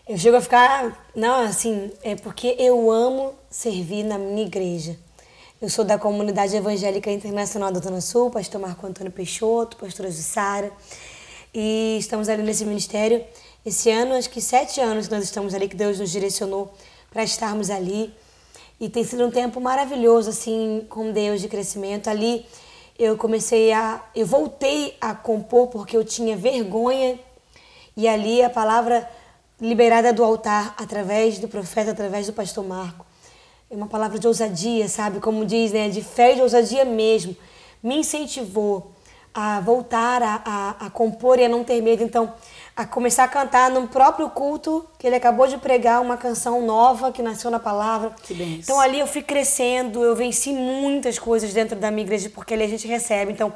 eu 0.09 0.17
chego 0.17 0.37
a 0.37 0.41
ficar, 0.41 1.07
não, 1.15 1.41
assim, 1.43 1.91
é 2.03 2.15
porque 2.15 2.57
eu 2.59 2.91
amo 2.91 3.35
servir 3.51 4.05
na 4.05 4.17
minha 4.17 4.47
igreja. 4.47 4.97
Eu 5.61 5.69
sou 5.69 5.85
da 5.85 5.99
comunidade 5.99 6.57
evangélica 6.57 7.11
internacional 7.11 7.71
da 7.73 7.81
Zona 7.81 8.01
Sul, 8.01 8.31
pastor 8.31 8.61
Marco 8.61 8.87
Antônio 8.87 9.13
Peixoto, 9.13 9.77
pastora 9.77 10.11
Jussara, 10.11 10.73
e 11.55 11.97
estamos 11.99 12.29
ali 12.29 12.43
nesse 12.43 12.65
ministério. 12.65 13.25
Esse 13.65 13.91
ano, 13.91 14.15
acho 14.15 14.31
que 14.31 14.41
sete 14.41 14.81
anos 14.81 15.09
que 15.09 15.15
nós 15.15 15.25
estamos 15.25 15.55
ali, 15.55 15.69
que 15.69 15.77
Deus 15.77 15.99
nos 15.99 16.11
direcionou 16.11 16.73
para 17.11 17.23
estarmos 17.25 17.71
ali. 17.71 18.15
E 18.81 18.89
tem 18.89 19.03
sido 19.03 19.27
um 19.27 19.31
tempo 19.31 19.61
maravilhoso, 19.61 20.31
assim, 20.31 20.87
com 20.89 21.11
Deus 21.11 21.41
de 21.41 21.49
crescimento. 21.49 22.09
Ali 22.09 22.47
eu 22.99 23.17
comecei 23.17 23.73
a. 23.73 24.05
Eu 24.15 24.27
voltei 24.27 24.97
a 25.01 25.15
compor 25.15 25.69
porque 25.69 25.97
eu 25.97 26.05
tinha 26.05 26.37
vergonha. 26.37 27.19
E 27.97 28.07
ali 28.07 28.43
a 28.43 28.49
palavra 28.49 29.09
liberada 29.61 30.13
do 30.13 30.23
altar, 30.23 30.75
através 30.79 31.39
do 31.39 31.49
profeta, 31.49 31.91
através 31.91 32.27
do 32.27 32.33
pastor 32.33 32.65
Marco. 32.65 33.05
É 33.71 33.75
uma 33.75 33.89
palavra 33.89 34.19
de 34.19 34.27
ousadia, 34.27 34.89
sabe? 34.89 35.19
Como 35.19 35.45
diz, 35.45 35.73
né? 35.73 35.89
De 35.89 36.01
fé 36.01 36.33
e 36.33 36.37
de 36.37 36.43
ousadia 36.43 36.85
mesmo. 36.85 37.37
Me 37.83 37.97
incentivou 37.97 38.93
a 39.35 39.61
voltar 39.61 40.23
a, 40.23 40.43
a, 40.45 40.87
a 40.87 40.91
compor 40.91 41.39
e 41.39 41.45
a 41.45 41.49
não 41.49 41.63
ter 41.65 41.81
medo. 41.83 42.03
Então, 42.03 42.33
a 42.77 42.85
começar 42.87 43.25
a 43.25 43.29
cantar 43.29 43.71
no 43.71 43.89
próprio 43.89 44.31
culto, 44.31 44.89
que 44.99 45.07
ele 45.07 45.17
acabou 45.17 45.47
de 45.47 45.59
pregar 45.59 46.01
uma 46.01 46.17
canção 46.17 46.65
nova 46.65 47.11
que 47.11 47.23
nasceu 47.23 47.51
na 47.51 47.59
palavra. 47.59 48.13
Que 48.23 48.35
benção. 48.35 48.61
Então, 48.61 48.81
ali 48.81 49.01
eu 49.01 49.07
fui 49.07 49.23
crescendo, 49.23 50.03
eu 50.03 50.15
venci 50.15 50.53
muitas 50.53 51.19
coisas 51.19 51.53
dentro 51.53 51.77
da 51.77 51.91
minha 51.91 52.05
igreja, 52.05 52.31
porque 52.33 52.55
ali 52.55 52.63
a 52.65 52.69
gente 52.69 52.87
recebe. 52.87 53.33
Então, 53.33 53.53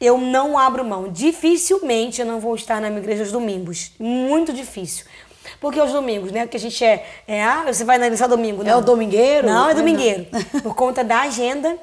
eu 0.00 0.18
não 0.18 0.58
abro 0.58 0.84
mão. 0.84 1.08
Dificilmente 1.10 2.20
eu 2.20 2.26
não 2.26 2.40
vou 2.40 2.54
estar 2.54 2.80
na 2.80 2.88
minha 2.88 3.00
igreja 3.00 3.22
aos 3.22 3.32
domingos. 3.32 3.92
Muito 3.98 4.52
difícil. 4.52 5.04
Porque 5.60 5.78
aos 5.78 5.92
domingos, 5.92 6.32
né? 6.32 6.42
Porque 6.42 6.56
a 6.56 6.60
gente 6.60 6.82
é. 6.84 7.06
é 7.26 7.42
ah, 7.44 7.64
você 7.66 7.84
vai 7.84 7.98
na 7.98 8.14
só 8.16 8.26
domingo, 8.26 8.62
É 8.62 8.70
não. 8.70 8.78
o 8.78 8.82
domingueiro? 8.82 9.46
Não, 9.46 9.68
é 9.68 9.72
É, 9.72 9.74
domingueiro. 9.74 10.26
não. 10.32 10.60
Por 10.62 10.74
conta 10.74 11.04
da 11.04 11.20
agenda. 11.22 11.76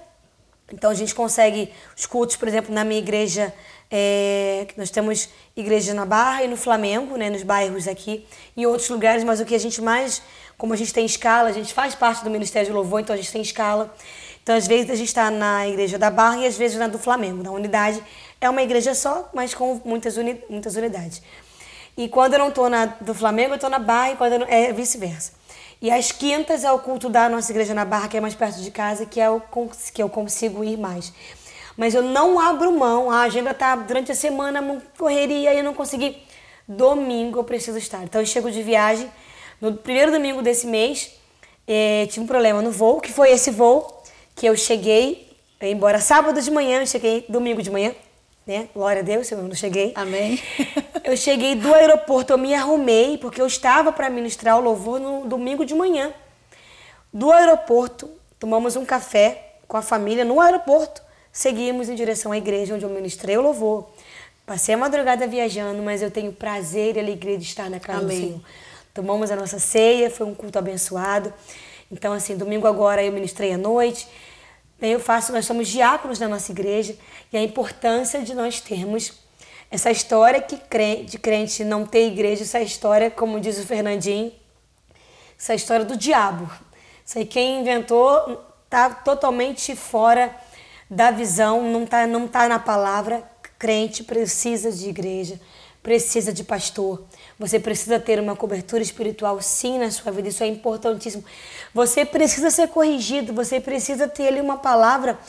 Então 0.73 0.89
a 0.89 0.93
gente 0.93 1.13
consegue 1.13 1.71
os 1.97 2.05
cultos, 2.05 2.35
por 2.35 2.47
exemplo, 2.47 2.73
na 2.73 2.83
minha 2.83 2.99
igreja. 2.99 3.53
é, 3.89 4.67
nós 4.77 4.89
temos 4.89 5.29
igreja 5.55 5.93
na 5.93 6.05
Barra 6.05 6.43
e 6.43 6.47
no 6.47 6.55
Flamengo, 6.55 7.17
né, 7.17 7.29
nos 7.29 7.43
bairros 7.43 7.87
aqui, 7.87 8.25
em 8.55 8.65
outros 8.65 8.89
lugares, 8.89 9.23
mas 9.23 9.41
o 9.41 9.45
que 9.45 9.53
a 9.53 9.59
gente 9.59 9.81
mais, 9.81 10.21
como 10.57 10.73
a 10.73 10.77
gente 10.77 10.93
tem 10.93 11.05
escala, 11.05 11.49
a 11.49 11.51
gente 11.51 11.73
faz 11.73 11.93
parte 11.93 12.23
do 12.23 12.29
Ministério 12.29 12.67
de 12.67 12.73
Louvor, 12.73 13.01
então 13.01 13.13
a 13.13 13.17
gente 13.17 13.31
tem 13.31 13.41
escala. 13.41 13.93
Então, 14.41 14.55
às 14.55 14.65
vezes, 14.65 14.89
a 14.89 14.95
gente 14.95 15.09
está 15.09 15.29
na 15.29 15.67
igreja 15.67 15.99
da 15.99 16.09
Barra 16.09 16.37
e 16.37 16.47
às 16.47 16.57
vezes 16.57 16.77
na 16.77 16.87
do 16.87 16.97
Flamengo, 16.97 17.43
na 17.43 17.51
unidade. 17.51 18.01
É 18.39 18.49
uma 18.49 18.63
igreja 18.63 18.95
só, 18.95 19.29
mas 19.33 19.53
com 19.53 19.79
muitas, 19.85 20.17
uni 20.17 20.41
muitas 20.49 20.75
unidades. 20.75 21.21
E 21.95 22.07
quando 22.07 22.33
eu 22.33 22.39
não 22.39 22.49
estou 22.49 22.69
na 22.69 22.85
do 22.85 23.13
Flamengo, 23.13 23.51
eu 23.51 23.55
estou 23.55 23.69
na 23.69 23.77
Barra 23.77 24.11
e 24.13 24.15
quando 24.15 24.39
não, 24.39 24.47
é 24.47 24.71
vice-versa. 24.73 25.33
E 25.81 25.89
às 25.89 26.11
quintas 26.11 26.63
é 26.63 26.71
o 26.71 26.77
culto 26.77 27.09
da 27.09 27.27
nossa 27.27 27.51
igreja 27.51 27.73
na 27.73 27.83
Barra, 27.83 28.07
que 28.07 28.15
é 28.15 28.21
mais 28.21 28.35
perto 28.35 28.61
de 28.61 28.69
casa, 28.69 29.03
que, 29.05 29.19
é 29.19 29.27
o, 29.29 29.41
que 29.93 30.03
eu 30.03 30.09
consigo 30.09 30.63
ir 30.63 30.77
mais. 30.77 31.11
Mas 31.75 31.95
eu 31.95 32.03
não 32.03 32.39
abro 32.39 32.71
mão, 32.71 33.09
a 33.09 33.21
agenda 33.21 33.51
tá 33.51 33.75
durante 33.75 34.11
a 34.11 34.15
semana, 34.15 34.61
uma 34.61 34.79
correria, 34.95 35.51
e 35.53 35.57
eu 35.57 35.63
não 35.63 35.73
consegui. 35.73 36.21
Domingo 36.67 37.39
eu 37.39 37.43
preciso 37.43 37.79
estar. 37.79 38.03
Então 38.03 38.21
eu 38.21 38.27
chego 38.27 38.51
de 38.51 38.61
viagem, 38.61 39.09
no 39.59 39.73
primeiro 39.73 40.11
domingo 40.11 40.43
desse 40.43 40.67
mês, 40.67 41.11
eh, 41.67 42.05
tive 42.11 42.25
um 42.25 42.27
problema 42.27 42.61
no 42.61 42.69
voo, 42.69 43.01
que 43.01 43.11
foi 43.11 43.31
esse 43.31 43.49
voo 43.49 44.03
que 44.35 44.45
eu 44.45 44.55
cheguei, 44.55 45.35
embora 45.59 45.99
sábado 45.99 46.39
de 46.39 46.51
manhã, 46.51 46.81
eu 46.81 46.85
cheguei 46.85 47.25
domingo 47.27 47.61
de 47.61 47.71
manhã, 47.71 47.95
né? 48.45 48.69
Glória 48.73 49.01
a 49.01 49.03
Deus, 49.03 49.31
eu 49.31 49.37
não 49.37 49.55
cheguei. 49.55 49.93
Amém. 49.95 50.39
Eu 51.03 51.17
cheguei 51.17 51.55
do 51.55 51.73
aeroporto, 51.73 52.31
eu 52.31 52.37
me 52.37 52.53
arrumei, 52.53 53.17
porque 53.17 53.41
eu 53.41 53.47
estava 53.47 53.91
para 53.91 54.07
ministrar 54.07 54.57
o 54.57 54.61
louvor 54.61 54.99
no 54.99 55.25
domingo 55.25 55.65
de 55.65 55.73
manhã. 55.73 56.13
Do 57.11 57.31
aeroporto, 57.31 58.07
tomamos 58.39 58.75
um 58.75 58.85
café 58.85 59.55
com 59.67 59.75
a 59.75 59.81
família 59.81 60.23
no 60.23 60.39
aeroporto, 60.39 61.01
seguimos 61.31 61.89
em 61.89 61.95
direção 61.95 62.31
à 62.31 62.37
igreja 62.37 62.75
onde 62.75 62.85
eu 62.85 62.89
ministrei 62.89 63.35
o 63.35 63.41
louvor. 63.41 63.89
Passei 64.45 64.75
a 64.75 64.77
madrugada 64.77 65.27
viajando, 65.27 65.81
mas 65.81 66.01
eu 66.01 66.11
tenho 66.11 66.31
prazer 66.31 66.95
e 66.97 66.99
alegria 66.99 67.37
de 67.37 67.45
estar 67.45 67.69
na 67.69 67.79
casa 67.79 68.01
Amém. 68.01 68.19
do 68.19 68.27
Senhor. 68.27 68.41
Tomamos 68.93 69.31
a 69.31 69.35
nossa 69.35 69.59
ceia, 69.59 70.09
foi 70.09 70.27
um 70.27 70.35
culto 70.35 70.59
abençoado. 70.59 71.33
Então, 71.91 72.13
assim, 72.13 72.37
domingo 72.37 72.67
agora 72.67 73.03
eu 73.03 73.11
ministrei 73.11 73.53
à 73.53 73.57
noite. 73.57 74.07
Eu 74.81 74.99
faço, 74.99 75.31
nós 75.31 75.45
somos 75.45 75.67
diáconos 75.67 76.19
na 76.19 76.27
nossa 76.27 76.51
igreja 76.51 76.97
e 77.31 77.37
a 77.37 77.41
importância 77.41 78.21
de 78.21 78.33
nós 78.33 78.59
termos 78.59 79.13
essa 79.69 79.89
história 79.89 80.41
que 80.41 80.57
de 81.05 81.17
crente 81.17 81.63
não 81.63 81.85
ter 81.85 82.07
igreja, 82.07 82.43
essa 82.43 82.59
história, 82.59 83.09
como 83.09 83.39
diz 83.39 83.57
o 83.57 83.65
Fernandinho, 83.65 84.33
essa 85.39 85.55
história 85.55 85.85
do 85.85 85.95
diabo. 85.95 86.51
Isso 87.05 87.17
aí 87.17 87.25
quem 87.25 87.61
inventou 87.61 88.43
tá 88.69 88.89
totalmente 88.89 89.75
fora 89.75 90.35
da 90.89 91.09
visão, 91.09 91.63
não 91.71 91.85
tá, 91.85 92.05
não 92.05 92.27
tá 92.27 92.49
na 92.49 92.59
palavra. 92.59 93.23
Crente 93.57 94.03
precisa 94.03 94.71
de 94.71 94.89
igreja, 94.89 95.39
precisa 95.81 96.31
de 96.31 96.43
pastor. 96.43 97.03
Você 97.39 97.59
precisa 97.59 97.99
ter 97.99 98.19
uma 98.19 98.35
cobertura 98.35 98.83
espiritual 98.83 99.41
sim 99.41 99.79
na 99.79 99.89
sua 99.89 100.11
vida, 100.11 100.29
isso 100.29 100.43
é 100.43 100.47
importantíssimo. 100.47 101.23
Você 101.73 102.05
precisa 102.05 102.51
ser 102.51 102.67
corrigido, 102.67 103.33
você 103.33 103.59
precisa 103.59 104.07
ter 104.07 104.27
ali 104.27 104.41
uma 104.41 104.57
palavra, 104.57 105.19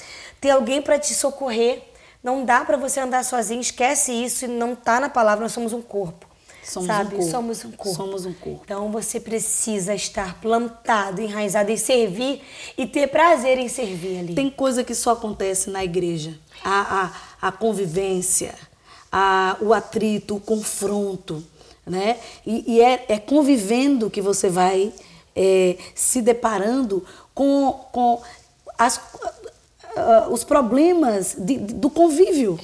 ter 0.40 0.50
alguém 0.50 0.82
para 0.82 0.98
te 0.98 1.14
socorrer, 1.14 1.82
Não 2.22 2.44
dá 2.44 2.64
para 2.64 2.76
você 2.76 3.00
andar 3.00 3.24
sozinho, 3.24 3.60
esquece 3.60 4.12
isso, 4.12 4.46
não 4.46 4.76
tá 4.76 5.00
na 5.00 5.08
palavra, 5.08 5.42
nós 5.42 5.52
somos 5.52 5.72
um 5.72 5.82
corpo. 5.82 6.24
Somos 6.62 6.86
sabe? 6.86 7.14
um 7.14 7.18
corpo. 7.18 7.30
Somos 7.30 7.64
um 7.64 7.70
corpo. 7.72 7.96
Somos 7.96 8.26
um 8.26 8.32
corpo. 8.32 8.62
Então 8.64 8.92
você 8.92 9.18
precisa 9.18 9.92
estar 9.94 10.40
plantado, 10.40 11.20
enraizado 11.20 11.72
em 11.72 11.76
servir 11.76 12.40
e 12.78 12.86
ter 12.86 13.08
prazer 13.08 13.58
em 13.58 13.68
servir 13.68 14.20
ali. 14.20 14.34
Tem 14.34 14.48
coisa 14.48 14.84
que 14.84 14.94
só 14.94 15.12
acontece 15.12 15.68
na 15.68 15.82
igreja. 15.82 16.38
A, 16.62 17.10
a, 17.40 17.48
a 17.48 17.52
convivência, 17.52 18.54
a, 19.12 19.56
o 19.60 19.74
atrito, 19.74 20.36
o 20.36 20.40
confronto, 20.40 21.44
né? 21.86 22.18
E, 22.46 22.74
e 22.76 22.80
é, 22.80 23.04
é 23.08 23.18
convivendo 23.18 24.08
que 24.08 24.22
você 24.22 24.48
vai 24.48 24.92
é, 25.36 25.76
se 25.94 26.22
deparando 26.22 27.04
com, 27.34 27.72
com 27.92 28.20
as, 28.78 28.98
ah, 29.96 30.28
os 30.30 30.42
problemas 30.44 31.34
de- 31.38 31.58
do 31.58 31.90
convívio. 31.90 32.58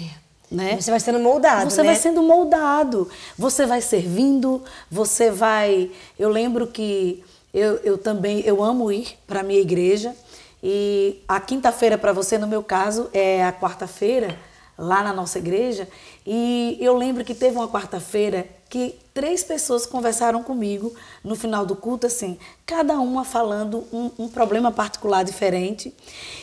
Né? 0.51 0.81
Você 0.81 0.91
vai 0.91 0.99
sendo 1.01 1.19
moldado, 1.19 1.71
Você 1.71 1.83
né? 1.83 1.89
vai 1.89 1.97
sendo 1.97 2.23
moldado. 2.23 3.07
Você 3.37 3.67
vai 3.67 3.83
servindo, 3.83 4.65
você 4.91 5.31
vai. 5.31 5.91
Eu 6.19 6.31
lembro 6.31 6.67
que 6.67 7.23
eu, 7.53 7.77
eu 7.85 7.99
também 7.99 8.41
eu 8.41 8.63
amo 8.65 8.91
ir 8.91 9.19
para 9.27 9.43
minha 9.43 9.61
igreja 9.61 10.15
e 10.63 11.19
a 11.29 11.39
quinta-feira 11.39 11.99
para 11.99 12.15
você, 12.15 12.39
no 12.39 12.47
meu 12.47 12.63
caso, 12.63 13.11
é 13.13 13.45
a 13.45 13.53
quarta-feira 13.53 14.39
lá 14.79 15.03
na 15.03 15.13
nossa 15.13 15.39
igreja. 15.39 15.89
E 16.25 16.79
eu 16.81 16.97
lembro 16.97 17.25
que 17.25 17.35
teve 17.35 17.57
uma 17.57 17.69
quarta-feira 17.69 18.47
que 18.71 18.95
três 19.13 19.43
pessoas 19.43 19.85
conversaram 19.85 20.43
comigo 20.43 20.95
no 21.25 21.35
final 21.35 21.67
do 21.67 21.75
culto, 21.75 22.07
assim, 22.07 22.39
cada 22.65 22.95
uma 23.01 23.25
falando 23.25 23.85
um, 23.93 24.11
um 24.19 24.29
problema 24.29 24.71
particular 24.71 25.25
diferente. 25.25 25.93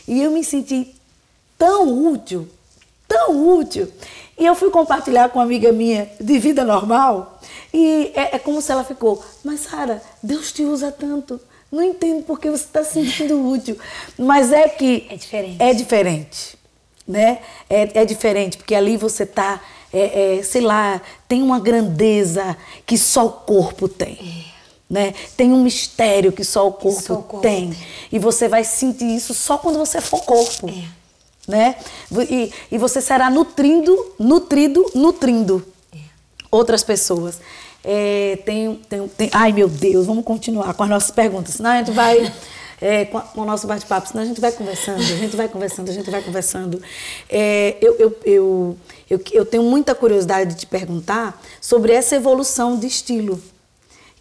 E 0.07 0.21
eu 0.21 0.31
me 0.31 0.43
senti 0.43 0.93
tão 1.57 2.11
útil, 2.11 2.47
tão 3.07 3.57
útil. 3.57 3.89
E 4.37 4.45
eu 4.45 4.53
fui 4.53 4.69
compartilhar 4.69 5.29
com 5.29 5.39
uma 5.39 5.45
amiga 5.45 5.71
minha 5.71 6.11
de 6.19 6.37
vida 6.37 6.65
normal 6.65 7.39
e 7.73 8.11
é, 8.15 8.35
é 8.35 8.39
como 8.39 8.61
se 8.61 8.71
ela 8.71 8.85
ficou, 8.85 9.21
mas 9.43 9.61
Sara, 9.61 10.01
Deus 10.23 10.51
te 10.53 10.63
usa 10.63 10.93
tanto. 10.93 11.39
Não 11.69 11.83
entendo 11.83 12.23
porque 12.23 12.49
você 12.49 12.63
está 12.63 12.85
se 12.85 12.93
sentindo 12.93 13.35
útil. 13.45 13.77
Mas 14.17 14.53
é 14.53 14.69
que. 14.69 15.05
É 15.09 15.15
diferente. 15.17 15.57
É 15.61 15.73
diferente. 15.73 16.57
Né? 17.07 17.39
É, 17.69 18.01
é 18.01 18.05
diferente, 18.05 18.57
porque 18.57 18.73
ali 18.73 18.97
você 18.97 19.23
está, 19.23 19.61
é, 19.93 20.37
é, 20.37 20.43
sei 20.43 20.61
lá, 20.61 20.99
tem 21.27 21.43
uma 21.43 21.59
grandeza 21.59 22.57
que 22.85 22.97
só 22.97 23.25
o 23.25 23.31
corpo 23.31 23.87
tem. 23.87 24.45
Né? 24.89 25.13
Tem 25.37 25.51
um 25.53 25.61
mistério 25.61 26.31
que 26.31 26.43
só 26.43 26.67
o 26.67 26.71
corpo, 26.71 27.01
só 27.01 27.13
o 27.13 27.23
corpo 27.23 27.41
tem. 27.41 27.69
tem. 27.71 27.77
E 28.11 28.17
você 28.17 28.47
vai 28.47 28.63
sentir 28.63 29.05
isso 29.15 29.33
só 29.33 29.57
quando 29.57 29.77
você 29.77 30.01
for 30.01 30.21
corpo. 30.23 30.67
É. 30.67 30.83
Né? 31.47 31.75
E, 32.29 32.51
e 32.71 32.77
você 32.77 32.99
será 32.99 33.29
nutrindo, 33.29 34.13
nutrido, 34.17 34.89
nutrindo 34.95 35.63
outras 36.49 36.83
pessoas. 36.83 37.39
É, 37.83 38.39
tem, 38.45 38.75
tem, 38.89 39.07
tem- 39.09 39.29
ai, 39.31 39.51
meu 39.51 39.67
Deus, 39.69 40.07
vamos 40.07 40.25
continuar 40.25 40.73
com 40.73 40.83
as 40.83 40.89
nossas 40.89 41.11
perguntas. 41.11 41.55
Senão 41.55 41.69
a 41.69 41.77
gente 41.77 41.91
vai. 41.91 42.33
É, 42.81 43.05
com, 43.05 43.17
a- 43.17 43.21
com 43.21 43.41
o 43.41 43.45
nosso 43.45 43.65
bate-papo, 43.67 44.07
senão 44.07 44.23
a 44.23 44.25
gente 44.25 44.41
vai 44.41 44.51
conversando, 44.51 44.99
a 44.99 45.03
gente 45.03 45.35
vai 45.35 45.47
conversando, 45.47 45.89
a 45.89 45.93
gente 45.93 46.09
vai 46.09 46.21
conversando. 46.21 46.81
É, 47.29 47.77
eu, 47.81 47.95
eu, 47.97 48.17
eu, 48.25 48.77
eu, 49.09 49.21
eu 49.31 49.45
tenho 49.45 49.63
muita 49.63 49.95
curiosidade 49.95 50.53
de 50.53 50.59
te 50.61 50.65
perguntar 50.65 51.41
sobre 51.61 51.93
essa 51.93 52.15
evolução 52.15 52.77
de 52.77 52.87
estilo 52.87 53.41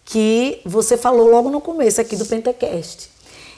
que 0.03 0.61
você 0.65 0.97
falou 0.97 1.27
logo 1.29 1.49
no 1.49 1.59
começo 1.59 1.99
aqui 1.99 2.15
do 2.15 2.25
Pentecast. 2.25 3.09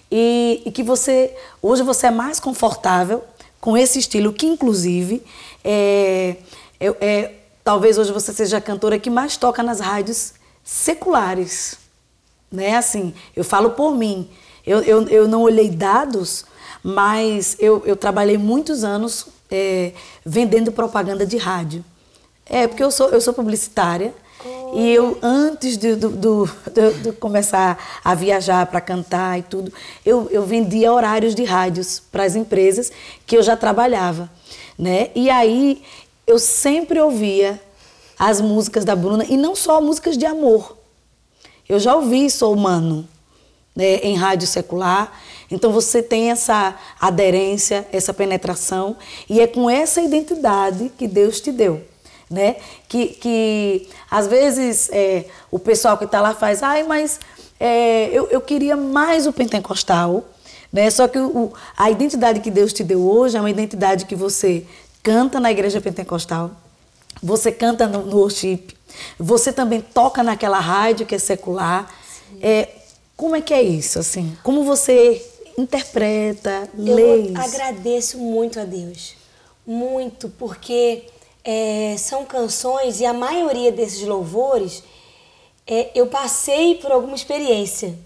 E, 0.10 0.62
e 0.66 0.72
que 0.72 0.82
você, 0.84 1.36
hoje 1.62 1.84
você 1.84 2.08
é 2.08 2.12
mais 2.12 2.40
confortável 2.40 3.24
com 3.60 3.78
esse 3.78 4.00
estilo, 4.00 4.32
que 4.32 4.46
inclusive 4.46 5.22
é, 5.64 6.38
é- 6.80 6.96
é- 7.02 7.34
talvez 7.64 7.98
hoje 7.98 8.14
você 8.14 8.32
seja 8.32 8.58
a 8.58 8.62
cantora 8.62 8.98
que 8.98 9.10
mais 9.10 9.36
toca 9.36 9.62
nas 9.62 9.82
rádios 9.82 10.34
seculares. 10.64 11.76
Né? 12.50 12.78
Assim, 12.78 13.14
eu 13.36 13.44
falo 13.44 13.72
por 13.72 13.94
mim. 13.94 14.30
Eu, 14.68 14.82
eu, 14.82 15.08
eu 15.08 15.28
não 15.30 15.44
olhei 15.44 15.70
dados, 15.70 16.44
mas 16.84 17.56
eu, 17.58 17.82
eu 17.86 17.96
trabalhei 17.96 18.38
muitos 18.38 18.84
anos 18.84 19.28
é, 19.50 19.94
vendendo 20.26 20.74
propaganda 20.74 21.26
de 21.26 21.38
rádio. 21.38 21.86
É, 22.46 22.68
porque 22.68 22.84
eu 22.84 22.92
sou, 22.92 23.08
eu 23.10 23.22
sou 23.22 23.34
publicitária. 23.34 24.14
E 24.76 24.94
eu, 24.94 25.18
antes 25.22 25.78
de, 25.78 25.96
do, 25.96 26.10
do, 26.10 26.50
de 27.02 27.14
começar 27.14 27.78
a 28.04 28.14
viajar 28.14 28.66
para 28.66 28.82
cantar 28.82 29.40
e 29.40 29.42
tudo, 29.42 29.72
eu, 30.06 30.28
eu 30.30 30.44
vendia 30.44 30.92
horários 30.92 31.34
de 31.34 31.46
rádios 31.46 32.02
para 32.12 32.24
as 32.24 32.36
empresas 32.36 32.92
que 33.26 33.38
eu 33.38 33.42
já 33.42 33.56
trabalhava. 33.56 34.30
Né? 34.78 35.10
E 35.16 35.30
aí 35.30 35.82
eu 36.26 36.38
sempre 36.38 37.00
ouvia 37.00 37.60
as 38.20 38.42
músicas 38.42 38.84
da 38.84 38.96
Bruna, 38.96 39.24
e 39.28 39.38
não 39.38 39.56
só 39.56 39.80
músicas 39.80 40.18
de 40.18 40.26
amor. 40.26 40.78
Eu 41.70 41.80
já 41.80 41.96
ouvi 41.96 42.30
Sou 42.30 42.54
Humano 42.54 43.08
né, 43.78 43.98
em 43.98 44.16
rádio 44.16 44.48
secular. 44.48 45.14
Então 45.52 45.72
você 45.72 46.02
tem 46.02 46.32
essa 46.32 46.76
aderência, 47.00 47.88
essa 47.92 48.12
penetração, 48.12 48.98
e 49.30 49.40
é 49.40 49.46
com 49.46 49.70
essa 49.70 50.02
identidade 50.02 50.92
que 50.98 51.08
Deus 51.08 51.40
te 51.40 51.52
deu. 51.52 51.82
Né? 52.30 52.58
Que, 52.90 53.08
que 53.08 53.88
às 54.10 54.28
vezes 54.28 54.90
é, 54.92 55.26
o 55.52 55.60
pessoal 55.60 55.98
que 55.98 56.06
está 56.06 56.20
lá 56.20 56.34
faz, 56.34 56.64
ai, 56.64 56.84
mas 56.84 57.20
é, 57.60 58.10
eu, 58.12 58.28
eu 58.30 58.42
queria 58.42 58.76
mais 58.76 59.28
o 59.28 59.32
pentecostal. 59.32 60.26
Né? 60.74 60.90
Só 60.90 61.08
que 61.08 61.20
o, 61.20 61.54
a 61.78 61.90
identidade 61.92 62.40
que 62.40 62.52
Deus 62.52 62.74
te 62.74 62.84
deu 62.84 63.00
hoje 63.08 63.38
é 63.38 63.40
uma 63.40 63.50
identidade 63.50 64.06
que 64.06 64.16
você 64.16 64.66
canta 65.04 65.40
na 65.40 65.52
igreja 65.52 65.80
pentecostal, 65.80 66.52
você 67.24 67.50
canta 67.50 67.88
no, 67.88 68.06
no 68.06 68.18
worship, 68.18 68.76
você 69.18 69.54
também 69.54 69.80
toca 69.80 70.22
naquela 70.24 70.60
rádio 70.60 71.06
que 71.06 71.16
é 71.16 71.20
secular. 71.20 71.90
É, 72.42 72.68
como 73.18 73.36
é 73.36 73.42
que 73.42 73.54
é 73.54 73.62
isso, 73.62 73.98
assim? 73.98 74.38
Como 74.44 74.64
você 74.64 75.22
interpreta, 75.58 76.70
lê 76.78 77.02
Eu 77.02 77.26
isso? 77.26 77.42
agradeço 77.42 78.18
muito 78.20 78.60
a 78.60 78.64
Deus. 78.64 79.16
Muito, 79.66 80.30
porque 80.30 81.04
é, 81.44 81.96
são 81.98 82.24
canções 82.24 83.02
e 83.02 83.06
a 83.06 83.14
maioria 83.14 83.72
desses 83.72 84.04
louvores 84.04 84.84
é, 85.66 85.90
eu 85.96 86.08
passei 86.08 86.76
por 86.76 86.92
alguma 86.92 87.16
experiência. 87.16 87.98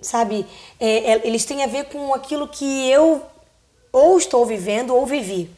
Sabe? 0.00 0.44
É, 0.78 1.12
é, 1.12 1.20
eles 1.26 1.44
têm 1.44 1.64
a 1.64 1.66
ver 1.66 1.84
com 1.84 2.12
aquilo 2.12 2.46
que 2.46 2.90
eu 2.90 3.22
ou 3.90 4.18
estou 4.18 4.44
vivendo 4.44 4.94
ou 4.94 5.06
vivi. 5.06 5.50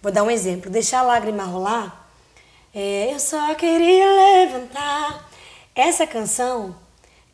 Vou 0.00 0.12
dar 0.12 0.22
um 0.22 0.30
exemplo. 0.30 0.70
Deixar 0.70 1.00
a 1.00 1.02
lágrima 1.02 1.44
rolar. 1.44 2.08
É, 2.74 3.12
eu 3.12 3.18
só 3.18 3.54
queria 3.54 4.06
levantar. 4.44 5.30
Essa 5.74 6.06
canção, 6.06 6.76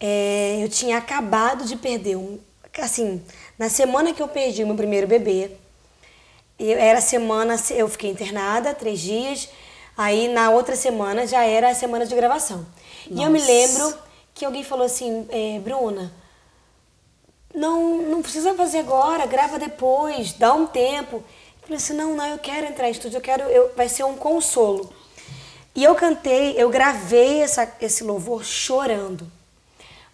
é, 0.04 0.58
eu 0.60 0.68
tinha 0.68 0.98
acabado 0.98 1.64
de 1.64 1.76
perder 1.76 2.16
um. 2.16 2.36
Assim, 2.78 3.22
na 3.56 3.68
semana 3.68 4.12
que 4.12 4.20
eu 4.20 4.26
perdi 4.26 4.64
o 4.64 4.66
meu 4.66 4.74
primeiro 4.74 5.06
bebê, 5.06 5.52
eu, 6.58 6.76
era 6.76 7.00
semana, 7.00 7.54
eu 7.70 7.88
fiquei 7.88 8.10
internada 8.10 8.74
três 8.74 8.98
dias. 8.98 9.48
Aí 9.96 10.26
na 10.26 10.50
outra 10.50 10.74
semana 10.74 11.24
já 11.24 11.44
era 11.44 11.70
a 11.70 11.74
semana 11.74 12.04
de 12.04 12.16
gravação. 12.16 12.66
E 13.08 13.22
eu 13.22 13.30
me 13.30 13.38
Nossa. 13.38 13.52
lembro 13.52 13.98
que 14.34 14.44
alguém 14.44 14.64
falou 14.64 14.86
assim, 14.86 15.24
é, 15.30 15.60
Bruna, 15.60 16.12
não, 17.54 18.02
não 18.02 18.22
precisa 18.22 18.54
fazer 18.54 18.78
agora, 18.78 19.24
grava 19.26 19.56
depois, 19.56 20.32
dá 20.32 20.52
um 20.52 20.66
tempo. 20.66 21.16
Eu 21.16 21.62
falei 21.62 21.76
assim, 21.76 21.92
não, 21.92 22.16
não, 22.16 22.26
eu 22.26 22.38
quero 22.38 22.66
entrar 22.66 22.88
em 22.88 22.92
estúdio, 22.92 23.18
eu 23.18 23.22
quero, 23.22 23.44
eu, 23.44 23.70
vai 23.76 23.88
ser 23.88 24.02
um 24.02 24.16
consolo. 24.16 24.92
E 25.76 25.84
eu 25.84 25.94
cantei, 25.94 26.54
eu 26.56 26.70
gravei 26.70 27.42
essa, 27.42 27.70
esse 27.80 28.02
louvor 28.02 28.44
chorando. 28.44 29.30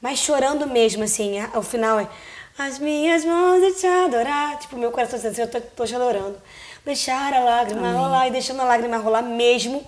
Mas 0.01 0.19
chorando 0.19 0.67
mesmo, 0.67 1.03
assim, 1.05 1.39
ao 1.53 1.63
final 1.63 1.99
é 1.99 2.09
As 2.57 2.79
minhas 2.79 3.25
mãos 3.25 3.61
de 3.61 3.73
te 3.81 3.87
adorar. 3.87 4.59
Tipo, 4.59 4.77
meu 4.77 4.91
coração 4.91 5.19
assim, 5.19 5.41
eu 5.41 5.49
tô, 5.49 5.61
tô 5.61 5.85
te 5.85 5.95
adorando. 5.95 6.37
Deixar 6.85 7.33
a 7.33 7.41
lágrima 7.41 7.93
rolar 7.93 8.27
e 8.29 8.31
deixando 8.31 8.61
a 8.61 8.65
lágrima 8.65 8.97
rolar 8.97 9.23
mesmo. 9.23 9.85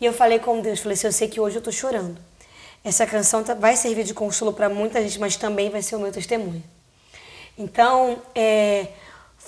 E 0.00 0.04
eu 0.04 0.12
falei 0.12 0.38
com 0.38 0.60
Deus, 0.60 0.80
falei 0.80 0.94
assim, 0.94 1.06
eu 1.06 1.12
sei 1.12 1.28
que 1.28 1.40
hoje 1.40 1.56
eu 1.56 1.62
tô 1.62 1.70
chorando. 1.72 2.18
Essa 2.84 3.06
canção 3.06 3.42
tá- 3.44 3.54
vai 3.54 3.76
servir 3.76 4.04
de 4.04 4.12
consolo 4.12 4.52
para 4.52 4.68
muita 4.68 5.00
gente, 5.00 5.18
mas 5.20 5.36
também 5.36 5.70
vai 5.70 5.80
ser 5.82 5.96
o 5.96 6.00
meu 6.00 6.10
testemunho. 6.12 6.62
Então, 7.56 8.18
é, 8.34 8.88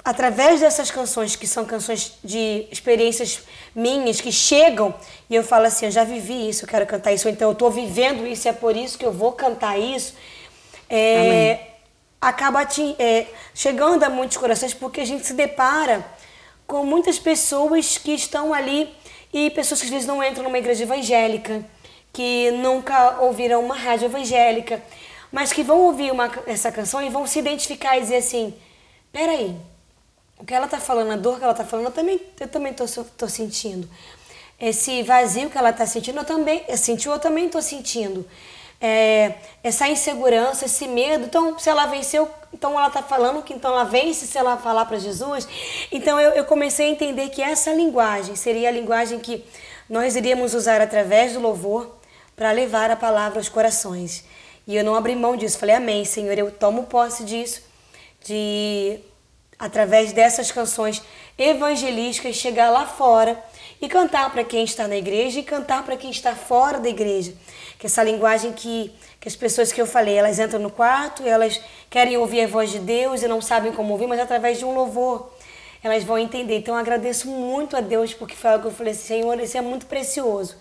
através 0.05 0.61
dessas 0.61 0.91
canções, 0.91 1.35
que 1.35 1.47
são 1.47 1.65
canções 1.65 2.13
de 2.23 2.67
experiências 2.71 3.41
minhas, 3.75 4.21
que 4.21 4.31
chegam, 4.31 4.95
e 5.31 5.35
eu 5.35 5.43
falo 5.43 5.65
assim, 5.67 5.87
eu 5.87 5.91
já 5.91 6.05
vivi 6.05 6.51
isso, 6.51 6.65
eu 6.65 6.69
quero 6.69 6.87
cantar 6.87 7.13
isso, 7.13 7.27
ou 7.27 7.33
então 7.33 7.49
eu 7.49 7.53
estou 7.53 7.71
vivendo 7.71 8.27
isso, 8.27 8.47
e 8.47 8.51
é 8.51 8.53
por 8.53 8.77
isso 8.77 8.99
que 8.99 9.07
eu 9.07 9.13
vou 9.13 9.33
cantar 9.33 9.79
isso, 9.79 10.15
é, 10.91 11.59
acaba 12.21 12.61
ati- 12.61 12.95
é, 12.99 13.27
chegando 13.55 14.03
a 14.05 14.11
muitos 14.11 14.37
corações, 14.37 14.75
porque 14.75 15.01
a 15.01 15.07
gente 15.07 15.27
se 15.27 15.33
depara 15.33 16.05
com 16.67 16.85
muitas 16.85 17.19
pessoas 17.19 17.97
que 17.97 18.13
estão 18.13 18.53
ali, 18.53 18.95
e 19.33 19.51
pessoas 19.51 19.81
que 19.81 19.87
às 19.87 19.93
vezes 19.93 20.07
não 20.07 20.23
entram 20.23 20.45
numa 20.45 20.59
igreja 20.59 20.85
evangélica, 20.85 21.65
que 22.13 22.51
nunca 22.53 23.21
ouviram 23.21 23.65
uma 23.65 23.75
rádio 23.75 24.05
evangélica, 24.05 24.83
mas 25.33 25.53
que 25.53 25.65
vão 25.65 25.81
ouvir 25.81 26.13
uma, 26.13 26.31
essa 26.47 26.71
canção 26.71 27.03
e 27.03 27.09
vão 27.09 27.27
se 27.27 27.39
identificar 27.41 27.97
e 27.97 28.03
dizer 28.03 28.17
assim: 28.19 28.55
peraí, 29.11 29.57
o 30.45 30.47
que 30.47 30.53
ela 30.53 30.69
tá 30.69 30.79
falando, 30.79 31.11
a 31.11 31.17
dor 31.17 31.39
que 31.39 31.45
ela 31.45 31.55
tá 31.55 31.65
falando, 31.65 31.87
eu 31.87 31.91
também, 31.91 32.21
eu 32.39 32.47
também 32.47 32.75
tô, 32.75 32.85
tô 33.17 33.27
sentindo. 33.27 33.89
Esse 34.61 35.03
vazio 35.03 35.49
que 35.49 35.57
ela 35.57 35.73
tá 35.73 35.87
sentindo, 35.87 36.19
eu 36.19 36.25
também, 36.25 36.63
eu 36.69 36.77
senti, 36.77 37.09
eu 37.09 37.19
também 37.19 37.49
tô 37.49 37.63
sentindo. 37.63 38.29
É, 38.79 39.37
essa 39.63 39.89
insegurança, 39.89 40.67
esse 40.67 40.87
medo. 40.87 41.25
Então, 41.25 41.59
se 41.59 41.71
ela 41.71 41.87
venceu, 41.87 42.29
então 42.53 42.79
ela 42.79 42.91
tá 42.91 43.03
falando 43.03 43.43
que 43.43 43.55
então 43.55 43.73
ela 43.73 43.85
vence 43.85 44.27
se 44.27 44.37
ela 44.37 44.59
falar 44.59 44.85
para 44.85 44.99
Jesus. 44.99 45.49
Então, 45.91 46.21
eu, 46.21 46.33
eu 46.33 46.45
comecei 46.45 46.89
a 46.89 46.91
entender 46.91 47.31
que 47.31 47.41
essa 47.41 47.73
linguagem 47.73 48.37
seria 48.37 48.69
a 48.69 48.73
linguagem 48.73 49.21
que 49.21 49.43
nós 49.89 50.15
iríamos 50.15 50.53
usar 50.53 50.79
através 50.79 51.33
do 51.33 51.41
louvor 51.41 51.97
para 52.37 52.53
levar 52.53 52.91
a 52.91 52.97
palavra 52.97 53.39
aos 53.39 53.49
corações. 53.49 54.27
E 54.67 54.77
eu 54.77 54.85
não 54.85 54.95
abri 54.95 55.17
mão 55.17 55.39
disso. 55.39 55.57
Falei, 55.57 55.77
Amém, 55.77 56.05
Senhor, 56.05 56.39
eu 56.39 56.51
tomo 56.51 56.83
posse 56.83 57.25
disso, 57.25 57.63
de 58.23 59.01
através 59.59 60.13
dessas 60.13 60.51
canções 60.51 61.03
evangelísticas 61.39 62.37
chegar 62.37 62.71
lá 62.71 62.87
fora 62.87 63.43
e 63.81 63.89
cantar 63.89 64.31
para 64.31 64.45
quem 64.45 64.65
está 64.65 64.89
na 64.89 64.97
igreja 64.97 65.41
e 65.41 65.43
cantar 65.43 65.85
para 65.85 65.97
quem 65.97 66.11
está 66.11 66.35
fora 66.35 66.79
da 66.79 66.89
igreja. 66.89 67.35
Que 67.79 67.87
essa 67.87 68.03
linguagem 68.03 68.53
que, 68.53 68.93
que 69.21 69.29
as 69.29 69.37
pessoas 69.37 69.73
que 69.73 69.81
eu 69.81 69.87
falei, 69.87 70.17
elas 70.17 70.39
entram 70.39 70.61
no 70.61 70.71
quarto, 70.71 71.23
elas 71.23 71.61
querem 71.91 72.17
ouvir 72.17 72.43
a 72.43 72.47
voz 72.47 72.71
de 72.71 72.79
Deus 72.79 73.23
e 73.23 73.29
não 73.29 73.41
sabem 73.41 73.73
como 73.73 73.93
ouvir, 73.93 74.07
mas 74.07 74.21
através 74.21 74.59
de 74.59 74.65
um 74.65 74.75
louvor 74.75 75.31
elas 75.85 76.03
vão 76.03 76.19
entender. 76.19 76.57
Então 76.57 76.75
eu 76.75 76.81
agradeço 76.81 77.29
muito 77.29 77.77
a 77.77 77.81
Deus 77.83 78.15
porque 78.15 78.35
foi 78.35 78.51
algo 78.51 78.63
que 78.63 78.69
eu 78.69 78.73
falei 78.73 78.95
assim, 78.95 79.21
Senhor, 79.21 79.39
isso 79.39 79.59
é 79.59 79.61
muito 79.61 79.85
precioso. 79.85 80.57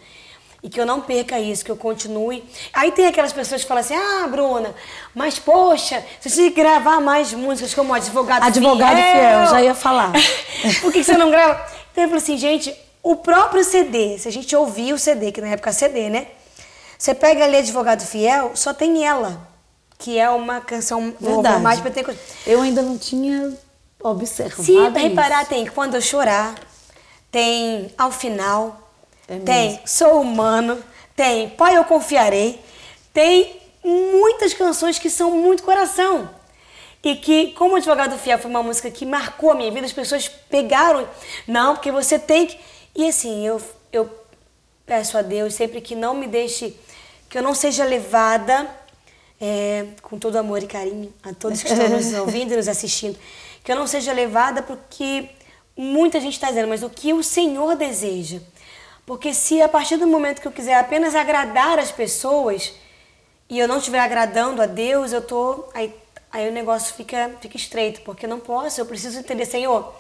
E 0.64 0.70
que 0.70 0.80
eu 0.80 0.86
não 0.86 1.02
perca 1.02 1.38
isso, 1.38 1.66
que 1.66 1.70
eu 1.70 1.76
continue. 1.76 2.42
Aí 2.72 2.94
tem 2.94 3.06
aquelas 3.06 3.34
pessoas 3.34 3.62
que 3.62 3.68
falam 3.68 3.82
assim: 3.82 3.96
ah, 3.96 4.26
Bruna, 4.28 4.74
mas 5.14 5.38
poxa, 5.38 6.04
você 6.20 6.30
tinha 6.30 6.50
que 6.50 6.56
gravar 6.56 7.02
mais 7.02 7.34
músicas 7.34 7.74
como 7.74 7.94
Advogado, 7.94 8.44
Advogado 8.44 8.96
Fiel. 8.96 9.12
Fiel, 9.12 9.48
já 9.48 9.62
ia 9.62 9.76
falar. 9.76 10.14
Por 10.80 10.94
que 10.94 11.04
você 11.04 11.18
não 11.18 11.30
grava? 11.30 11.62
Então 11.92 12.06
eu 12.06 12.10
falei 12.10 12.24
assim, 12.24 12.38
gente, 12.38 12.74
o 13.04 13.18
próprio 13.18 13.64
CD, 13.66 14.18
se 14.18 14.30
a 14.30 14.32
gente 14.32 14.56
ouvir 14.56 14.94
o 14.94 14.98
CD, 14.98 15.34
que 15.34 15.42
na 15.42 15.50
época 15.50 15.70
é 15.70 15.74
CD, 15.74 16.10
né? 16.10 16.28
Você 16.98 17.14
pega 17.14 17.44
ali 17.44 17.58
Advogado 17.58 18.02
Fiel, 18.02 18.52
só 18.56 18.74
tem 18.74 19.06
ela, 19.06 19.46
que 20.00 20.18
é 20.18 20.30
uma 20.30 20.62
canção 20.62 21.14
Verdade. 21.20 21.62
mais 21.62 21.82
pentecostal. 21.82 22.24
Eu 22.48 22.62
ainda 22.62 22.82
não 22.82 22.98
tinha 22.98 23.54
observado. 24.02 24.64
Se 24.64 24.74
reparar, 24.98 25.46
tem 25.46 25.66
Quando 25.66 25.96
Eu 25.96 26.02
Chorar, 26.02 26.56
tem 27.30 27.92
Ao 27.98 28.10
Final, 28.10 28.83
é 29.36 29.40
tem 29.40 29.80
Sou 29.86 30.22
Humano, 30.22 30.84
tem 31.16 31.50
Pai 31.50 31.78
Eu 31.78 31.84
Confiarei, 31.86 32.60
tem 33.14 33.62
muitas 33.84 34.54
canções 34.54 34.98
que 34.98 35.10
são 35.10 35.32
muito 35.32 35.64
coração. 35.64 36.30
E 37.04 37.16
que, 37.18 37.52
como 37.54 37.76
Advogado 37.76 38.18
Fiel 38.18 38.40
foi 38.40 38.50
uma 38.50 38.64
música 38.64 38.90
que 38.90 39.06
marcou 39.06 39.52
a 39.52 39.56
minha 39.56 39.70
vida, 39.70 39.86
as 39.86 39.92
pessoas 39.92 40.28
pegaram. 40.28 41.08
Não, 41.46 41.76
porque 41.76 41.92
você 41.92 42.18
tem 42.18 42.48
que. 42.48 42.58
E 42.96 43.10
assim, 43.10 43.46
eu, 43.46 43.62
eu 43.92 44.10
peço 44.86 45.18
a 45.18 45.22
Deus 45.22 45.54
sempre 45.54 45.82
que 45.82 45.96
não 45.96 46.14
me 46.14 46.28
deixe, 46.28 46.78
que 47.30 47.38
eu 47.38 47.42
não 47.42 47.54
seja 47.54 47.84
levada, 47.84 48.70
é, 49.42 49.88
com 50.02 50.18
todo 50.18 50.38
amor 50.38 50.64
e 50.64 50.68
carinho, 50.68 51.14
a 51.22 51.34
todos 51.34 51.62
que 51.62 51.74
estão 51.74 51.90
nos 51.90 52.14
ouvindo 52.16 52.54
e 52.54 52.56
nos 52.56 52.70
assistindo, 52.70 53.20
que 53.62 53.72
eu 53.72 53.76
não 53.76 53.86
seja 53.86 54.14
levada 54.14 54.62
porque 54.62 55.30
muita 55.76 56.22
gente 56.22 56.34
está 56.34 56.48
dizendo, 56.48 56.70
mas 56.70 56.84
o 56.84 56.90
que 56.90 57.12
o 57.12 57.22
Senhor 57.22 57.76
deseja. 57.76 58.40
Porque 59.06 59.34
se 59.34 59.62
a 59.62 59.68
partir 59.68 59.98
do 59.98 60.08
momento 60.08 60.42
que 60.42 60.48
eu 60.48 60.52
quiser 60.52 60.76
apenas 60.76 61.14
agradar 61.14 61.78
as 61.78 61.92
pessoas 61.92 62.74
e 63.50 63.60
eu 63.60 63.68
não 63.68 63.78
estiver 63.78 64.00
agradando 64.00 64.62
a 64.62 64.66
Deus, 64.66 65.12
eu 65.12 65.22
tô 65.22 65.66
aí, 65.74 65.94
aí 66.32 66.48
o 66.48 66.52
negócio 66.52 66.94
fica 66.94 67.32
fica 67.42 67.58
estreito, 67.58 68.02
porque 68.02 68.26
eu 68.26 68.30
não 68.30 68.40
posso, 68.40 68.80
eu 68.80 68.86
preciso 68.86 69.20
entender, 69.20 69.46
Senhor, 69.46 69.94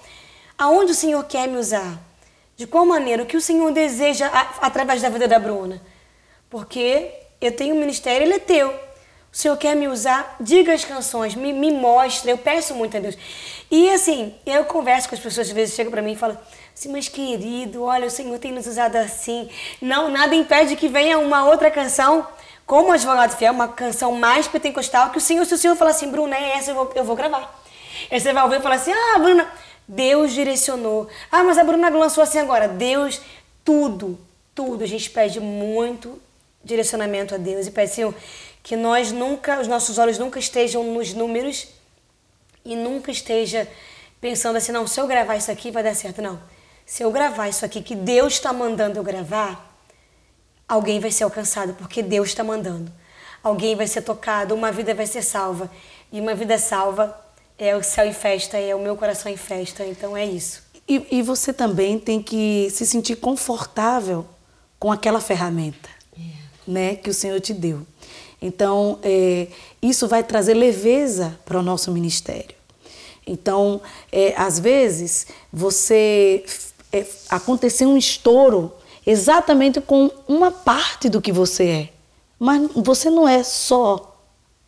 aonde 0.58 0.92
o 0.92 0.96
Senhor 0.96 1.24
quer 1.26 1.48
me 1.48 1.58
usar? 1.58 2.00
De 2.56 2.66
qual 2.66 2.86
maneira? 2.86 3.24
O 3.24 3.26
que 3.26 3.36
o 3.36 3.42
Senhor 3.42 3.72
deseja 3.72 4.28
a, 4.28 4.68
através 4.68 5.02
da 5.02 5.10
vida 5.10 5.28
da 5.28 5.40
Bruna? 5.40 5.82
Porque 6.50 7.12
eu 7.42 7.52
tenho 7.52 7.76
um 7.76 7.80
ministério, 7.80 8.26
ele 8.26 8.36
é 8.36 8.40
teu. 8.40 8.74
O 9.34 9.36
Senhor 9.36 9.58
quer 9.58 9.76
me 9.76 9.88
usar, 9.88 10.36
diga 10.40 10.72
as 10.72 10.86
canções, 10.86 11.34
me, 11.34 11.52
me 11.52 11.72
mostre, 11.72 12.30
eu 12.30 12.38
peço 12.38 12.76
muito 12.76 12.96
a 12.96 13.00
Deus. 13.00 13.18
E 13.72 13.90
assim, 13.90 14.36
eu 14.46 14.64
converso 14.66 15.10
com 15.10 15.16
as 15.16 15.22
pessoas, 15.22 15.48
às 15.48 15.54
vezes 15.54 15.74
chegam 15.74 15.90
para 15.90 16.04
mim 16.04 16.12
e 16.12 16.16
falam 16.16 16.38
assim, 16.72 16.92
mas 16.92 17.08
querido, 17.08 17.82
olha, 17.82 18.06
o 18.06 18.12
Senhor 18.12 18.38
tem 18.38 18.52
nos 18.52 18.68
usado 18.68 18.96
assim. 18.96 19.50
Não, 19.82 20.08
nada 20.08 20.36
impede 20.36 20.76
que 20.76 20.88
venha 20.88 21.18
uma 21.18 21.46
outra 21.46 21.72
canção, 21.72 22.28
como 22.64 22.92
Advogado 22.92 23.36
Fiel, 23.36 23.54
uma 23.54 23.68
canção 23.68 24.12
mais 24.12 24.48
pentecostal, 24.48 25.10
que 25.10 25.18
o 25.18 25.22
Senhor, 25.22 25.44
se 25.46 25.56
o 25.56 25.58
Senhor 25.58 25.76
falar 25.76 25.92
assim, 25.92 26.12
Bruna, 26.12 26.38
é 26.38 26.58
essa, 26.58 26.70
eu 26.70 26.76
vou, 26.76 26.92
eu 26.94 27.04
vou 27.04 27.16
gravar. 27.16 27.60
Aí 28.12 28.20
você 28.20 28.34
vai 28.34 28.44
ouvir 28.44 28.60
e 28.60 28.62
falar 28.62 28.76
assim, 28.76 28.92
ah, 28.92 29.18
Bruna, 29.18 29.52
Deus 29.88 30.32
direcionou. 30.32 31.08
Ah, 31.32 31.44
mas 31.44 31.58
a 31.58 31.64
Bruna 31.64 31.90
lançou 31.90 32.24
assim 32.24 32.38
agora. 32.38 32.68
Deus, 32.68 33.20
tudo, 33.66 34.20
tudo. 34.54 34.84
A 34.84 34.88
gente 34.88 35.10
pede 35.10 35.40
muito 35.40 36.22
direcionamento 36.64 37.34
a 37.34 37.38
Deus 37.40 37.66
e 37.66 37.72
pede, 37.72 37.92
Senhor, 37.92 38.14
que 38.64 38.78
nós 38.78 39.12
nunca, 39.12 39.60
os 39.60 39.68
nossos 39.68 39.98
olhos 39.98 40.18
nunca 40.18 40.40
estejam 40.40 40.84
nos 40.86 41.14
números 41.14 41.68
e 42.64 42.76
nunca 42.76 43.12
esteja 43.12 43.68
pensando 44.22 44.56
assim, 44.56 44.72
não, 44.72 44.88
se 44.88 45.00
eu 45.00 45.06
gravar 45.06 45.36
isso 45.36 45.52
aqui 45.52 45.70
vai 45.70 45.84
dar 45.84 45.94
certo. 45.94 46.22
Não. 46.22 46.42
Se 46.86 47.04
eu 47.04 47.12
gravar 47.12 47.50
isso 47.50 47.66
aqui 47.66 47.82
que 47.82 47.94
Deus 47.94 48.34
está 48.34 48.54
mandando 48.54 48.98
eu 48.98 49.04
gravar, 49.04 49.78
alguém 50.68 51.00
vai 51.00 51.12
ser 51.12 51.26
alcançado, 51.26 51.74
porque 51.74 52.02
Deus 52.02 52.30
está 52.30 52.44
mandando. 52.44 52.90
Alguém 53.44 53.76
vai 53.76 53.86
ser 53.86 54.02
tocado, 54.02 54.56
uma 54.56 54.72
vida 54.72 54.94
vai 54.94 55.06
ser 55.06 55.22
salva. 55.22 55.70
E 56.10 56.22
uma 56.22 56.34
vida 56.34 56.58
salva 56.58 57.20
é 57.58 57.76
o 57.76 57.84
céu 57.84 58.06
em 58.06 58.14
festa, 58.14 58.58
é 58.58 58.74
o 58.74 58.80
meu 58.80 58.96
coração 58.96 59.30
em 59.30 59.36
festa. 59.36 59.86
Então 59.86 60.16
é 60.16 60.26
isso. 60.26 60.64
E, 60.88 61.06
e 61.12 61.22
você 61.22 61.52
também 61.52 62.00
tem 62.00 62.22
que 62.22 62.70
se 62.72 62.86
sentir 62.86 63.18
confortável 63.18 64.26
com 64.80 64.92
aquela 64.92 65.20
ferramenta 65.20 65.90
é. 66.18 66.22
né, 66.66 66.96
que 66.96 67.10
o 67.10 67.14
Senhor 67.14 67.40
te 67.42 67.54
deu. 67.54 67.86
Então, 68.46 69.00
é, 69.02 69.48
isso 69.82 70.06
vai 70.06 70.22
trazer 70.22 70.54
leveza 70.54 71.40
para 71.46 71.58
o 71.58 71.64
nosso 71.64 71.90
ministério. 71.94 72.54
Então, 73.26 73.80
é, 74.12 74.34
às 74.36 74.60
vezes, 74.60 75.28
você 75.52 76.44
é, 76.92 77.06
aconteceu 77.30 77.88
um 77.88 77.96
estouro 77.96 78.70
exatamente 79.08 79.80
com 79.80 80.12
uma 80.28 80.52
parte 80.52 81.08
do 81.08 81.22
que 81.22 81.32
você 81.32 81.64
é, 81.64 81.90
mas 82.38 82.70
você 82.76 83.10
não 83.10 83.26
é 83.26 83.44
só 83.44 84.14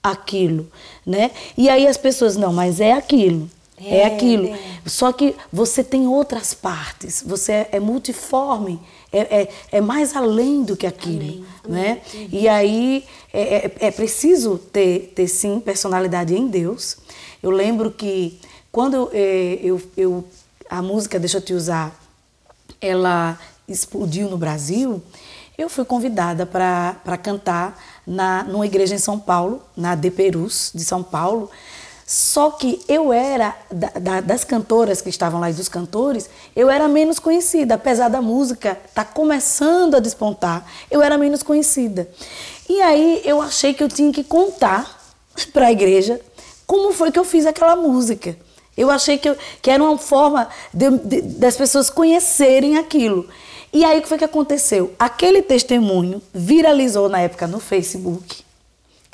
aquilo, 0.02 0.72
né? 1.06 1.32
E 1.58 1.68
aí 1.68 1.86
as 1.86 1.98
pessoas 1.98 2.38
não, 2.38 2.54
mas 2.54 2.80
é 2.80 2.94
aquilo. 2.94 3.50
É, 3.78 3.98
é 3.98 4.06
aquilo. 4.06 4.58
Só 4.86 5.12
que 5.12 5.36
você 5.52 5.84
tem 5.84 6.08
outras 6.08 6.54
partes, 6.54 7.22
você 7.26 7.68
é 7.74 7.80
multiforme, 7.80 8.80
é, 9.18 9.42
é, 9.42 9.50
é, 9.72 9.82
mais 9.82 10.16
além 10.16 10.64
do 10.64 10.76
que 10.76 10.86
aquilo. 10.86 11.24
Amém. 11.24 11.46
Né? 11.68 12.02
Amém. 12.14 12.30
E 12.32 12.48
aí 12.50 13.06
é, 13.32 13.42
é, 13.42 13.72
é, 13.80 13.92
preciso 13.92 14.58
ter, 14.58 15.14
ter, 15.16 15.28
sim, 15.28 15.60
personalidade 15.60 16.36
em 16.36 16.48
Deus. 16.48 16.98
Eu 17.42 17.50
lembro 17.50 17.92
que 17.92 18.40
quando 18.72 19.10
é, 19.14 19.60
eu, 19.62 19.82
eu, 19.96 20.26
a 20.70 20.82
música 20.82 21.18
Deixa 21.18 21.38
Eu 21.38 21.42
Te 21.42 21.54
Usar, 21.54 21.98
ela 22.82 23.40
explodiu 23.68 24.30
no 24.30 24.38
Brasil, 24.38 25.02
eu 25.58 25.70
fui 25.70 25.86
convidada 25.86 26.46
para 26.46 27.18
cantar 27.18 27.82
na, 28.06 28.44
numa 28.44 28.66
igreja 28.66 28.94
em 28.94 29.00
São 29.00 29.18
Paulo, 29.18 29.64
na 29.78 29.96
De 29.96 30.12
Perus, 30.12 30.72
de 30.76 30.84
São 30.84 31.02
Paulo. 31.02 31.50
Só 32.06 32.52
que 32.52 32.80
eu 32.88 33.12
era, 33.12 33.56
da, 33.72 33.90
da, 34.00 34.22
das 34.22 34.44
cantoras 34.44 35.02
que 35.02 35.10
estavam 35.10 35.40
lá 35.40 35.50
e 35.50 35.54
dos 35.54 35.68
cantores, 35.68 36.30
eu 36.56 36.70
era 36.70 36.88
menos 36.88 37.18
conhecida. 37.18 37.76
Apesar 37.76 38.10
da 38.10 38.22
música 38.22 38.78
estar 38.88 39.04
tá 39.04 39.06
começando 39.06 39.96
a 39.96 40.00
despontar, 40.00 40.64
eu 40.92 41.02
era 41.02 41.18
menos 41.18 41.42
conhecida. 41.42 42.08
E 42.70 42.80
aí 42.80 43.22
eu 43.26 43.42
achei 43.42 43.74
que 43.74 43.84
eu 43.84 43.90
tinha 43.90 44.14
que 44.14 44.24
contar 44.24 45.04
para 45.52 45.68
a 45.68 45.72
igreja 45.72 46.22
como 46.68 46.94
foi 46.94 47.12
que 47.12 47.18
eu 47.18 47.26
fiz 47.26 47.46
aquela 47.46 47.76
música. 47.76 48.38
Eu 48.78 48.92
achei 48.92 49.18
que, 49.18 49.30
eu, 49.30 49.38
que 49.62 49.72
era 49.72 49.82
uma 49.82 49.98
forma 49.98 50.48
de, 50.72 50.92
de, 51.00 51.22
das 51.22 51.56
pessoas 51.56 51.90
conhecerem 51.90 52.78
aquilo. 52.78 53.28
E 53.74 53.84
aí 53.84 53.98
o 53.98 54.02
que 54.02 54.08
foi 54.08 54.18
que 54.18 54.24
aconteceu? 54.24 54.94
Aquele 55.00 55.42
testemunho 55.42 56.22
viralizou 56.32 57.10
na 57.10 57.20
época 57.20 57.48
no 57.48 57.60
Facebook, 57.60 58.45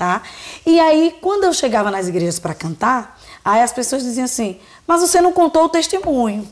tá? 0.01 0.23
E 0.65 0.79
aí 0.79 1.15
quando 1.21 1.43
eu 1.43 1.53
chegava 1.53 1.91
nas 1.91 2.07
igrejas 2.07 2.39
para 2.39 2.55
cantar, 2.55 3.21
aí 3.45 3.61
as 3.61 3.71
pessoas 3.71 4.01
diziam 4.01 4.25
assim: 4.25 4.59
"Mas 4.87 5.01
você 5.01 5.21
não 5.21 5.31
contou 5.31 5.65
o 5.65 5.69
testemunho" 5.69 6.51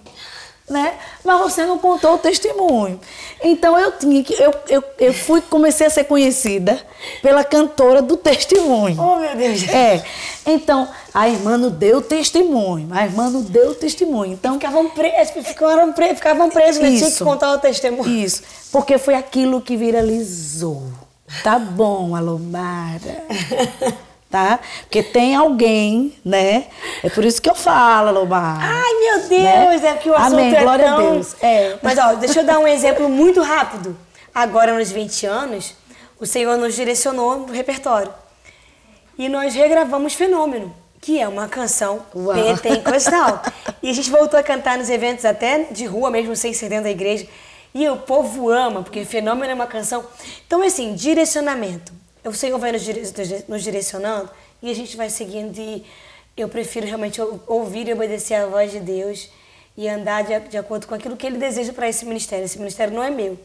né? 0.69 0.93
Mas 1.25 1.41
você 1.41 1.65
não 1.65 1.79
contou 1.79 2.13
o 2.13 2.17
testemunho. 2.19 2.99
Então 3.43 3.75
eu 3.75 3.91
tinha 3.93 4.23
que 4.23 4.35
eu, 4.35 4.53
eu, 4.67 4.83
eu 4.99 5.11
fui 5.11 5.41
comecei 5.41 5.87
a 5.87 5.89
ser 5.89 6.03
conhecida 6.03 6.79
pela 7.23 7.43
cantora 7.43 8.03
do 8.03 8.15
testemunho. 8.15 8.95
Oh, 9.01 9.15
meu 9.15 9.35
Deus. 9.35 9.67
É. 9.67 10.03
Então, 10.45 10.87
a 11.11 11.27
irmã 11.27 11.57
não 11.57 11.71
deu 11.71 12.03
testemunho, 12.03 12.87
a 12.91 13.03
irmã 13.03 13.31
não 13.31 13.41
deu 13.41 13.73
testemunho. 13.73 14.33
Então, 14.33 14.53
ficavam 14.53 14.91
presos, 14.91 15.33
ficavam 15.43 15.91
presos, 15.91 16.17
ficavam 16.17 16.49
presos, 16.51 16.81
né? 16.83 16.97
Tinha 16.97 17.09
que 17.09 17.23
contar 17.23 17.51
o 17.51 17.57
testemunho. 17.57 18.07
Isso. 18.07 18.43
Porque 18.71 18.99
foi 18.99 19.15
aquilo 19.15 19.59
que 19.61 19.75
viralizou. 19.75 20.83
Tá 21.43 21.57
bom, 21.59 22.15
Alomara. 22.15 23.23
tá? 24.30 24.59
Porque 24.82 25.01
tem 25.03 25.36
alguém, 25.36 26.15
né? 26.23 26.65
É 27.03 27.09
por 27.09 27.23
isso 27.25 27.41
que 27.41 27.49
eu 27.49 27.55
falo, 27.55 28.11
Lomar. 28.11 28.59
Ai, 28.61 28.93
meu 28.99 29.19
Deus, 29.27 29.82
Né? 29.82 29.88
é 29.89 29.93
que 29.95 30.09
o 30.09 30.15
assunto 30.15 30.34
Amém, 30.34 30.55
é 30.55 30.61
glória 30.61 30.91
a 30.91 30.95
tão... 30.95 31.13
Deus. 31.13 31.36
É. 31.41 31.77
Mas, 31.82 31.97
ó, 31.97 32.13
deixa 32.13 32.41
eu 32.41 32.45
dar 32.45 32.59
um 32.59 32.67
exemplo 32.67 33.09
muito 33.09 33.41
rápido. 33.41 33.95
Agora, 34.34 34.73
nos 34.77 34.91
20 34.91 35.25
anos, 35.25 35.73
o 36.19 36.25
Senhor 36.25 36.57
nos 36.57 36.75
direcionou 36.75 37.39
no 37.39 37.53
repertório. 37.53 38.13
E 39.17 39.27
nós 39.27 39.53
regravamos 39.53 40.13
Fenômeno, 40.13 40.73
que 41.01 41.19
é 41.19 41.27
uma 41.27 41.47
canção 41.47 42.01
Uau. 42.15 42.36
pentecostal. 42.36 43.41
e 43.84 43.89
a 43.89 43.93
gente 43.93 44.09
voltou 44.09 44.39
a 44.39 44.43
cantar 44.43 44.77
nos 44.77 44.89
eventos 44.89 45.25
até 45.25 45.63
de 45.71 45.86
rua 45.86 46.09
mesmo, 46.09 46.36
sem 46.36 46.53
ser 46.53 46.69
dentro 46.69 46.86
da 46.86 46.91
igreja. 46.91 47.27
E 47.74 47.88
o 47.89 47.97
povo 47.97 48.49
ama, 48.49 48.82
porque 48.82 49.05
Fenômeno 49.05 49.51
é 49.51 49.53
uma 49.53 49.67
canção... 49.67 50.03
Então, 50.45 50.61
assim, 50.63 50.95
direcionamento. 50.95 51.91
O 52.26 52.34
Senhor 52.34 52.57
vai 52.57 52.72
nos, 52.72 52.82
dire- 52.84 53.03
nos 53.47 53.63
direcionando 53.63 54.30
e 54.61 54.70
a 54.70 54.76
gente 54.76 54.97
vai 54.97 55.09
seguindo 55.09 55.57
e 55.57 55.86
eu 56.36 56.49
prefiro 56.49 56.86
realmente 56.86 57.22
ou- 57.22 57.39
ouvir 57.47 57.88
e 57.88 57.93
obedecer 57.93 58.36
a 58.36 58.45
voz 58.47 58.72
de 58.72 58.80
Deus 58.80 59.30
e 59.78 59.88
andar 59.88 60.24
de, 60.24 60.38
de 60.49 60.57
acordo 60.57 60.88
com 60.88 60.95
aquilo 60.95 61.15
que 61.15 61.26
Ele 61.26 61.38
deseja 61.38 61.72
para 61.72 61.88
esse 61.88 62.05
ministério. 62.05 62.43
Esse 62.45 62.57
ministério 62.57 62.93
não 62.93 63.03
é 63.03 63.09
meu, 63.09 63.38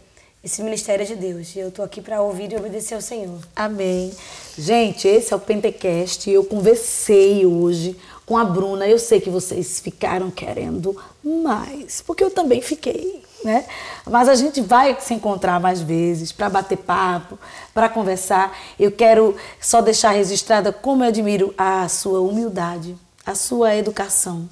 esse 0.43 0.63
ministério 0.63 1.03
é 1.05 1.07
de 1.07 1.15
Deus. 1.15 1.55
E 1.55 1.61
eu 1.61 1.69
estou 1.69 1.85
aqui 1.85 2.01
para 2.01 2.21
ouvir 2.21 2.53
e 2.53 2.57
obedecer 2.57 2.95
ao 2.95 3.01
Senhor. 3.01 3.39
Amém. 3.55 4.13
Gente, 4.59 5.07
esse 5.07 5.33
é 5.33 5.37
o 5.37 5.41
Pentecast. 5.41 6.29
Eu 6.29 6.45
conversei 6.45 7.47
hoje 7.47 7.97
com 8.27 8.37
a 8.37 8.45
Bruna. 8.45 8.87
Eu 8.87 8.99
sei 8.99 9.21
que 9.21 9.31
vocês 9.31 9.81
ficaram 9.81 10.31
querendo 10.31 10.97
mais, 11.23 12.03
porque 12.07 12.23
eu 12.25 12.31
também 12.31 12.61
fiquei, 12.63 13.23
né? 13.45 13.67
Mas 14.07 14.29
a 14.29 14.35
gente 14.35 14.61
vai 14.61 14.97
se 15.01 15.13
encontrar 15.15 15.61
mais 15.61 15.81
vezes 15.81 16.33
para 16.33 16.49
bater 16.49 16.79
papo, 16.79 17.39
para 17.73 17.89
conversar. 17.89 18.57
Eu 18.79 18.91
quero 18.93 19.37
só 19.61 19.81
deixar 19.81 20.11
registrada 20.11 20.73
como 20.73 21.05
eu 21.05 21.09
admiro 21.09 21.55
a 21.57 21.89
sua 21.89 22.21
humildade, 22.21 22.97
a 23.27 23.35
sua 23.35 23.75
educação, 23.75 24.49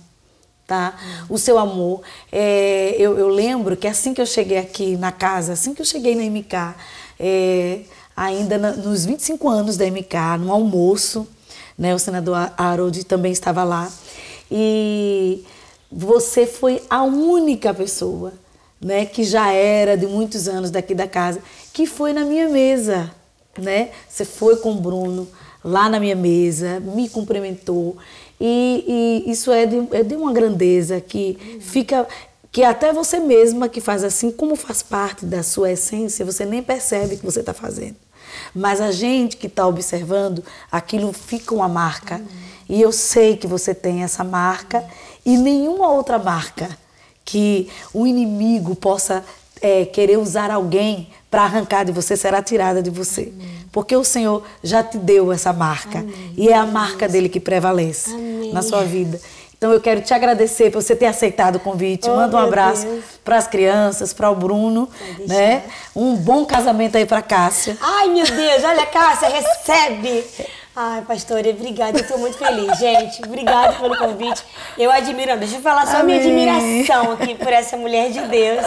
tá? 0.67 0.95
O 1.29 1.39
seu 1.39 1.59
amor. 1.59 2.03
É, 2.31 2.95
eu, 2.99 3.19
eu 3.19 3.29
lembro 3.29 3.77
que 3.77 3.87
assim 3.87 4.13
que 4.15 4.21
eu 4.21 4.27
cheguei 4.27 4.59
aqui 4.59 4.97
na 4.97 5.13
casa, 5.13 5.53
assim 5.55 5.75
que 5.75 5.81
eu 5.83 5.87
cheguei 5.87 6.15
na 6.15 6.23
MK, 6.25 6.75
é, 7.21 7.81
ainda 8.17 8.59
na- 8.59 8.73
nos 8.73 9.05
25 9.05 9.49
anos 9.49 9.77
da 9.77 9.87
MK, 9.87 10.39
no 10.39 10.53
almoço, 10.53 11.27
né? 11.79 11.95
O 11.95 11.99
senador 11.99 12.53
Harold 12.57 13.05
também 13.05 13.33
estava 13.33 13.65
lá. 13.65 13.91
E 14.51 15.45
você 15.91 16.47
foi 16.47 16.83
a 16.89 17.03
única 17.03 17.73
pessoa, 17.73 18.33
né, 18.81 19.07
que 19.07 19.23
já 19.23 19.53
era 19.53 19.97
de 19.97 20.07
muitos 20.07 20.49
anos 20.49 20.71
daqui 20.71 20.95
da 20.95 21.07
casa, 21.07 21.41
que 21.73 21.87
foi 21.87 22.13
na 22.13 22.25
minha 22.25 22.49
mesa, 22.49 23.11
né? 23.59 23.91
Você 24.09 24.25
foi 24.25 24.57
com 24.57 24.73
o 24.73 24.81
Bruno 24.81 25.29
lá 25.65 25.89
na 25.89 26.01
minha 26.01 26.17
mesa, 26.17 26.81
me 26.81 27.09
cumprimentou. 27.09 27.97
E, 28.41 29.23
e 29.27 29.31
isso 29.31 29.53
é 29.53 29.67
de, 29.67 29.89
é 29.93 30.03
de 30.03 30.17
uma 30.17 30.33
grandeza 30.33 31.01
que 31.01 31.59
fica 31.61 32.07
que 32.51 32.63
até 32.63 32.93
você 32.93 33.19
mesma 33.19 33.67
que 33.67 33.81
faz 33.81 34.05
assim, 34.05 34.31
como 34.31 34.57
faz 34.57 34.83
parte 34.83 35.25
da 35.25 35.43
sua 35.43 35.73
essência, 35.73 36.25
você 36.25 36.45
nem 36.45 36.63
percebe 36.63 37.17
que 37.17 37.25
você 37.25 37.41
está 37.41 37.55
fazendo. 37.55 37.97
Mas 38.55 38.81
a 38.81 38.91
gente 38.93 39.37
que 39.37 39.47
está 39.47 39.67
observando, 39.67 40.45
aquilo 40.71 41.13
fica 41.13 41.55
uma 41.55 41.69
marca. 41.69 42.21
E 42.69 42.81
eu 42.81 42.93
sei 42.93 43.37
que 43.37 43.47
você 43.47 43.75
tem 43.75 44.03
essa 44.03 44.23
marca 44.23 44.85
e 45.25 45.37
nenhuma 45.37 45.91
outra 45.91 46.19
marca 46.19 46.69
que 47.25 47.69
o 47.95 48.07
inimigo 48.07 48.75
possa 48.75 49.25
é, 49.61 49.85
querer 49.85 50.19
usar 50.19 50.51
alguém 50.51 51.09
para 51.31 51.45
arrancar 51.45 51.85
de 51.85 51.93
você 51.93 52.17
será 52.17 52.43
tirada 52.43 52.83
de 52.83 52.91
você. 52.91 53.33
Porque 53.71 53.97
o 53.97 54.05
Senhor 54.05 54.43
já 54.63 54.83
te 54.83 54.99
deu 54.99 55.33
essa 55.33 55.53
marca. 55.53 56.05
E 56.37 56.49
é 56.49 56.55
a 56.55 56.67
marca 56.67 57.09
dele 57.09 57.29
que 57.29 57.41
prevalece 57.41 58.13
Amém. 58.13 58.53
na 58.53 58.61
sua 58.61 58.85
vida. 58.85 59.19
Então 59.63 59.73
eu 59.73 59.81
quero 59.81 60.01
te 60.01 60.13
agradecer 60.13 60.73
por 60.73 60.83
você 60.83 60.97
ter 60.97 61.07
aceitado 61.07 61.55
o 61.55 61.61
convite. 61.61 62.11
Oh, 62.11 62.17
Manda 62.17 62.37
um 62.37 62.41
abraço 62.41 62.85
para 63.25 63.37
as 63.37 63.47
crianças, 63.47 64.13
para 64.13 64.29
o 64.29 64.35
Bruno, 64.35 64.89
Pode 64.89 65.29
né? 65.29 65.63
Um 65.95 66.17
bom 66.17 66.45
casamento 66.45 66.99
aí 66.99 67.07
para 67.07 67.23
Cássia. 67.23 67.79
Ai, 67.81 68.09
meu 68.09 68.27
Deus, 68.27 68.65
olha, 68.65 68.85
Cássia, 68.87 69.29
recebe! 69.29 70.25
Ai, 70.75 71.03
pastora, 71.03 71.49
obrigada, 71.51 71.97
eu 71.97 72.03
estou 72.03 72.19
muito 72.19 72.37
feliz, 72.39 72.77
gente. 72.77 73.23
Obrigada 73.25 73.75
pelo 73.75 73.97
convite. 73.97 74.43
Eu 74.77 74.91
admiro, 74.91 75.39
deixa 75.39 75.55
eu 75.55 75.63
falar 75.63 75.87
só 75.87 75.99
a 75.99 76.03
minha 76.03 76.19
Amém. 76.19 76.81
admiração 76.81 77.13
aqui 77.13 77.37
por 77.37 77.53
essa 77.53 77.77
mulher 77.77 78.11
de 78.11 78.21
Deus 78.23 78.67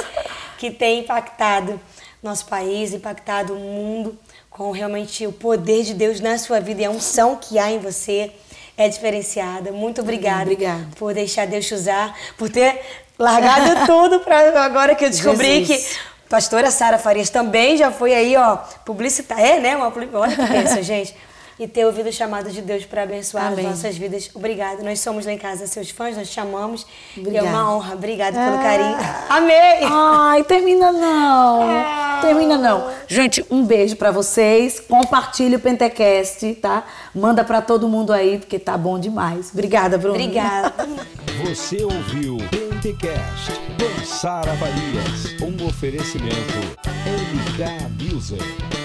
que 0.58 0.72
tem 0.72 1.02
impactado 1.02 1.78
nosso 2.24 2.46
país, 2.46 2.94
impactado 2.94 3.52
o 3.52 3.58
mundo 3.58 4.18
com 4.50 4.72
realmente 4.72 5.28
o 5.28 5.34
poder 5.34 5.84
de 5.84 5.94
Deus 5.94 6.22
na 6.22 6.38
sua 6.38 6.62
vida 6.62 6.84
e 6.84 6.86
a 6.86 6.90
unção 6.90 7.36
que 7.36 7.60
há 7.60 7.70
em 7.70 7.80
você 7.80 8.32
é 8.78 8.90
diferenciada. 8.90 9.72
Muito 9.72 10.02
obrigada, 10.02 10.44
Obrigada. 10.44 10.88
por 10.98 11.14
deixar 11.14 11.48
Deus 11.48 11.70
usar, 11.72 12.16
por 12.38 12.50
ter 12.50 12.80
largado 13.18 13.86
tudo 13.88 14.20
para 14.20 14.64
agora 14.64 14.96
que 14.96 15.06
eu 15.06 15.10
descobri 15.10 15.66
Jesus. 15.66 15.88
que 15.88 16.16
Pastora 16.30 16.72
Sara 16.72 16.98
Farias 16.98 17.30
também 17.30 17.78
já 17.78 17.92
foi 17.92 18.14
aí, 18.14 18.36
ó, 18.36 18.58
publicitária, 18.86 19.58
é, 19.58 19.60
né? 19.60 19.76
Uma, 19.76 19.94
olha 20.14 20.36
que 20.36 20.48
pensa, 20.48 20.82
gente. 20.84 21.16
E 21.58 21.68
ter 21.68 21.86
ouvido 21.86 22.10
o 22.10 22.12
chamado 22.12 22.52
de 22.52 22.62
Deus 22.62 22.84
para 22.86 23.04
abençoar 23.04 23.48
Amém. 23.48 23.66
as 23.66 23.72
nossas 23.72 23.96
vidas. 23.98 24.30
Obrigada. 24.34 24.84
Nós 24.84 25.00
somos 25.00 25.26
lá 25.26 25.32
em 25.32 25.38
casa 25.38 25.66
seus 25.68 25.90
fãs, 25.90 26.18
nós 26.18 26.30
te 26.30 26.38
amamos. 26.40 26.86
E 27.16 27.20
é 27.20 27.22
Obrigada. 27.22 27.48
uma 27.50 27.74
honra. 27.76 27.94
Obrigada 27.94 28.38
pelo 28.38 28.58
Ah. 28.58 28.62
carinho. 28.62 28.98
Amei! 29.30 29.80
Ai, 29.90 30.44
termina 30.44 30.92
não. 30.92 31.62
Ah. 31.64 32.20
Termina 32.22 32.58
não. 32.58 32.92
Gente, 33.08 33.46
um 33.50 33.64
beijo 33.66 33.96
pra 33.96 34.12
vocês. 34.12 34.82
Compartilhe 34.82 35.56
o 35.56 35.60
Pentecast, 35.60 36.56
tá? 36.56 36.84
Manda 37.14 37.44
pra 37.44 37.62
todo 37.62 37.88
mundo 37.88 38.12
aí, 38.12 38.38
porque 38.38 38.60
tá 38.60 38.78
bom 38.78 39.00
demais. 39.00 39.50
Obrigada, 39.54 39.98
Bruno. 39.98 40.16
Obrigada. 40.16 40.74
Você 41.46 41.84
ouviu 41.86 42.38
Pentecast 42.52 43.52
com 43.80 44.06
Sara 44.06 44.54
Farias, 44.58 45.36
um 45.42 45.66
oferecimento 45.68 46.36
MK 47.06 48.04
Music. 48.14 48.85